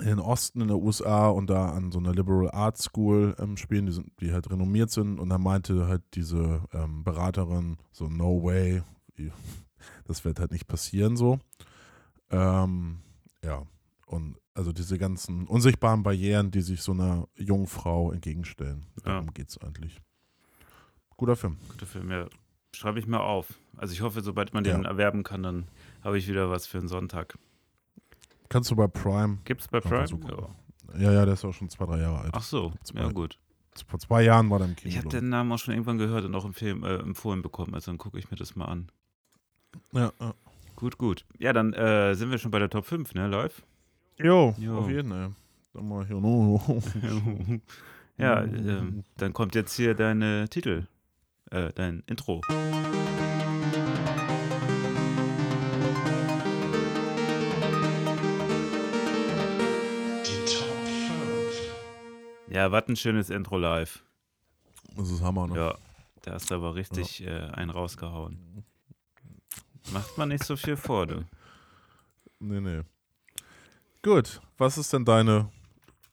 in 0.00 0.06
den 0.06 0.18
Osten 0.18 0.60
in 0.60 0.68
der 0.68 0.78
USA 0.78 1.28
und 1.28 1.48
da 1.48 1.70
an 1.70 1.92
so 1.92 1.98
einer 1.98 2.12
Liberal 2.12 2.50
Arts 2.50 2.84
School 2.84 3.36
ähm, 3.38 3.56
spielen, 3.56 3.86
die, 3.86 3.92
sind, 3.92 4.12
die 4.20 4.32
halt 4.32 4.50
renommiert 4.50 4.90
sind. 4.90 5.20
Und 5.20 5.28
dann 5.28 5.42
meinte 5.42 5.86
halt 5.86 6.02
diese 6.14 6.62
ähm, 6.72 7.04
Beraterin 7.04 7.76
so, 7.92 8.08
no 8.08 8.42
way, 8.42 8.82
das 10.04 10.24
wird 10.24 10.40
halt 10.40 10.50
nicht 10.50 10.66
passieren 10.66 11.16
so. 11.16 11.38
Ähm, 12.30 12.98
ja, 13.44 13.62
und 14.06 14.36
also 14.54 14.72
diese 14.72 14.98
ganzen 14.98 15.46
unsichtbaren 15.46 16.02
Barrieren, 16.02 16.50
die 16.50 16.60
sich 16.60 16.82
so 16.82 16.92
einer 16.92 17.28
jungen 17.36 17.66
Frau 17.66 18.12
entgegenstellen. 18.12 18.86
Darum 19.02 19.32
geht 19.32 19.50
es 19.50 19.58
eigentlich. 19.58 20.00
Guter 21.16 21.36
Film. 21.36 21.56
Guter 21.68 21.86
Film, 21.86 22.10
ja. 22.10 22.26
Schreibe 22.74 22.98
ich 22.98 23.06
mir 23.06 23.20
auf. 23.20 23.46
Also 23.76 23.92
ich 23.92 24.00
hoffe, 24.02 24.20
sobald 24.20 24.52
man 24.54 24.64
den 24.64 24.82
Ja. 24.82 24.88
erwerben 24.88 25.22
kann, 25.22 25.42
dann 25.42 25.68
habe 26.02 26.18
ich 26.18 26.26
wieder 26.28 26.50
was 26.50 26.66
für 26.66 26.78
einen 26.78 26.88
Sonntag. 26.88 27.38
Kannst 28.48 28.70
du 28.70 28.76
bei 28.76 28.86
Prime. 28.88 29.38
Gibt's 29.44 29.68
bei 29.68 29.78
Einfach 29.78 29.90
Prime? 29.90 30.06
so. 30.08 30.18
Ja. 30.28 31.00
Ja, 31.00 31.12
ja, 31.12 31.24
der 31.24 31.34
ist 31.34 31.44
auch 31.44 31.52
schon 31.52 31.68
zwei, 31.70 31.86
drei 31.86 31.98
Jahre 32.00 32.20
alt. 32.20 32.30
Ach 32.34 32.42
so, 32.42 32.72
Zwei. 32.84 33.00
ja 33.00 33.08
gut. 33.10 33.38
Vor 33.88 33.98
zwei 33.98 34.22
Jahren 34.22 34.48
war 34.50 34.58
der 34.58 34.68
im 34.68 34.76
Kino. 34.76 34.88
Ich 34.90 34.96
habe 34.98 35.08
den 35.08 35.28
Namen 35.28 35.50
auch 35.50 35.58
schon 35.58 35.74
irgendwann 35.74 35.98
gehört 35.98 36.24
und 36.24 36.34
auch 36.36 36.44
im 36.44 36.54
Film 36.54 36.84
äh, 36.84 36.96
empfohlen 36.98 37.42
bekommen, 37.42 37.74
also 37.74 37.90
dann 37.90 37.98
gucke 37.98 38.16
ich 38.18 38.30
mir 38.30 38.36
das 38.36 38.54
mal 38.54 38.66
an. 38.66 38.92
Ja, 39.92 40.12
ja. 40.20 40.34
Gut, 40.76 40.98
gut. 40.98 41.24
Ja, 41.38 41.52
dann 41.52 41.72
äh, 41.72 42.14
sind 42.14 42.30
wir 42.30 42.38
schon 42.38 42.52
bei 42.52 42.60
der 42.60 42.70
Top 42.70 42.84
5, 42.86 43.14
ne, 43.14 43.26
live? 43.26 43.62
Jo, 44.18 44.54
Jo. 44.58 44.78
auf 44.78 44.88
jeden 44.88 45.08
Fall. 45.10 45.32
Dann 45.72 45.88
mal 45.88 46.06
hier. 46.06 46.20
Ja, 48.16 48.44
ähm, 48.44 49.02
dann 49.16 49.32
kommt 49.32 49.56
jetzt 49.56 49.74
hier 49.74 49.94
deine 49.94 50.48
Titel, 50.48 50.86
äh, 51.54 51.72
dein 51.72 52.02
Intro. 52.06 52.40
Die 60.24 60.44
Top 60.52 60.86
5. 60.86 62.50
Ja, 62.50 62.72
was 62.72 62.88
ein 62.88 62.96
schönes 62.96 63.30
Intro 63.30 63.56
live. 63.58 64.04
Das 64.96 65.10
ist 65.10 65.22
Hammer, 65.22 65.46
ne? 65.46 65.56
Ja, 65.56 65.74
da 66.22 66.32
hast 66.32 66.50
du 66.50 66.56
aber 66.56 66.74
richtig 66.74 67.24
äh, 67.24 67.30
einen 67.30 67.70
rausgehauen. 67.70 68.64
Macht 69.92 70.18
man 70.18 70.30
nicht 70.30 70.44
so 70.44 70.56
viel 70.56 70.76
vor, 70.76 71.06
du. 71.06 71.24
Nee, 72.40 72.60
nee. 72.60 72.82
Gut, 74.02 74.40
was 74.58 74.76
ist 74.76 74.92
denn 74.92 75.04
deine. 75.04 75.50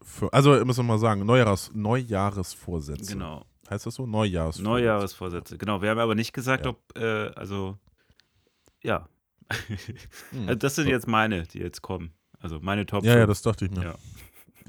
Für, 0.02 0.32
also, 0.34 0.52
müssen 0.66 0.86
wir 0.86 0.94
mal 0.94 1.00
sagen, 1.00 1.26
Neujahres, 1.26 1.72
Neujahresvorsätze. 1.74 3.14
Genau. 3.14 3.46
Heißt 3.72 3.86
das 3.86 3.96
so? 3.96 4.06
Neujahresvorsätze. 4.06 4.64
Neujahresvorsätze. 4.70 5.58
Genau, 5.58 5.82
wir 5.82 5.90
haben 5.92 6.00
aber 6.00 6.14
nicht 6.16 6.34
gesagt, 6.34 6.66
Ja. 6.66 6.72
ob, 6.72 6.98
äh, 6.98 7.28
also, 7.36 7.78
ja. 8.84 9.08
Hm. 10.32 10.42
Also 10.48 10.56
das 10.56 10.76
sind 10.76 10.88
jetzt 10.88 11.08
meine, 11.08 11.44
die 11.44 11.60
jetzt 11.60 11.82
kommen. 11.82 12.12
Also 12.40 12.60
meine 12.62 12.86
Top 12.86 13.04
Ja, 13.04 13.12
ja, 13.12 13.18
5. 13.20 13.28
das 13.30 13.42
dachte 13.44 13.66
ich 13.66 13.72
mir. 13.72 13.84
Ja. 13.84 13.96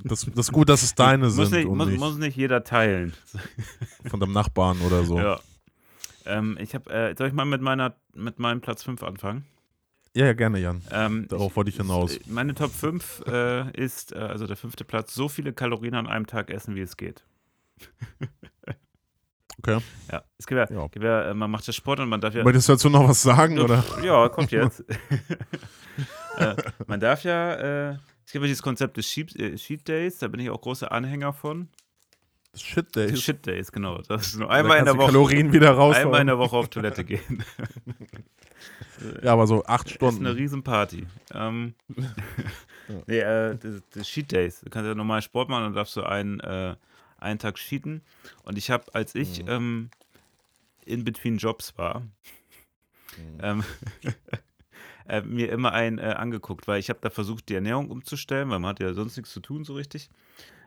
Das, 0.04 0.24
das 0.24 0.46
ist 0.46 0.52
gut, 0.52 0.68
dass 0.68 0.82
es 0.82 0.94
deine 0.96 1.26
muss, 1.26 1.34
sind 1.36 1.50
nicht, 1.52 1.66
und 1.66 1.76
muss, 1.78 1.88
nicht 1.88 1.98
muss 1.98 2.16
nicht 2.16 2.36
jeder 2.36 2.62
teilen. 2.64 3.12
von 4.08 4.20
deinem 4.20 4.32
Nachbarn 4.32 4.80
oder 4.82 5.04
so. 5.04 5.18
Ja. 5.18 5.40
Ähm, 6.24 6.56
ich 6.60 6.74
habe, 6.76 6.88
äh, 6.90 7.14
soll 7.18 7.26
ich 7.28 7.32
mal 7.34 7.44
mit 7.44 7.60
meiner, 7.60 7.96
mit 8.14 8.38
meinem 8.38 8.60
Platz 8.60 8.84
5 8.84 9.02
anfangen? 9.02 9.44
Ja, 10.14 10.26
ja, 10.26 10.32
gerne, 10.34 10.58
Jan. 10.60 10.82
Ähm, 10.90 11.26
Darauf 11.28 11.56
wollte 11.56 11.70
ich 11.70 11.76
hinaus. 11.76 12.20
Meine 12.26 12.54
Top 12.54 12.70
5 12.70 13.24
äh, 13.26 13.70
ist, 13.80 14.12
äh, 14.12 14.18
also 14.18 14.46
der 14.46 14.56
fünfte 14.56 14.84
Platz, 14.84 15.14
so 15.14 15.28
viele 15.28 15.52
Kalorien 15.52 15.94
an 15.94 16.06
einem 16.06 16.26
Tag 16.26 16.50
essen, 16.50 16.74
wie 16.76 16.82
es 16.82 16.96
geht. 16.96 17.24
Okay. 19.64 19.78
Ja, 20.10 20.22
es 20.38 20.46
gibt 20.46 20.58
ja, 20.58 20.76
Ja. 20.76 20.86
gibt 20.88 21.04
ja 21.04 21.30
äh, 21.30 21.34
man 21.34 21.50
macht 21.50 21.66
ja 21.66 21.72
Sport 21.72 22.00
und 22.00 22.08
man 22.08 22.20
darf 22.20 22.34
ja. 22.34 22.42
Möchtest 22.42 22.68
du 22.68 22.72
dazu 22.72 22.90
noch 22.90 23.08
was 23.08 23.22
sagen? 23.22 23.58
Oder? 23.60 23.84
Ja, 24.02 24.28
kommt 24.28 24.50
jetzt. 24.52 24.80
äh, 26.38 26.56
man 26.86 26.98
darf 27.00 27.22
ja, 27.24 27.54
äh, 27.54 27.90
es 28.26 28.32
gibt 28.32 28.42
ja 28.44 28.48
dieses 28.48 28.62
Konzept 28.62 28.96
des 28.96 29.06
Sheep, 29.06 29.34
äh, 29.38 29.56
Sheet 29.56 29.86
Days, 29.86 30.18
da 30.18 30.28
bin 30.28 30.40
ich 30.40 30.50
auch 30.50 30.60
großer 30.60 30.90
Anhänger 30.90 31.32
von. 31.32 31.68
Shit, 32.54 32.94
ist. 32.96 33.22
Shit 33.22 33.46
Days, 33.46 33.72
genau. 33.72 34.02
Das 34.02 34.26
ist 34.26 34.36
nur 34.38 34.50
einmal 34.50 34.78
in 34.78 34.84
der 34.84 34.96
Woche. 34.98 35.06
Kalorien 35.06 35.52
wieder 35.54 35.70
raus. 35.70 35.96
Einmal 35.96 36.20
in 36.20 36.26
der 36.26 36.38
Woche 36.38 36.56
auf 36.56 36.68
Toilette 36.68 37.04
gehen. 37.04 37.44
Ja, 39.22 39.32
aber 39.32 39.48
so 39.48 39.64
acht 39.64 39.86
Das 39.86 39.90
ist 39.92 39.96
Stunden. 39.96 40.26
eine 40.26 40.36
Riesenparty. 40.36 41.06
Ähm, 41.34 41.74
nee, 43.08 43.18
äh, 43.18 43.56
das, 43.56 43.82
das 43.90 44.06
Cheat 44.06 44.30
Days. 44.30 44.60
Du 44.60 44.70
kannst 44.70 44.86
ja 44.86 44.94
normal 44.94 45.22
Sport 45.22 45.48
machen 45.48 45.64
und 45.66 45.74
darfst 45.74 45.96
du 45.96 46.02
einen, 46.04 46.38
äh, 46.38 46.76
einen 47.22 47.38
Tag 47.38 47.56
cheaten. 47.56 48.02
Und 48.42 48.58
ich 48.58 48.70
habe, 48.70 48.94
als 48.94 49.14
ich 49.14 49.42
Mhm. 49.42 49.48
ähm, 49.48 49.90
in 50.84 51.04
between 51.04 51.38
Jobs 51.38 51.76
war, 51.78 52.00
Mhm. 52.00 53.38
ähm, 53.42 53.64
äh, 55.08 55.20
mir 55.22 55.50
immer 55.52 55.72
einen 55.72 55.98
äh, 55.98 56.14
angeguckt, 56.16 56.66
weil 56.68 56.80
ich 56.80 56.88
habe 56.88 57.00
da 57.02 57.10
versucht, 57.10 57.48
die 57.48 57.54
Ernährung 57.54 57.90
umzustellen, 57.90 58.50
weil 58.50 58.58
man 58.58 58.70
hat 58.70 58.80
ja 58.80 58.94
sonst 58.94 59.16
nichts 59.16 59.32
zu 59.32 59.40
tun 59.40 59.64
so 59.64 59.74
richtig. 59.74 60.08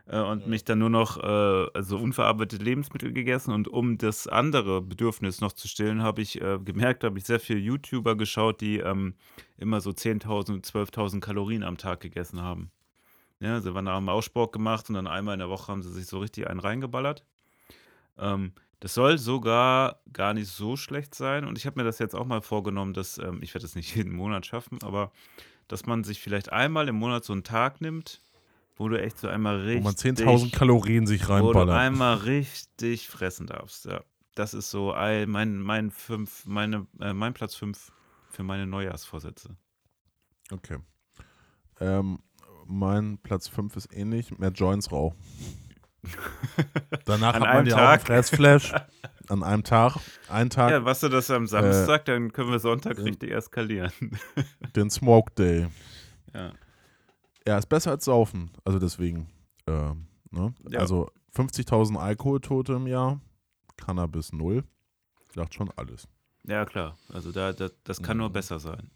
Äh, 0.08 0.20
und 0.20 0.46
mich 0.46 0.64
dann 0.64 0.78
nur 0.78 0.90
noch 0.90 1.16
äh, 1.18 1.66
also 1.74 1.98
unverarbeitete 1.98 2.62
Lebensmittel 2.62 3.12
gegessen. 3.12 3.52
Und 3.52 3.66
um 3.66 3.98
das 3.98 4.28
andere 4.28 4.80
Bedürfnis 4.80 5.40
noch 5.40 5.52
zu 5.52 5.66
stillen, 5.66 6.00
habe 6.02 6.22
ich 6.22 6.40
äh, 6.40 6.58
gemerkt, 6.64 7.02
habe 7.02 7.18
ich 7.18 7.24
sehr 7.24 7.40
viele 7.40 7.58
YouTuber 7.58 8.16
geschaut, 8.16 8.60
die 8.60 8.78
ähm, 8.78 9.14
immer 9.58 9.80
so 9.80 9.90
10.000, 9.90 10.64
12.000 10.64 11.20
Kalorien 11.20 11.64
am 11.64 11.76
Tag 11.76 11.98
gegessen 12.00 12.40
haben. 12.40 12.70
Ja, 13.40 13.60
sie 13.60 13.74
waren, 13.74 13.88
haben 13.88 14.08
auch 14.08 14.22
Sport 14.22 14.52
gemacht 14.52 14.88
und 14.88 14.94
dann 14.94 15.06
einmal 15.06 15.34
in 15.34 15.40
der 15.40 15.48
Woche 15.50 15.70
haben 15.70 15.82
sie 15.82 15.92
sich 15.92 16.06
so 16.06 16.18
richtig 16.18 16.48
einen 16.48 16.60
reingeballert. 16.60 17.24
Ähm, 18.18 18.52
das 18.80 18.94
soll 18.94 19.18
sogar 19.18 20.00
gar 20.12 20.34
nicht 20.34 20.48
so 20.48 20.76
schlecht 20.76 21.14
sein. 21.14 21.44
Und 21.44 21.58
ich 21.58 21.66
habe 21.66 21.78
mir 21.78 21.84
das 21.84 21.98
jetzt 21.98 22.14
auch 22.14 22.26
mal 22.26 22.40
vorgenommen, 22.42 22.92
dass, 22.94 23.18
ähm, 23.18 23.40
ich 23.42 23.54
werde 23.54 23.64
das 23.64 23.74
nicht 23.74 23.94
jeden 23.96 24.12
Monat 24.14 24.46
schaffen, 24.46 24.78
aber 24.82 25.12
dass 25.68 25.86
man 25.86 26.04
sich 26.04 26.20
vielleicht 26.20 26.52
einmal 26.52 26.88
im 26.88 26.96
Monat 26.96 27.24
so 27.24 27.32
einen 27.32 27.42
Tag 27.44 27.80
nimmt, 27.80 28.22
wo 28.76 28.88
du 28.88 29.00
echt 29.00 29.18
so 29.18 29.28
einmal 29.28 29.62
Wo 29.62 29.66
richtig. 29.66 29.84
man 29.84 29.94
10.000 29.94 30.52
Kalorien 30.54 31.06
sich 31.06 31.22
Wo 31.24 31.26
du 31.28 31.32
reinballert. 31.34 31.70
einmal 31.76 32.16
richtig 32.18 33.08
fressen 33.08 33.46
darfst. 33.46 33.86
Ja. 33.86 34.02
Das 34.34 34.54
ist 34.54 34.70
so 34.70 34.92
ein, 34.92 35.30
mein, 35.30 35.58
mein, 35.58 35.90
fünf, 35.90 36.44
meine, 36.46 36.86
äh, 37.00 37.12
mein 37.14 37.32
Platz 37.34 37.54
5 37.54 37.90
für 38.28 38.42
meine 38.42 38.66
Neujahrsvorsätze. 38.66 39.56
Okay. 40.52 40.78
Ähm, 41.80 42.18
mein 42.68 43.18
Platz 43.18 43.48
5 43.48 43.76
ist 43.76 43.88
ähnlich. 43.92 44.36
Mehr 44.38 44.50
Joints 44.50 44.90
rauchen. 44.92 45.16
Danach 47.04 47.34
An 47.34 47.42
hat 47.42 47.54
man 47.54 47.66
ja 47.66 47.74
auch 47.74 47.78
Tag? 47.78 47.98
einen 47.98 48.06
Fressflash. 48.06 48.72
An 49.28 49.42
einem 49.42 49.64
Tag. 49.64 49.96
Einen 50.28 50.50
Tag, 50.50 50.70
Ja, 50.70 50.84
was 50.84 51.00
du 51.00 51.08
das 51.08 51.30
am 51.30 51.46
Samstag, 51.48 52.04
dann 52.04 52.32
können 52.32 52.50
wir 52.52 52.60
Sonntag 52.60 52.98
richtig 52.98 53.32
eskalieren. 53.32 53.90
den 54.76 54.88
Smoke 54.90 55.32
Day. 55.34 55.66
ja. 56.34 56.52
Ja, 57.48 57.58
ist 57.58 57.66
besser 57.68 57.92
als 57.92 58.04
Saufen. 58.04 58.50
Also 58.64 58.80
deswegen. 58.80 59.28
Ähm, 59.68 60.06
ne? 60.32 60.52
Ja. 60.68 60.80
Also 60.80 61.08
50.000 61.36 61.96
Alkoholtote 61.96 62.72
im 62.72 62.88
Jahr. 62.88 63.20
Cannabis 63.76 64.32
null. 64.32 64.64
Sagt 65.32 65.54
schon 65.54 65.70
alles. 65.76 66.08
ja, 66.44 66.64
klar. 66.64 66.96
Also 67.12 67.30
da, 67.30 67.52
da, 67.52 67.68
das 67.84 68.02
kann 68.02 68.16
nur 68.16 68.30
Mhm. 68.30 68.32
besser 68.32 68.58
sein. 68.58 68.90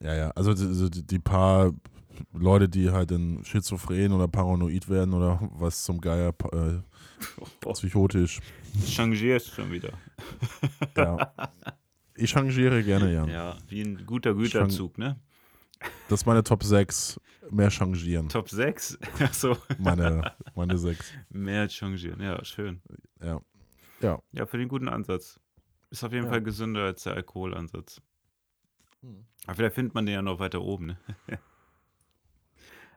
Ja, 0.00 0.14
ja. 0.14 0.30
Also 0.30 0.54
die, 0.54 0.90
die, 0.90 1.06
die 1.06 1.18
paar 1.18 1.72
Leute, 2.32 2.68
die 2.68 2.90
halt 2.90 3.10
in 3.10 3.44
schizophren 3.44 4.12
oder 4.12 4.28
paranoid 4.28 4.88
werden 4.88 5.14
oder 5.14 5.38
was 5.54 5.84
zum 5.84 6.00
Geier 6.00 6.34
äh, 6.52 6.78
psychotisch. 7.72 8.40
Changierst 8.86 9.54
schon 9.54 9.70
wieder. 9.70 9.92
Ja. 10.96 11.32
Ich 12.14 12.30
changiere 12.30 12.82
gerne, 12.82 13.12
Jan. 13.12 13.28
Ja, 13.30 13.56
wie 13.68 13.80
ein 13.82 14.04
guter 14.04 14.34
Güterzug, 14.34 14.98
ne? 14.98 15.18
Das 16.08 16.20
ist 16.20 16.26
meine 16.26 16.42
Top 16.44 16.62
6. 16.62 17.18
Mehr 17.50 17.70
changieren. 17.70 18.28
Top 18.28 18.50
6? 18.50 18.98
Achso, 19.20 19.56
Meine, 19.78 20.34
meine 20.54 20.76
6. 20.76 21.12
mehr 21.30 21.66
changieren. 21.68 22.20
Ja, 22.20 22.44
schön. 22.44 22.82
Ja. 23.22 23.40
Ja. 24.02 24.20
Ja, 24.32 24.44
für 24.46 24.58
den 24.58 24.68
guten 24.68 24.88
Ansatz. 24.88 25.40
Ist 25.90 26.04
auf 26.04 26.12
jeden 26.12 26.24
Ja. 26.26 26.30
Fall 26.30 26.42
gesünder 26.42 26.84
als 26.84 27.04
der 27.04 27.14
Alkoholansatz. 27.14 28.02
Hm. 29.00 29.24
Aber 29.46 29.54
vielleicht 29.54 29.74
findet 29.74 29.94
man 29.94 30.04
den 30.04 30.14
ja 30.14 30.22
noch 30.22 30.38
weiter 30.38 30.60
oben, 30.60 30.86
ne? 30.86 30.98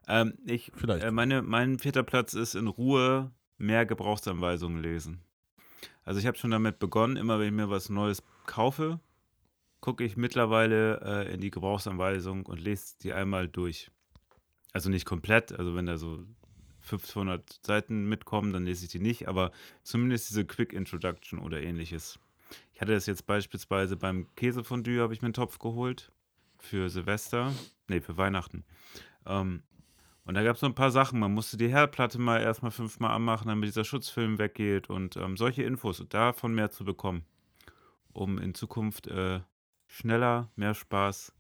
Ähm, 0.08 0.34
ich, 0.46 0.72
Vielleicht. 0.76 1.04
äh, 1.04 1.12
meine, 1.12 1.42
mein 1.42 1.80
vierter 1.80 2.04
Platz 2.04 2.34
ist 2.34 2.56
in 2.56 2.68
Ruhe 2.68 3.32
mehr 3.58 3.86
Gebrauchsanweisungen 3.86 4.82
lesen. 4.82 5.22
Also 6.04 6.20
ich 6.20 6.28
habe 6.28 6.38
schon 6.38 6.52
damit 6.52 6.80
begonnen, 6.80 7.16
immer 7.16 7.40
wenn 7.40 7.48
ich 7.48 7.54
mir 7.54 7.70
was 7.70 7.90
Neues 7.90 8.22
kaufe, 8.46 9.00
gucke 9.80 10.04
ich 10.04 10.18
mittlerweile 10.18 11.02
äh, 11.02 11.34
in 11.34 11.42
die 11.42 11.52
Gebrauchsanweisung 11.52 12.46
und 12.46 12.60
lese 12.60 12.96
die 13.02 13.14
einmal 13.14 13.48
durch. 13.48 13.92
Also 14.74 14.90
nicht 14.90 15.06
komplett, 15.06 15.52
also 15.52 15.76
wenn 15.76 15.86
da 15.86 15.98
so 15.98 16.26
500 16.82 17.60
Seiten 17.66 18.10
mitkommen, 18.10 18.52
dann 18.54 18.66
lese 18.66 18.86
ich 18.86 18.92
die 18.92 19.00
nicht, 19.00 19.28
aber 19.28 19.52
zumindest 19.84 20.30
diese 20.30 20.46
Quick 20.46 20.74
Introduction 20.74 21.40
oder 21.40 21.62
ähnliches. 21.62 22.20
Ich 22.74 22.82
hatte 22.82 22.92
das 22.92 23.06
jetzt 23.06 23.26
beispielsweise 23.26 23.96
beim 23.96 24.28
Käsefondue, 24.36 25.02
habe 25.02 25.14
ich 25.14 25.22
mir 25.22 25.28
einen 25.28 25.34
Topf 25.34 25.60
geholt 25.60 26.12
für 26.58 26.90
Silvester, 26.90 27.54
nee, 27.88 28.02
für 28.02 28.18
Weihnachten. 28.18 28.66
Ähm, 29.26 29.64
und 30.26 30.36
da 30.36 30.44
gab 30.44 30.56
es 30.56 30.62
so 30.62 30.68
ein 30.68 30.76
paar 30.76 30.92
Sachen. 30.92 31.20
Man 31.20 31.34
musste 31.34 31.58
die 31.58 31.68
Herdplatte 31.68 32.20
mal 32.20 32.42
erstmal 32.42 32.72
fünfmal 32.72 33.12
anmachen, 33.12 33.48
damit 33.50 33.68
dieser 33.68 33.84
Schutzfilm 33.84 34.38
weggeht 34.40 34.90
und 34.90 35.18
ähm, 35.18 35.36
solche 35.38 35.64
Infos 35.64 36.00
und 36.00 36.14
davon 36.14 36.54
mehr 36.54 36.72
zu 36.72 36.86
bekommen, 36.86 37.26
um 38.14 38.38
in 38.38 38.54
Zukunft 38.54 39.08
äh, 39.08 39.42
schneller, 39.88 40.50
mehr 40.56 40.74
Spaß 40.74 41.34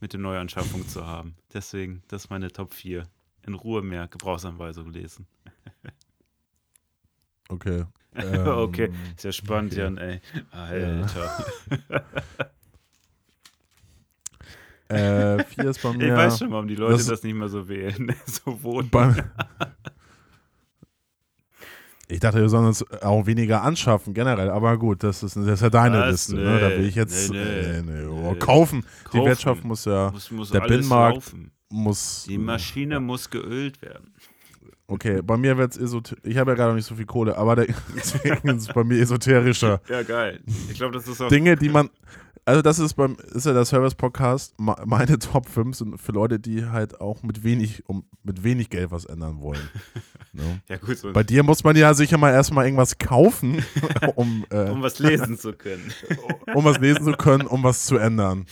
mit 0.00 0.12
den 0.12 0.22
Neuanschaffungen 0.22 0.88
zu 0.88 1.06
haben. 1.06 1.36
Deswegen, 1.52 2.02
das 2.08 2.24
ist 2.24 2.30
meine 2.30 2.50
Top 2.50 2.74
4. 2.74 3.04
In 3.46 3.54
Ruhe 3.54 3.82
mehr 3.82 4.08
Gebrauchsanweisungen 4.08 4.92
lesen. 4.92 5.26
Okay. 7.48 7.84
okay, 8.14 8.86
Ähm, 8.86 8.94
sehr 9.16 9.32
spannend, 9.32 9.72
okay. 9.72 9.82
Jan, 9.82 9.98
ey. 9.98 10.20
Alter. 10.50 11.44
Äh, 14.94 15.44
vier 15.44 15.64
ist 15.70 15.82
bei 15.82 15.92
mir. 15.92 16.08
Ich 16.08 16.12
weiß 16.14 16.38
schon, 16.38 16.50
warum 16.50 16.68
die 16.68 16.74
Leute 16.76 16.94
Das- 16.94 17.06
das, 17.06 17.22
nicht 17.22 17.34
mehr 17.34 17.48
so 17.48 17.68
wählen. 17.68 18.14
so 18.26 18.62
wohnen. 18.62 18.90
Ich 22.06 22.20
dachte, 22.20 22.38
wir 22.40 22.48
sollen 22.50 22.66
uns 22.66 22.84
auch 23.02 23.26
weniger 23.26 23.62
anschaffen, 23.62 24.12
generell. 24.12 24.50
Aber 24.50 24.76
gut, 24.76 25.02
das 25.02 25.22
ist, 25.22 25.36
das 25.36 25.46
ist 25.46 25.62
ja 25.62 25.70
deine 25.70 26.00
Was? 26.00 26.10
Liste. 26.10 26.36
Ne? 26.36 26.60
Da 26.60 26.68
will 26.70 26.80
Nee, 26.80 26.86
ich 26.88 26.94
jetzt 26.94 27.32
nee, 27.32 27.38
nee. 27.38 27.82
nee, 27.82 28.06
oh, 28.06 28.32
Nee. 28.32 28.38
kaufen. 28.38 28.84
Die 29.12 29.16
Kaufen. 29.18 29.26
Wirtschaft 29.30 29.64
muss 29.64 29.84
ja, 29.86 30.10
Muss, 30.12 30.30
muss 30.30 30.50
der 30.50 30.60
Binnenmarkt 30.60 31.16
laufen. 31.16 31.50
muss. 31.70 32.26
Die 32.28 32.36
Maschine 32.36 33.00
muss 33.00 33.30
geölt 33.30 33.80
werden. 33.80 34.12
Okay, 34.86 35.22
bei 35.22 35.38
mir 35.38 35.56
wird 35.56 35.72
es 35.72 35.78
esoterisch. 35.78 36.20
Ich 36.24 36.36
habe 36.36 36.50
ja 36.50 36.56
gerade 36.56 36.68
noch 36.72 36.76
nicht 36.76 36.84
so 36.86 36.94
viel 36.94 37.06
Kohle, 37.06 37.38
aber 37.38 37.56
deswegen 37.96 38.48
ist 38.50 38.68
es 38.68 38.74
bei 38.74 38.84
mir 38.84 39.00
esoterischer. 39.00 39.80
Ja, 39.88 40.02
geil. 40.02 40.40
Ich 40.70 40.74
glaube, 40.74 40.92
das 40.92 41.08
ist 41.08 41.22
auch. 41.22 41.28
Dinge, 41.28 41.56
die 41.56 41.70
man. 41.70 41.88
Also, 42.46 42.60
das 42.60 42.78
ist 42.78 42.94
beim, 42.94 43.16
ist 43.32 43.46
ja 43.46 43.54
der 43.54 43.64
Service-Podcast. 43.64 44.54
Ma- 44.60 44.82
Meine 44.84 45.18
Top 45.18 45.48
5 45.48 45.76
sind 45.76 45.98
für 45.98 46.12
Leute, 46.12 46.38
die 46.38 46.66
halt 46.66 47.00
auch 47.00 47.22
mit 47.22 47.42
wenig, 47.42 47.88
um, 47.88 48.04
mit 48.22 48.44
wenig 48.44 48.68
Geld 48.68 48.90
was 48.90 49.06
ändern 49.06 49.40
wollen. 49.40 49.66
ne? 50.32 50.60
ja, 50.68 50.76
gut, 50.76 50.98
so, 50.98 51.12
Bei 51.12 51.22
dir 51.22 51.42
muss 51.42 51.64
man 51.64 51.74
ja 51.74 51.94
sicher 51.94 52.18
mal 52.18 52.32
erstmal 52.32 52.66
irgendwas 52.66 52.98
kaufen, 52.98 53.64
um, 54.16 54.44
äh, 54.50 54.68
um 54.70 54.82
was 54.82 54.98
lesen 54.98 55.38
zu 55.38 55.54
können. 55.54 55.90
um 56.54 56.64
was 56.64 56.78
lesen 56.78 57.04
zu 57.04 57.12
können, 57.12 57.46
um 57.46 57.62
was 57.62 57.86
zu 57.86 57.96
ändern. 57.96 58.44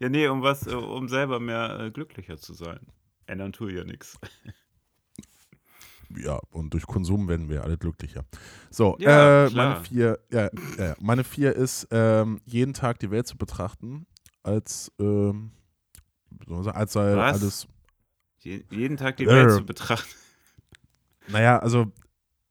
ja, 0.00 0.08
nee, 0.08 0.26
um 0.26 0.42
was, 0.42 0.66
äh, 0.66 0.74
um 0.74 1.08
selber 1.08 1.38
mehr 1.38 1.78
äh, 1.78 1.90
glücklicher 1.92 2.36
zu 2.36 2.54
sein. 2.54 2.80
Ändern 3.26 3.52
tue 3.52 3.70
ich 3.70 3.76
ja 3.78 3.84
nichts. 3.84 4.18
Ja, 6.16 6.40
und 6.50 6.74
durch 6.74 6.86
Konsum 6.86 7.28
werden 7.28 7.48
wir 7.48 7.62
alle 7.64 7.78
glücklicher. 7.78 8.24
So, 8.70 8.96
Ja, 8.98 9.46
äh, 9.46 9.50
meine 9.50 9.80
vier, 9.84 10.18
ja, 10.32 10.48
ja, 10.78 10.94
meine 11.00 11.22
vier 11.24 11.54
ist, 11.54 11.86
ähm, 11.90 12.40
jeden 12.44 12.74
Tag 12.74 12.98
die 12.98 13.10
Welt 13.10 13.26
zu 13.28 13.36
betrachten, 13.36 14.06
als, 14.42 14.90
ähm, 14.98 15.52
als 16.72 16.92
sei 16.94 17.14
Was? 17.16 17.40
alles, 17.40 17.68
Je, 18.42 18.64
jeden 18.70 18.96
Tag 18.96 19.18
die 19.18 19.24
Äh. 19.24 19.28
Welt 19.28 19.52
zu 19.52 19.64
betrachten. 19.64 20.08
naja, 21.28 21.58
also 21.58 21.92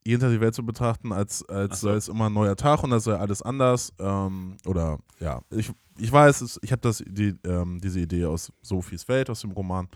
jeden 0.05 0.21
Tag 0.21 0.29
die 0.31 0.39
Welt 0.41 0.55
zu 0.55 0.65
betrachten, 0.65 1.11
als, 1.11 1.43
als 1.49 1.81
so. 1.81 1.89
sei 1.89 1.95
es 1.95 2.07
immer 2.07 2.27
ein 2.27 2.33
neuer 2.33 2.55
Tag 2.55 2.83
und 2.83 2.93
als 2.93 3.03
sei 3.03 3.15
alles 3.17 3.41
anders. 3.41 3.91
Ähm, 3.99 4.57
oder 4.65 4.99
ja, 5.19 5.41
ich, 5.49 5.71
ich 5.97 6.11
weiß, 6.11 6.41
es, 6.41 6.59
ich 6.63 6.71
habe 6.71 6.81
das 6.81 7.03
die, 7.05 7.35
ähm, 7.45 7.79
diese 7.81 7.99
Idee 7.99 8.25
aus 8.25 8.53
Sophies 8.61 9.07
Welt, 9.07 9.29
aus 9.29 9.41
dem 9.41 9.51
Roman. 9.51 9.89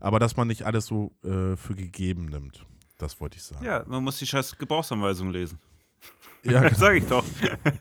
Aber 0.00 0.18
dass 0.18 0.36
man 0.36 0.48
nicht 0.48 0.64
alles 0.66 0.86
so 0.86 1.12
äh, 1.24 1.56
für 1.56 1.74
gegeben 1.74 2.26
nimmt. 2.26 2.66
Das 2.98 3.20
wollte 3.20 3.36
ich 3.36 3.42
sagen. 3.44 3.64
Ja, 3.64 3.84
man 3.86 4.02
muss 4.02 4.18
die 4.18 4.26
scheiß 4.26 4.56
Gebrauchsanweisung 4.58 5.30
lesen. 5.30 5.58
Ja, 6.42 6.60
genau. 6.68 6.74
Sag 6.78 6.94
ich 6.96 7.06
doch. 7.06 7.24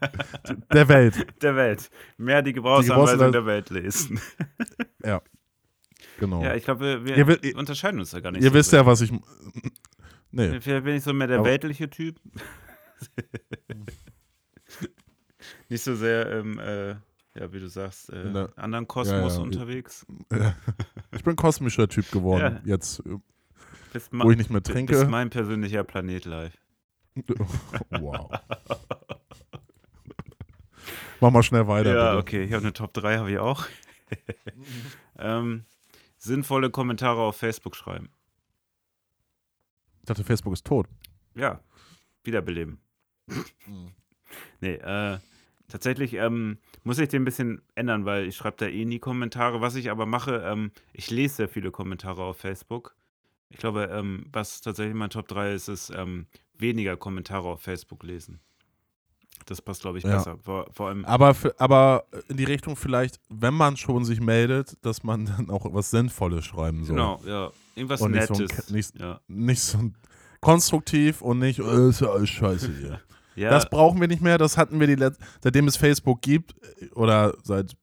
der 0.74 0.88
Welt. 0.90 1.26
Der 1.42 1.56
Welt. 1.56 1.90
Mehr 2.18 2.42
die 2.42 2.54
Gebrauchsanweisung 2.54 3.06
Gebrauchsanweisung- 3.06 3.32
der 3.32 3.46
Welt 3.46 3.70
lesen. 3.70 4.20
Genau. 6.20 6.42
Ja, 6.44 6.56
ich 6.56 6.64
glaube, 6.64 7.04
wir, 7.06 7.28
wir 7.28 7.58
unterscheiden 7.58 8.00
uns 8.00 8.12
da 8.12 8.20
gar 8.22 8.32
nicht 8.32 8.42
Ihr 8.44 8.50
so 8.50 8.54
wisst 8.56 8.70
sehr. 8.70 8.80
ja, 8.82 8.86
was 8.86 9.02
ich. 9.02 9.12
Nee. 10.32 10.60
Vielleicht 10.60 10.84
bin 10.84 10.96
ich 10.96 11.04
so 11.04 11.14
mehr 11.14 11.28
der 11.28 11.38
Aber- 11.40 11.48
weltliche 11.48 11.90
Typ. 11.90 12.20
Nicht 15.70 15.84
so 15.84 15.96
sehr 15.96 16.30
im, 16.40 16.60
äh, 16.60 16.90
ja, 17.36 17.54
wie 17.54 17.60
du 17.60 17.68
sagst, 17.70 18.10
äh, 18.10 18.48
anderen 18.56 18.88
Kosmos 18.88 19.38
ja. 19.38 19.44
unterwegs. 19.44 20.06
Ich 21.12 21.24
bin 21.24 21.36
kosmischer 21.36 21.88
Typ 21.88 22.10
geworden. 22.12 22.62
Ja. 22.66 22.74
Jetzt, 22.76 23.02
Bist, 23.96 24.10
wo 24.12 24.30
ich 24.30 24.38
nicht 24.38 24.50
mehr 24.50 24.62
trinke. 24.62 25.06
mein 25.06 25.30
persönlicher 25.30 25.86
Planet 25.86 26.26
live. 26.26 26.58
wow. 27.92 28.30
Mach 31.22 31.32
mal 31.32 31.44
schnell 31.44 31.66
weiter. 31.66 31.96
ja, 31.96 32.10
bitte. 32.10 32.18
okay, 32.18 32.44
ich 32.44 32.52
habe 32.52 32.64
eine 32.64 32.74
Top 32.74 32.94
3, 32.94 33.20
habe 33.20 33.32
ich 33.32 33.38
auch. 33.38 33.66
ähm, 35.18 35.64
sinnvolle 36.18 36.72
Kommentare 36.72 37.22
auf 37.22 37.38
Facebook 37.38 37.74
schreiben. 37.78 38.10
Ich 40.02 40.08
dachte, 40.08 40.26
Facebook 40.26 40.52
ist 40.52 40.66
tot. 40.66 40.88
Ja, 41.34 41.62
wiederbeleben. 42.26 42.80
Nee, 44.60 44.74
äh, 44.74 45.20
tatsächlich 45.70 46.16
ähm, 46.16 46.58
muss 46.84 46.98
ich 46.98 47.08
den 47.08 47.22
ein 47.22 47.26
bisschen 47.26 47.62
ändern, 47.76 48.04
weil 48.04 48.26
ich 48.26 48.36
schreibe 48.36 48.58
da 48.58 48.66
eh 48.66 48.84
nie 48.84 49.00
Kommentare. 49.00 49.62
Was 49.62 49.76
ich 49.76 49.90
aber 49.90 50.06
mache, 50.06 50.44
ähm, 50.46 50.72
ich 50.92 51.10
lese 51.10 51.36
sehr 51.36 51.48
viele 51.48 51.72
Kommentare 51.72 52.24
auf 52.24 52.38
Facebook. 52.38 52.98
Ich 53.50 53.58
glaube, 53.58 53.86
ähm, 53.92 54.26
was 54.32 54.62
tatsächlich 54.62 54.96
mein 54.96 55.10
Top 55.10 55.28
3 55.28 55.54
ist, 55.54 55.68
ist 55.70 55.92
ähm, 55.96 56.26
weniger 56.58 56.98
Kommentare 56.98 57.48
auf 57.48 57.62
Facebook 57.62 58.04
lesen. 58.04 58.40
Das 59.46 59.62
passt, 59.62 59.82
glaube 59.82 59.98
ich, 60.00 60.04
Ja. 60.04 60.18
besser. 60.18 60.38
Vor, 60.42 60.66
vor 60.72 60.88
allem, 60.88 61.06
Aber, 61.06 61.34
für, 61.36 61.54
aber 61.60 62.06
in 62.30 62.38
die 62.38 62.44
Richtung 62.46 62.76
vielleicht, 62.76 63.20
wenn 63.30 63.54
man 63.54 63.78
schon 63.78 64.04
sich 64.06 64.20
meldet, 64.20 64.76
dass 64.84 65.04
man 65.04 65.26
dann 65.38 65.50
auch 65.50 65.66
was 65.74 65.92
Sinnvolles 65.92 66.46
schreiben 66.46 66.84
soll. 66.86 66.96
genau, 66.96 67.22
ja. 67.26 67.52
Irgendwas 67.76 68.02
Und 68.02 68.12
nicht 68.12 68.28
so 68.28 68.34
ein 68.34 68.40
Nettes. 68.42 68.70
Nicht- 68.72 69.00
ja. 69.00 69.20
Nicht 69.28 69.62
so 69.62 69.92
konstruktiv 70.42 71.22
und 71.22 71.40
nicht, 71.40 71.60
äh, 71.60 71.90
ist 71.90 72.02
ja 72.02 72.10
alles 72.10 72.30
scheiße 72.30 72.72
hier. 72.80 73.02
Ja, 73.36 73.50
Das 73.50 73.70
brauchen 73.70 74.00
wir 74.00 74.08
nicht 74.08 74.22
mehr. 74.22 74.38
Das 74.38 74.58
hatten 74.58 74.80
wir 74.80 74.88
die 74.88 74.96
Let 74.96 75.16
seitdem 75.44 75.68
es 75.68 75.76
Facebook 75.76 76.22
gibt 76.22 76.56
äh, 76.82 76.88
oder 76.92 77.36
seit 77.44 77.76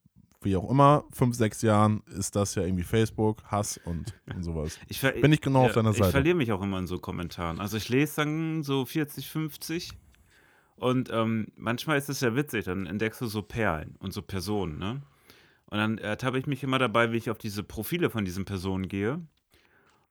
wie 0.44 0.56
auch 0.56 0.70
immer, 0.70 1.04
fünf, 1.12 1.36
sechs 1.36 1.62
Jahren 1.62 2.02
ist 2.16 2.36
das 2.36 2.54
ja 2.54 2.62
irgendwie 2.62 2.84
Facebook, 2.84 3.42
Hass 3.44 3.78
und, 3.84 4.14
und 4.34 4.42
sowas. 4.42 4.78
ich 4.88 5.00
Bin 5.00 5.32
ich 5.32 5.40
genau 5.40 5.64
auf 5.66 5.72
deiner 5.72 5.90
Ich 5.90 5.98
Seite. 5.98 6.10
verliere 6.10 6.36
mich 6.36 6.52
auch 6.52 6.62
immer 6.62 6.78
in 6.78 6.86
so 6.86 6.98
Kommentaren. 6.98 7.60
Also 7.60 7.76
ich 7.76 7.88
lese 7.88 8.16
dann 8.16 8.62
so 8.62 8.84
40, 8.84 9.28
50 9.28 9.90
und 10.76 11.10
ähm, 11.12 11.48
manchmal 11.56 11.98
ist 11.98 12.08
es 12.08 12.20
ja 12.20 12.34
witzig, 12.34 12.64
dann 12.64 12.86
entdeckst 12.86 13.20
du 13.20 13.26
so 13.26 13.42
Perlen 13.42 13.96
und 14.00 14.12
so 14.12 14.22
Personen, 14.22 14.78
ne? 14.78 15.02
Und 15.66 15.78
dann 15.78 15.96
ertappe 15.96 16.38
ich 16.38 16.46
mich 16.46 16.62
immer 16.62 16.78
dabei, 16.78 17.12
wie 17.12 17.16
ich 17.16 17.30
auf 17.30 17.38
diese 17.38 17.62
Profile 17.62 18.10
von 18.10 18.26
diesen 18.26 18.44
Personen 18.44 18.88
gehe 18.88 19.22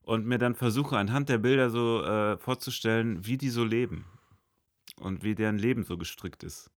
und 0.01 0.25
mir 0.25 0.39
dann 0.39 0.55
versuche, 0.55 0.97
anhand 0.97 1.29
der 1.29 1.37
Bilder 1.37 1.69
so 1.69 2.03
äh, 2.03 2.37
vorzustellen, 2.39 3.27
wie 3.27 3.37
die 3.37 3.49
so 3.49 3.63
leben 3.63 4.05
und 4.99 5.23
wie 5.23 5.35
deren 5.35 5.59
Leben 5.59 5.83
so 5.83 5.97
gestrickt 5.99 6.43
ist. 6.43 6.71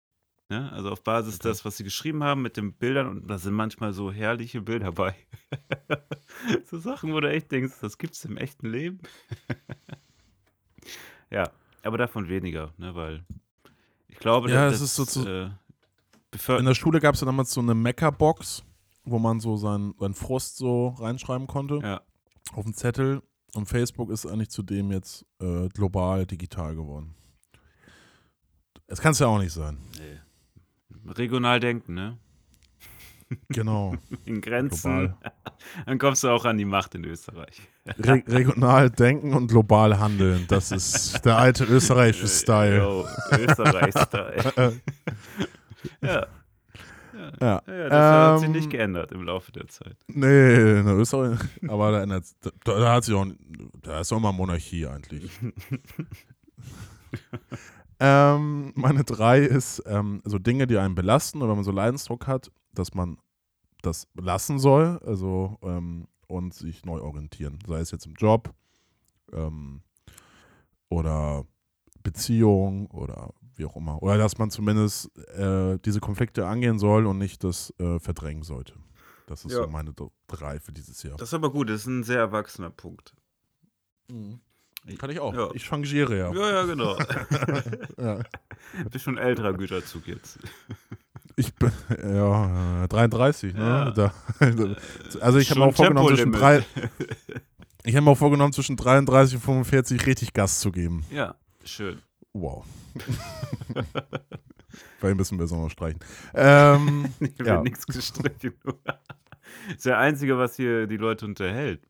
Ne? 0.54 0.72
Also 0.72 0.92
auf 0.92 1.04
Basis 1.04 1.36
Okay. 1.36 1.48
das, 1.50 1.66
was 1.66 1.78
sie 1.78 1.84
geschrieben 1.84 2.24
haben 2.24 2.44
mit 2.44 2.58
den 2.58 2.74
Bildern 2.74 3.08
und 3.08 3.28
da 3.28 3.40
sind 3.40 3.54
manchmal 3.56 3.92
so 3.94 4.12
herrliche 4.12 4.62
Bilder 4.62 4.92
bei. 4.92 5.16
so 6.66 6.78
Sachen, 6.78 7.12
wo 7.12 7.20
du 7.20 7.30
echt 7.32 7.52
denkst, 7.52 7.74
das 7.82 7.98
gibt's 7.98 8.24
im 8.26 8.38
echten 8.38 8.70
Leben. 8.70 9.00
ja, 11.32 11.50
aber 11.84 11.98
davon 11.98 12.30
weniger, 12.30 12.72
ne, 12.78 12.94
weil 12.96 13.24
ich 14.08 14.18
glaube, 14.20 14.50
Ja, 14.52 14.66
das, 14.66 14.76
es 14.76 14.82
ist 14.82 14.96
so 14.96 15.06
zu- 15.06 15.28
äh, 15.28 15.50
In 16.60 16.66
der 16.66 16.76
Schule 16.76 17.00
gab 17.00 17.16
es 17.16 17.22
ja 17.22 17.26
damals 17.26 17.52
so 17.52 17.62
eine 17.62 17.74
Mecker-Box, 17.74 18.64
wo 19.06 19.18
man 19.20 19.40
so 19.40 19.58
seinen, 19.58 19.96
seinen 20.00 20.14
Frust 20.14 20.58
so 20.58 20.90
reinschreiben 21.00 21.48
konnte 21.48 21.80
ja, 21.82 22.02
auf 22.54 22.66
einen 22.66 22.74
Zettel. 22.76 23.22
Und 23.56 23.68
Facebook 23.68 24.10
ist 24.10 24.26
eigentlich 24.26 24.50
zudem 24.50 24.92
jetzt 24.92 25.26
äh, 25.40 25.68
global 25.70 26.26
digital 26.26 26.76
geworden. 26.76 27.16
Das 28.88 29.00
kann 29.02 29.12
es 29.14 29.20
ja 29.20 29.28
auch 29.28 29.40
nicht 29.40 29.54
sein. 29.54 29.78
nee. 29.98 30.20
Regional 31.08 31.60
denken, 31.60 31.94
ne? 31.94 32.18
Genau. 33.50 33.96
In 34.26 34.42
Grenzen. 34.42 35.08
Global. 35.08 35.18
Dann 35.88 35.98
kommst 35.98 36.24
du 36.24 36.30
auch 36.30 36.46
an 36.46 36.58
die 36.58 36.66
Macht 36.66 36.94
in 36.94 37.04
Österreich. 37.04 37.62
Re 37.98 38.22
regional 38.28 38.90
denken 38.92 39.34
und 39.34 39.48
global 39.48 39.98
handeln. 39.98 40.46
Das 40.48 40.72
ist 40.72 41.22
der 41.26 41.38
alte 41.38 41.64
österreichische 41.66 42.28
Style. 42.28 42.78
Yo, 42.78 43.08
Österreich-Style. 43.32 44.82
ja. 46.02 46.28
Ja. 47.40 47.62
Ja, 47.68 47.90
das 47.90 47.92
hat 47.94 48.40
sich 48.40 48.48
Ähm, 48.48 48.52
nicht 48.54 48.70
geändert 48.70 49.12
im 49.14 49.24
Laufe 49.24 49.52
der 49.52 49.68
Zeit. 49.68 49.96
Nee, 50.08 50.80
in 50.80 50.88
Österreich. 50.88 51.40
Aber 51.68 51.92
da, 51.92 52.04
ändert, 52.04 52.26
da, 52.42 52.52
da 52.64 52.94
hat 52.94 53.04
sich 53.06 53.16
auch. 53.16 53.26
Da 53.82 54.02
ist 54.02 54.12
auch 54.12 54.20
mal 54.20 54.32
Monarchie 54.32 54.86
eigentlich. 54.88 55.32
Ähm, 58.04 58.74
meine 58.76 59.04
drei 59.06 59.40
ist 59.40 59.82
ähm, 59.86 60.22
so 60.26 60.38
Dinge, 60.38 60.68
die 60.68 60.78
einen 60.78 60.94
belasten 60.94 61.42
oder 61.42 61.50
wenn 61.50 61.58
man 61.58 61.64
so 61.64 61.72
Leidensdruck 61.72 62.28
hat, 62.28 62.52
dass 62.74 62.94
man 62.94 63.18
das 63.82 64.08
lassen 64.14 64.60
soll, 64.60 65.00
also 65.06 65.58
ähm, 65.62 66.08
und 66.28 66.54
sich 66.54 66.86
neu 66.86 67.02
orientieren. 67.02 67.60
Sei 67.66 67.80
es 67.80 67.92
jetzt 67.92 68.06
im 68.06 68.14
Job 68.16 68.54
ähm, 69.32 69.82
oder 70.90 71.46
Beziehung 72.02 72.88
oder 72.88 73.34
wie 73.56 73.66
auch 73.66 73.76
immer. 73.76 74.02
Oder 74.02 74.18
dass 74.18 74.38
man 74.38 74.50
zumindest 74.50 75.16
äh, 75.30 75.78
diese 75.86 76.00
Konflikte 76.00 76.48
angehen 76.48 76.80
soll 76.80 77.06
und 77.06 77.18
nicht 77.18 77.44
das 77.44 77.74
äh, 77.80 78.00
verdrängen 78.00 78.44
sollte. 78.44 78.74
Das 79.28 79.46
ist 79.46 79.54
Ja. 79.54 79.64
so 79.64 79.68
meine 79.70 79.94
drei 80.28 80.60
für 80.60 80.72
dieses 80.74 81.04
Jahr. 81.04 81.18
Das 81.18 81.30
ist 81.30 81.34
aber 81.34 81.52
gut, 81.52 81.70
das 81.70 81.82
ist 81.82 81.88
ein 81.88 82.04
sehr 82.04 82.20
erwachsener 82.20 82.70
Punkt. 82.70 83.16
Kann 84.98 85.10
ich 85.10 85.20
auch. 85.20 85.34
Ja. 85.34 85.50
Ich 85.54 85.64
changiere 85.64 86.18
ja. 86.18 86.34
Ja, 86.34 86.50
ja, 86.52 86.64
genau. 86.66 86.98
ja. 87.98 88.20
Bist 88.92 89.06
schon 89.06 89.18
ein 89.18 89.24
älterer 89.26 89.54
Güterzug 89.54 90.08
jetzt. 90.08 90.40
Ich 91.36 91.54
bin 91.56 91.72
ja 91.90 92.84
äh, 92.84 92.88
33, 92.88 93.54
ne? 93.54 93.60
Ja. 93.60 93.92
Da, 93.92 94.14
also 95.22 95.40
ich 95.40 95.50
habe 95.50 95.62
mir 95.62 95.66
auch 95.68 95.76
vorgenommen 95.76 96.08
zwischen 96.10 96.32
drei, 96.32 96.64
ich 97.84 97.96
habe 97.96 98.06
mir 98.06 98.12
auch 98.12 98.18
vorgenommen 98.18 98.54
zwischen 98.54 98.76
33 98.78 99.36
und 99.36 99.42
45 99.42 100.06
richtig 100.06 100.34
Gas 100.34 100.60
zu 100.60 100.72
geben. 100.72 101.06
Ja, 101.12 101.36
schön. 101.64 102.02
Wow. 102.34 102.66
Vielleicht 105.00 105.18
müssen 105.18 105.38
wir 105.38 105.46
es 105.46 105.52
noch 105.52 105.70
streichen. 105.70 106.00
Ähm, 106.34 107.14
wird 107.20 107.40
Ja. 107.48 107.62
nichts 107.62 107.86
gestrichen. 107.86 108.54
Das 108.64 109.76
ist 109.76 109.86
der 109.86 109.98
Einzige, 109.98 110.38
was 110.38 110.56
hier 110.56 110.88
die 110.88 110.98
Leute 110.98 111.26
unterhält. 111.26 111.82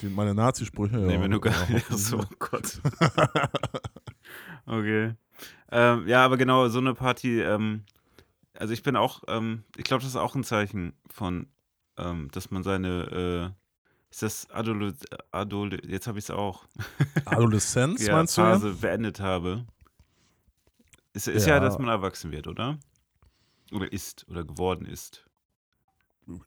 Die, 0.00 0.08
meine 0.08 0.34
Nazi-Sprüche. 0.34 0.96
Nee, 0.96 1.14
ja, 1.14 1.22
wenn 1.22 1.30
du 1.30 1.40
gar 1.40 1.68
ja, 1.68 1.74
nicht. 1.74 1.86
So, 1.90 2.18
oh 2.18 2.34
Gott. 2.38 2.80
okay. 4.66 5.14
Ähm, 5.70 6.08
ja, 6.08 6.24
aber 6.24 6.36
genau, 6.36 6.68
so 6.68 6.78
eine 6.78 6.94
Party, 6.94 7.40
ähm, 7.40 7.84
also 8.58 8.72
ich 8.72 8.82
bin 8.82 8.96
auch, 8.96 9.22
ähm, 9.28 9.64
ich 9.76 9.84
glaube, 9.84 10.02
das 10.02 10.10
ist 10.10 10.16
auch 10.16 10.34
ein 10.34 10.44
Zeichen 10.44 10.94
von, 11.08 11.46
ähm, 11.96 12.28
dass 12.32 12.50
man 12.50 12.62
seine, 12.62 13.54
äh, 13.54 14.10
ist 14.10 14.22
das 14.22 14.50
Adole, 14.50 14.94
Adole 15.30 15.78
jetzt 15.86 16.06
habe 16.06 16.18
ich 16.18 16.24
es 16.24 16.30
auch, 16.30 16.64
Adoleszenz, 17.24 18.04
ja, 18.04 18.14
meinst 18.14 18.36
du? 18.36 18.42
Ja? 18.42 18.52
Phase 18.52 18.74
beendet 18.74 19.20
habe. 19.20 19.66
Ist, 21.12 21.28
ist 21.28 21.46
ja. 21.46 21.54
Ja. 21.54 21.60
dass 21.60 21.78
man 21.78 21.88
erwachsen 21.88 22.30
wird, 22.30 22.46
oder? 22.46 22.78
Oder 23.72 23.92
ist, 23.92 24.26
oder 24.28 24.44
geworden 24.44 24.86
ist. 24.86 25.24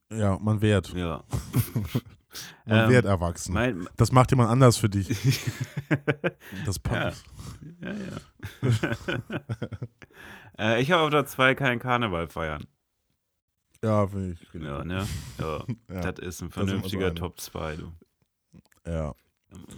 ja, 0.09 0.37
man 0.39 0.61
wird. 0.61 0.93
Ja. 0.93 1.23
Man 2.65 2.85
Ähm, 2.85 2.89
wird 2.89 3.05
erwachsen. 3.05 3.53
Mein, 3.53 3.87
das 3.97 4.11
macht 4.11 4.31
jemand 4.31 4.49
anders 4.49 4.77
für 4.77 4.89
dich. 4.89 5.09
Das 6.65 6.77
Ja. 6.77 6.81
passt. 6.83 7.25
Ja, 7.81 7.93
ja. 7.93 8.19
äh, 10.77 10.81
ich 10.81 10.91
habe 10.91 11.03
auf 11.03 11.09
der 11.09 11.25
2 11.25 11.55
keinen 11.55 11.79
Karneval 11.79 12.27
feiern. 12.27 12.65
Ja, 13.83 14.07
finde 14.07 14.31
ich. 14.33 14.41
richtig 14.41 14.63
Ja, 14.63 14.83
ne? 14.83 15.05
Ja, 15.39 15.65
Ja. 15.93 16.11
das 16.11 16.25
ist 16.25 16.41
ein 16.41 16.51
vernünftiger 16.51 17.07
einig. 17.07 17.19
Top 17.19 17.39
2, 17.39 17.75
du. 17.75 17.91
ja. 18.85 19.13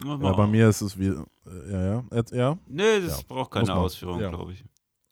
Mach 0.06 0.18
mal 0.18 0.30
ja, 0.32 0.38
bei 0.38 0.43
auf. 0.43 0.49
mir 0.49 0.70
ist 0.70 0.82
es 0.82 0.97
wie. 0.97 1.08
äh, 1.08 1.72
Ja, 1.72 1.82
ja. 1.86 2.03
Jetzt, 2.14 2.32
ja? 2.32 2.58
Nee, 2.68 3.01
das 3.01 3.18
Ja, 3.20 3.26
braucht 3.28 3.51
keine. 3.51 3.74
Ausführung, 3.74 4.22
Ja. 4.22 4.30
glaube 4.30 4.53
ich. 4.53 4.64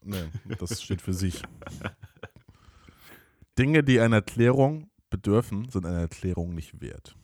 Nee, 0.03 0.23
das 0.59 0.81
steht 0.81 1.01
für 1.01 1.13
sich. 1.13 1.41
Dinge, 3.57 3.83
die 3.83 3.99
einer 3.99 4.17
Erklärung 4.17 4.89
bedürfen, 5.09 5.69
sind 5.69 5.85
einer 5.85 5.99
Erklärung 5.99 6.55
nicht 6.55 6.81
wert. 6.81 7.15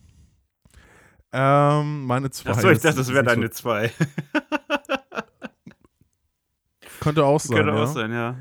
Ähm, 1.32 2.06
meine 2.06 2.30
zwei. 2.30 2.50
Achso, 2.50 2.70
ich 2.70 2.80
dachte, 2.80 2.96
das 2.98 3.12
wäre 3.12 3.24
deine 3.24 3.50
2. 3.50 3.88
So, 3.88 4.04
könnte 7.00 7.24
auch 7.24 7.40
sein. 7.40 7.56
Könnte 7.56 7.72
ja. 7.72 7.82
auch 7.82 7.86
sein, 7.86 8.12
ja. 8.12 8.36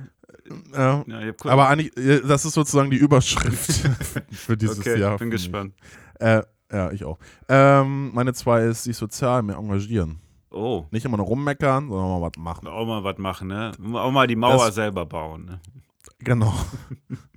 Ja. 0.73 1.03
ja 1.07 1.19
ich 1.21 1.27
hab 1.27 1.37
kurz- 1.37 1.51
Aber 1.51 1.69
eigentlich, 1.69 1.95
äh, 1.97 2.21
das 2.21 2.45
ist 2.45 2.53
sozusagen 2.53 2.89
die 2.89 2.97
Überschrift 2.97 3.71
für 4.31 4.57
dieses 4.57 4.79
okay, 4.79 4.99
Jahr. 4.99 5.17
bin 5.17 5.27
ich. 5.29 5.33
gespannt. 5.43 5.73
Äh, 6.19 6.41
ja, 6.71 6.91
ich 6.91 7.03
auch. 7.05 7.17
Ähm, 7.47 8.11
meine 8.13 8.33
zwei 8.33 8.63
ist, 8.65 8.83
sich 8.83 8.97
sozial 8.97 9.43
mehr 9.43 9.57
engagieren. 9.57 10.19
Oh, 10.51 10.85
Nicht 10.89 11.05
immer 11.05 11.17
nur 11.17 11.27
rummeckern, 11.27 11.89
sondern 11.89 12.19
mal 12.19 12.27
was 12.27 12.37
machen. 12.41 12.67
auch 12.67 12.85
mal 12.85 13.03
was 13.03 13.19
machen, 13.19 13.49
ne? 13.49 13.71
Auch 13.93 14.11
mal 14.11 14.25
die 14.25 14.35
Mauer 14.35 14.65
Das- 14.65 14.75
selber 14.75 15.05
bauen, 15.05 15.45
ne? 15.45 15.59
Genau. 16.19 16.53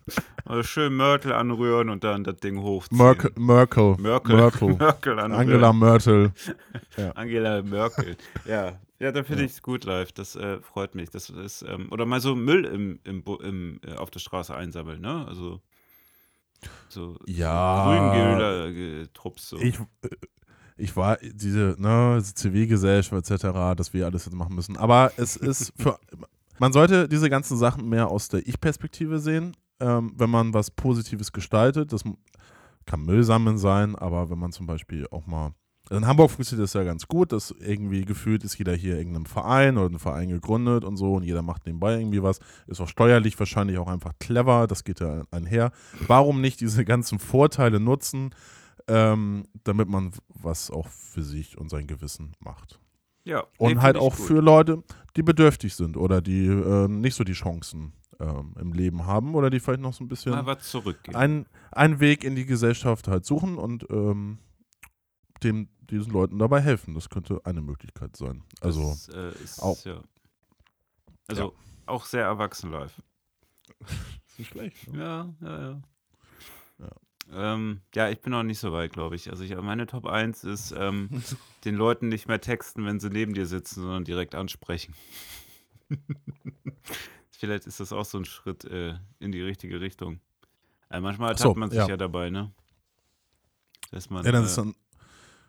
Also 0.44 0.62
schön 0.64 0.94
Mörtel 0.94 1.32
anrühren 1.32 1.88
und 1.88 2.02
dann 2.04 2.24
das 2.24 2.36
Ding 2.38 2.58
hochziehen. 2.60 2.98
Merkel. 2.98 3.30
Merkel. 3.38 3.96
Merkel. 3.98 4.36
Merkel. 4.36 4.74
Merkel 4.78 5.18
anrühren. 5.18 5.40
Angela 5.40 5.72
Merkel. 5.72 6.32
Angela 7.14 7.62
Merkel. 7.62 8.16
Ja, 8.44 8.78
ja, 8.98 9.12
da 9.12 9.22
finde 9.24 9.42
Ja. 9.42 9.46
ich 9.46 9.52
es 9.52 9.62
gut 9.62 9.84
live. 9.84 10.12
Das 10.12 10.36
äh, 10.36 10.60
freut 10.60 10.94
mich. 10.94 11.10
Das 11.10 11.30
ist, 11.30 11.62
ähm, 11.62 11.88
oder 11.90 12.06
mal 12.06 12.20
so 12.20 12.34
Müll 12.34 12.64
im, 12.64 13.00
im, 13.04 13.24
im, 13.42 13.80
äh, 13.86 13.94
auf 13.96 14.10
der 14.10 14.20
Straße 14.20 14.54
einsammeln, 14.54 15.00
ne? 15.00 15.24
Also 15.28 15.60
so 16.88 17.16
Ja. 17.26 18.12
Grüngel-Trupps. 18.12 19.48
So. 19.48 19.58
Ich, 19.58 19.78
äh, 20.02 20.08
ich 20.76 20.96
war 20.96 21.18
diese 21.22 21.76
ne, 21.78 22.20
Zivilgesellschaft 22.22 23.30
etc., 23.30 23.46
dass 23.76 23.92
wir 23.92 24.06
alles 24.06 24.24
jetzt 24.24 24.34
machen 24.34 24.54
müssen. 24.54 24.76
Aber 24.76 25.12
es 25.16 25.36
ist 25.36 25.72
für. 25.76 25.98
Man 26.58 26.72
sollte 26.72 27.08
diese 27.08 27.28
ganzen 27.28 27.56
Sachen 27.56 27.88
mehr 27.88 28.08
aus 28.08 28.28
der 28.28 28.46
Ich-Perspektive 28.46 29.18
sehen, 29.18 29.56
ähm, 29.82 30.12
wenn 30.16 30.30
man 30.30 30.54
was 30.54 30.70
Positives 30.70 31.32
gestaltet. 31.32 31.92
Das 31.92 32.04
kann 32.86 33.04
Müll 33.04 33.24
sammeln 33.24 33.58
sein, 33.58 33.96
aber 33.96 34.30
wenn 34.30 34.38
man 34.38 34.52
zum 34.52 34.66
Beispiel 34.66 35.06
auch 35.10 35.26
mal. 35.26 35.52
Also 35.90 35.96
in 36.00 36.06
Hamburg 36.06 36.30
funktioniert 36.30 36.64
das 36.64 36.74
ja 36.74 36.84
ganz 36.84 37.06
gut, 37.08 37.32
dass 37.32 37.50
irgendwie 37.50 38.04
gefühlt 38.04 38.44
ist 38.44 38.56
jeder 38.56 38.74
hier 38.74 38.96
irgendeinem 38.96 39.26
Verein 39.26 39.76
oder 39.76 39.86
einen 39.86 39.98
Verein 39.98 40.28
gegründet 40.28 40.84
und 40.84 40.96
so 40.96 41.14
und 41.14 41.24
jeder 41.24 41.42
macht 41.42 41.66
nebenbei 41.66 41.98
irgendwie 41.98 42.22
was. 42.22 42.38
Ist 42.68 42.80
auch 42.80 42.88
steuerlich 42.88 43.38
wahrscheinlich 43.38 43.78
auch 43.78 43.88
einfach 43.88 44.12
clever, 44.20 44.66
das 44.68 44.84
geht 44.84 45.00
ja 45.00 45.24
einher. 45.32 45.72
Warum 46.06 46.40
nicht 46.40 46.60
diese 46.60 46.84
ganzen 46.92 47.18
Vorteile 47.18 47.80
nutzen, 47.80 48.30
ähm, 48.86 49.44
damit 49.64 49.88
man 49.88 50.12
was 50.28 50.70
auch 50.70 50.88
für 50.88 51.22
sich 51.22 51.58
und 51.58 51.68
sein 51.68 51.86
Gewissen 51.88 52.32
macht. 52.38 52.80
ja, 53.24 53.44
Und 53.58 53.82
halt 53.82 53.96
auch 53.96 54.16
gut. 54.16 54.26
für 54.26 54.40
Leute, 54.40 54.82
die 55.16 55.22
bedürftig 55.22 55.74
sind 55.74 55.96
oder 55.96 56.20
die 56.20 56.46
äh, 56.46 56.88
nicht 56.88 57.14
so 57.14 57.24
die 57.24 57.32
Chancen 57.32 57.92
ähm, 58.22 58.54
im 58.58 58.72
Leben 58.72 59.04
haben 59.06 59.34
oder 59.34 59.50
die 59.50 59.60
vielleicht 59.60 59.80
noch 59.82 59.92
so 59.92 60.04
ein 60.04 60.08
bisschen 60.08 60.32
mal 60.32 60.46
was 60.46 60.70
zurückgeben. 60.70 61.16
einen, 61.16 61.46
einen 61.72 62.00
Weg 62.00 62.24
in 62.24 62.34
die 62.36 62.46
Gesellschaft 62.46 63.08
halt 63.08 63.24
suchen 63.26 63.58
und 63.58 63.86
ähm, 63.90 64.38
dem, 65.42 65.68
diesen 65.80 66.12
Leuten 66.12 66.38
dabei 66.38 66.60
helfen. 66.60 66.94
Das 66.94 67.10
könnte 67.10 67.40
eine 67.44 67.60
Möglichkeit 67.60 68.16
sein. 68.16 68.44
Also, 68.60 68.90
das, 68.90 69.08
äh, 69.08 69.32
ist, 69.42 69.60
auch- 69.62 69.84
Ja. 69.84 70.02
Also 71.28 71.54
auch 71.86 72.04
sehr 72.04 72.24
erwachsen 72.24 72.70
live. 72.70 73.02
nicht 74.38 74.50
schlecht. 74.50 74.88
Ja, 74.94 75.34
ja, 75.40 75.60
ja. 75.62 75.82
Ja. 76.78 76.90
Ähm, 77.54 77.80
ja, 77.94 78.08
ich 78.10 78.20
bin 78.20 78.32
noch 78.32 78.42
nicht 78.42 78.58
so 78.58 78.72
weit, 78.72 78.92
glaube 78.92 79.14
ich. 79.16 79.30
Also 79.30 79.44
ich, 79.44 79.54
meine 79.56 79.86
Top 79.86 80.06
1 80.06 80.44
ist, 80.44 80.72
ähm, 80.76 81.08
den 81.64 81.76
Leuten 81.76 82.08
nicht 82.08 82.26
mehr 82.28 82.40
texten, 82.40 82.84
wenn 82.84 83.00
sie 83.00 83.10
neben 83.10 83.34
dir 83.34 83.46
sitzen, 83.46 83.80
sondern 83.82 84.04
direkt 84.04 84.34
ansprechen. 84.34 84.94
Vielleicht 87.42 87.66
ist 87.66 87.80
das 87.80 87.92
auch 87.92 88.04
so 88.04 88.18
ein 88.18 88.24
Schritt 88.24 88.64
äh, 88.66 88.94
in 89.18 89.32
die 89.32 89.42
richtige 89.42 89.80
Richtung. 89.80 90.20
Äh, 90.90 91.00
manchmal 91.00 91.32
Ach 91.32 91.38
so, 91.38 91.48
ertappt 91.48 91.58
man 91.58 91.70
sich 91.70 91.78
ja. 91.80 91.88
ja. 91.88 91.96
dabei, 91.96 92.30
ne? 92.30 92.52
Dass 93.90 94.10
man, 94.10 94.24
Ja, 94.24 94.30
dann 94.30 94.44
äh, 94.44 94.46
ist 94.46 94.56
dann, 94.56 94.76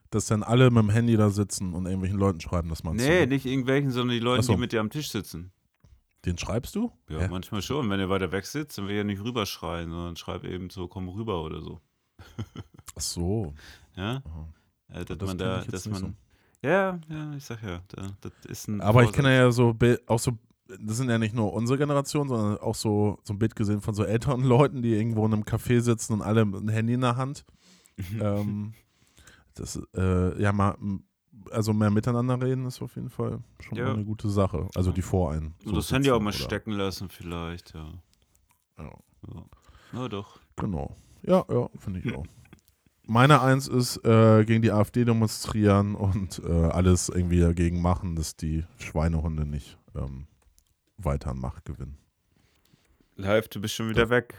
dass 0.10 0.26
dann 0.26 0.42
alle 0.42 0.72
mit 0.72 0.82
dem 0.82 0.90
Handy 0.90 1.16
da 1.18 1.30
sitzen 1.30 1.76
und 1.76 1.86
irgendwelchen 1.86 2.18
Leuten 2.18 2.42
schreiben, 2.42 2.70
dass 2.70 2.84
man 2.84 2.96
nee, 2.96 3.28
nicht 3.28 3.46
irgendwelchen, 3.46 3.92
sondern 3.92 4.16
die 4.16 4.24
Leute, 4.24 4.42
so. 4.42 4.54
die 4.54 4.60
mit 4.60 4.72
dir 4.72 4.80
am 4.80 4.90
Tisch 4.90 5.12
sitzen. 5.12 5.52
Den 6.26 6.36
schreibst 6.36 6.74
du? 6.74 6.92
Ja, 7.10 7.20
Hä? 7.20 7.28
manchmal 7.30 7.62
schon. 7.62 7.88
Wenn 7.92 8.00
ihr 8.00 8.10
weiter 8.10 8.32
weg 8.32 8.48
sitzt, 8.48 8.80
dann 8.80 8.88
will 8.88 8.96
ja 8.96 9.04
nicht 9.04 9.24
rüberschreien, 9.24 9.92
sondern 9.92 10.16
schreib 10.16 10.46
eben 10.46 10.72
so, 10.72 10.88
komm 10.88 11.10
rüber 11.10 11.44
oder 11.44 11.62
so. 11.62 11.80
Ach 12.96 13.02
so. 13.02 13.54
Ja? 13.96 14.24
Äh, 14.88 15.06
dass 15.06 15.20
Das 15.20 15.28
man 15.28 15.38
da, 15.38 15.62
ich 15.62 15.68
dass 15.68 15.88
man. 15.88 16.18
Ja, 16.64 17.00
ja, 17.08 17.36
ich 17.36 17.46
sag 17.46 17.62
ja, 17.62 17.84
da, 17.90 18.18
das 18.22 18.32
ist 18.48 18.68
ein. 18.68 18.82
Aber 18.82 19.02
ich 19.02 19.10
Vorsatz. 19.10 19.16
kenne 19.16 19.36
ja 19.36 19.52
so 19.52 19.78
auch 20.08 20.20
so, 20.20 20.40
das 20.68 20.98
sind 20.98 21.10
ja 21.10 21.18
nicht 21.18 21.36
nur 21.36 21.54
unsere 21.54 21.78
Generation, 21.78 22.28
sondern 22.30 22.58
auch 22.58 22.76
so, 22.76 23.20
so 23.24 23.34
ein 23.34 23.40
Bild 23.40 23.56
gesehen 23.56 23.82
von 23.82 23.94
so 23.94 24.04
älteren 24.04 24.42
Leuten, 24.44 24.82
die 24.82 24.94
irgendwo 24.96 25.26
in 25.26 25.34
einem 25.34 25.44
Café 25.44 25.82
sitzen 25.82 26.14
und 26.14 26.22
alle 26.22 26.46
mit 26.46 26.56
einem 26.62 26.70
Handy 26.70 26.94
in 26.94 27.02
der 27.02 27.16
Hand. 27.18 27.46
ähm, 28.20 28.74
das, 29.56 29.80
äh, 29.96 30.42
ja, 30.42 30.52
mal, 30.52 30.76
also 31.52 31.74
mehr 31.74 31.92
miteinander 31.92 32.42
reden 32.42 32.66
ist 32.66 32.82
auf 32.82 32.96
jeden 32.96 33.10
Fall 33.10 33.40
schon 33.60 33.78
Ja. 33.78 33.86
mal 33.86 33.94
eine 33.96 34.06
gute 34.06 34.30
Sache. 34.30 34.68
Also 34.76 34.92
die 34.92 35.02
vor 35.04 35.32
einen. 35.32 35.54
Und 35.64 35.66
so 35.70 35.76
das 35.76 35.92
Handy 35.92 36.10
auch 36.12 36.20
mal 36.20 36.30
oder- 36.30 36.38
stecken 36.38 36.72
lassen, 36.72 37.10
vielleicht, 37.10 37.74
ja. 37.76 37.92
Ja, 38.80 38.86
ja. 39.34 39.46
Na 39.92 40.08
doch. 40.08 40.40
genau. 40.56 40.96
Ja, 41.22 41.46
ja, 41.50 41.70
finde 41.78 42.00
ich 42.00 42.16
auch. 42.16 42.26
Meine 43.06 43.42
Eins 43.42 43.68
ist, 43.68 43.98
äh, 44.06 44.44
gegen 44.46 44.62
die 44.62 44.72
AfD 44.72 45.04
demonstrieren 45.06 45.94
und 45.94 46.42
äh, 46.46 46.50
alles 46.52 47.10
irgendwie 47.10 47.40
dagegen 47.42 47.82
machen, 47.82 48.16
dass 48.16 48.36
die 48.38 48.64
Schweinehunde 48.80 49.46
nicht 49.46 49.78
ähm, 49.94 50.26
weiter 50.98 51.32
an 51.32 51.40
Macht 51.40 51.66
gewinnen. 51.66 51.98
Live, 53.16 53.48
du 53.50 53.62
bist 53.62 53.76
schon 53.76 53.90
wieder 53.90 54.10
weg. 54.10 54.34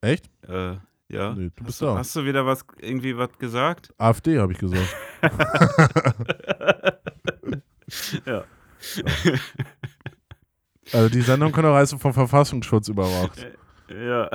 Echt? 0.00 0.30
Äh, 0.48 0.76
ja. 1.08 1.34
Nee, 1.34 1.50
du 1.54 1.60
hast, 1.60 1.66
bist 1.66 1.80
du, 1.82 1.86
da. 1.86 1.98
hast 1.98 2.16
du 2.16 2.24
wieder 2.24 2.46
was, 2.46 2.64
irgendwie 2.78 3.16
was 3.16 3.36
gesagt? 3.38 3.92
AfD, 3.98 4.38
habe 4.38 4.52
ich 4.52 4.58
gesagt. 4.58 4.96
ja. 8.24 8.44
Also 10.92 11.08
die 11.08 11.20
Sendung 11.20 11.52
könnte 11.52 11.70
auch 11.70 11.76
heißen 11.76 11.98
vom 11.98 12.14
Verfassungsschutz 12.14 12.88
überwacht. 12.88 13.46
Ja. 13.88 14.30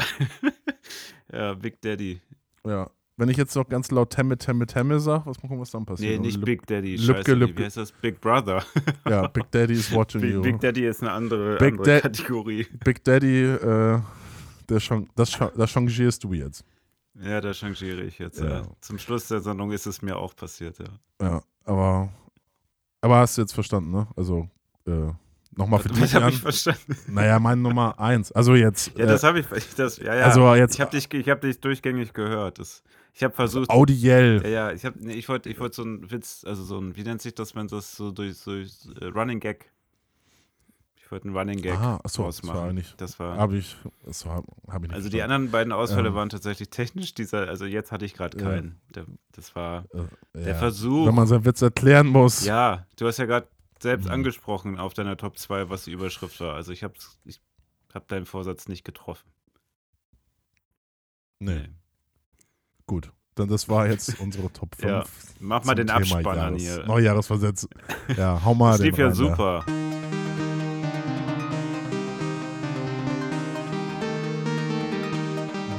ja, 1.32 1.54
Big 1.56 1.82
Daddy. 1.82 2.22
Ja. 2.64 2.90
Wenn 3.20 3.30
ich 3.30 3.38
jetzt 3.38 3.56
noch 3.56 3.68
ganz 3.68 3.90
laut 3.90 4.12
Temme, 4.12 4.38
Temme, 4.38 4.68
Temme 4.68 5.00
sage, 5.00 5.26
was 5.26 5.40
gucken, 5.40 5.60
was 5.60 5.72
dann 5.72 5.86
passiert? 5.86 6.20
Nee, 6.22 6.28
nicht 6.28 6.38
Lüb- 6.38 6.46
Big 6.46 6.68
Daddy. 6.68 6.96
Lübke, 6.98 7.34
Lübke. 7.34 7.58
wie 7.62 7.66
heißt 7.66 7.78
das? 7.78 7.92
Big 7.92 8.22
Brother. 8.22 8.64
Ja, 9.10 9.28
Big 9.28 9.50
Daddy 9.52 9.74
is 9.74 9.92
watching 9.92 10.22
Big, 10.22 10.34
you. 10.34 10.42
Big 10.44 10.60
Daddy 10.60 10.86
ist 10.86 11.02
eine 11.02 11.12
andere, 11.12 11.58
Big 11.58 11.80
andere 11.80 12.02
Kategorie. 12.02 12.68
Big 12.86 13.04
Daddy, 13.04 13.44
äh, 13.44 14.00
der 14.70 14.78
Chang- 14.80 15.08
das, 15.16 15.32
das 15.56 15.70
changierst 15.72 16.24
du 16.24 16.34
jetzt. 16.34 16.64
Ja, 17.20 17.42
da 17.42 17.52
changiere 17.54 18.04
ich 18.04 18.20
jetzt. 18.20 18.40
Ja. 18.40 18.48
Ja. 18.60 18.62
Zum 18.82 19.00
Schluss 19.00 19.28
der 19.28 19.40
Sendung 19.42 19.72
ist 19.72 19.88
es 19.88 20.04
mir 20.04 20.16
auch 20.16 20.36
passiert, 20.36 20.78
ja. 20.78 20.86
Ja, 21.20 21.42
aber, 21.66 22.10
aber 23.02 23.16
hast 23.18 23.36
du 23.38 23.42
jetzt 23.42 23.54
verstanden, 23.54 23.90
ne? 23.92 24.08
Also, 24.16 24.48
äh, 24.86 25.10
nochmal 25.58 25.80
für 25.80 25.90
dich, 25.90 26.14
habe 26.16 26.30
ich 26.30 26.40
verstanden? 26.40 26.96
Naja, 27.08 27.40
meine 27.40 27.62
Nummer 27.62 28.00
eins. 28.00 28.32
Also 28.32 28.56
jetzt, 28.56 28.98
Ja, 28.98 29.06
das 29.06 29.24
äh, 29.24 29.28
habe 29.28 29.40
ich. 29.40 29.46
Das, 29.76 29.98
ja, 29.98 30.16
ja. 30.16 30.26
also 30.26 30.54
jetzt 30.56 30.76
ich 30.76 30.82
habe 30.82 30.92
dich, 30.92 31.12
ich 31.14 31.30
hab 31.30 31.42
dich 31.42 31.60
durchgängig 31.60 32.14
gehört. 32.14 32.60
Das, 32.60 32.84
ich 33.14 33.24
habe 33.24 33.34
versucht. 33.34 33.70
audiell. 33.70 34.42
Ja, 34.44 34.50
ja, 34.50 34.72
ich 34.72 34.84
nee, 35.00 35.14
ich 35.14 35.28
wollte, 35.28 35.50
ich 35.50 35.60
wollte 35.60 35.76
so 35.76 35.82
einen 35.84 36.10
Witz, 36.12 36.44
also 36.46 36.64
so 36.64 36.78
ein, 36.80 36.96
wie 36.96 37.04
nennt 37.04 37.22
sich 37.22 37.34
das, 37.36 37.56
wenn 37.56 37.68
das 37.68 37.96
so 37.96 38.12
durch, 38.12 38.38
so 38.38 38.52
äh, 38.54 38.66
Running 39.14 39.40
Gag. 39.40 39.72
Ich 41.04 41.12
wollte 41.12 41.26
einen 41.30 41.38
Running 41.38 41.62
Gag 41.62 41.74
Aha, 41.74 42.02
achso, 42.04 42.26
das 42.26 42.40
ausmachen. 42.40 42.58
war 42.60 42.70
eigentlich, 42.70 42.94
Das 42.98 43.18
war. 43.18 43.38
habe 43.38 43.56
ich, 43.58 43.78
das 44.06 44.26
war, 44.26 44.44
habe 44.70 44.86
ich 44.86 44.92
nicht 44.92 44.94
Also 44.94 45.08
die 45.08 45.22
anderen 45.22 45.50
beiden 45.52 45.72
Ausfälle 45.72 46.10
Ähm. 46.10 46.16
waren 46.16 46.28
tatsächlich 46.28 46.70
technisch. 46.70 47.14
Dieser, 47.14 47.48
also 47.48 47.64
jetzt 47.64 47.94
hatte 47.94 48.04
ich 48.04 48.14
gerade 48.14 48.38
keinen. 48.38 48.82
Der, 48.94 49.06
das 49.32 49.56
war 49.56 49.86
Äh, 49.94 50.00
der 50.40 50.48
ja. 50.50 50.56
Versuch. 50.56 51.08
Wenn 51.08 51.16
man 51.16 51.26
seinen 51.26 51.46
Witz 51.46 51.62
erklären 51.62 52.08
muss. 52.08 52.46
Ja, 52.46 52.86
du 52.98 53.08
hast 53.08 53.20
ja 53.20 53.26
gerade 53.26 53.48
selbst 53.82 54.06
Mhm. 54.06 54.12
angesprochen 54.12 54.78
auf 54.80 54.94
deiner 54.94 55.18
Top 55.18 55.38
2, 55.38 55.70
was 55.70 55.84
die 55.84 55.92
Überschrift 55.92 56.40
war. 56.40 56.56
Also 56.56 56.72
ich 56.72 56.84
habe 56.84 56.94
ich 57.26 57.42
hab 57.94 58.08
deinen 58.08 58.26
Vorsatz 58.26 58.68
nicht 58.68 58.84
getroffen. 58.84 59.30
Nee, 61.40 61.70
gut. 62.86 63.12
Dann 63.36 63.48
das 63.50 63.70
war 63.70 63.88
jetzt 63.88 64.20
unsere 64.20 64.52
Top 64.52 64.76
5. 64.76 64.90
Ja, 64.90 65.04
Mach 65.40 65.64
mal 65.64 65.76
den 65.76 65.90
Abspann 65.92 66.40
an 66.40 66.56
hier. 66.56 66.84
Neujahresversetz. 66.86 67.68
Ja, 68.18 68.44
hau 68.44 68.56
mal 68.56 68.72
Das 68.72 68.78
den 68.80 68.86
lief 68.88 68.98
ja 68.98 69.06
rein, 69.08 69.14
super. 69.14 69.64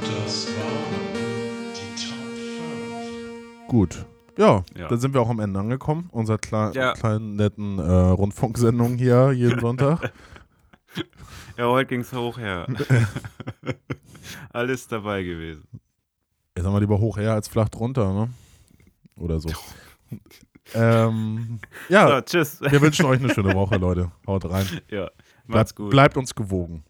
Das 0.00 0.46
waren 0.46 1.72
die 1.74 1.94
Top 2.02 2.36
5. 3.60 3.68
Gut. 3.68 4.04
Ja, 4.38 4.64
Ja. 4.76 4.88
dann 4.88 4.98
sind 5.00 5.12
wir 5.12 5.20
auch 5.20 5.28
am 5.28 5.40
Ende 5.40 5.58
angekommen. 5.60 6.08
Unserer 6.12 6.38
kle 6.38 6.70
Ja. 6.74 6.92
kleinen, 6.94 7.36
netten 7.36 7.78
äh, 7.78 7.82
Rundfunksendung 7.92 8.96
hier 8.96 9.32
jeden 9.32 9.60
Sonntag. 9.60 10.12
Ja, 11.58 11.66
heute 11.66 11.88
ging's 11.88 12.12
hoch 12.12 12.38
her. 12.38 12.66
Alles 14.52 14.86
dabei 14.86 15.24
gewesen. 15.24 15.66
Jetzt 16.56 16.64
haben 16.64 16.72
wir 16.72 16.78
lieber 16.80 17.00
hoch 17.00 17.16
her 17.18 17.32
als 17.34 17.48
flach 17.48 17.68
drunter, 17.68 18.12
ne? 18.12 18.28
Oder 19.16 19.40
so. 19.40 19.48
ähm, 20.74 21.58
ja, 21.88 22.08
So, 22.08 22.20
tschüss. 22.20 22.60
wir 22.60 22.80
wünschen 22.80 23.06
euch 23.06 23.18
eine 23.18 23.34
schöne 23.34 23.54
Woche, 23.54 23.76
Leute. 23.76 24.12
Haut 24.26 24.48
rein. 24.48 24.66
Ja, 24.88 25.10
macht's 25.46 25.74
gut. 25.74 25.90
bleibt 25.90 26.16
uns 26.16 26.32
gewogen. 26.34 26.84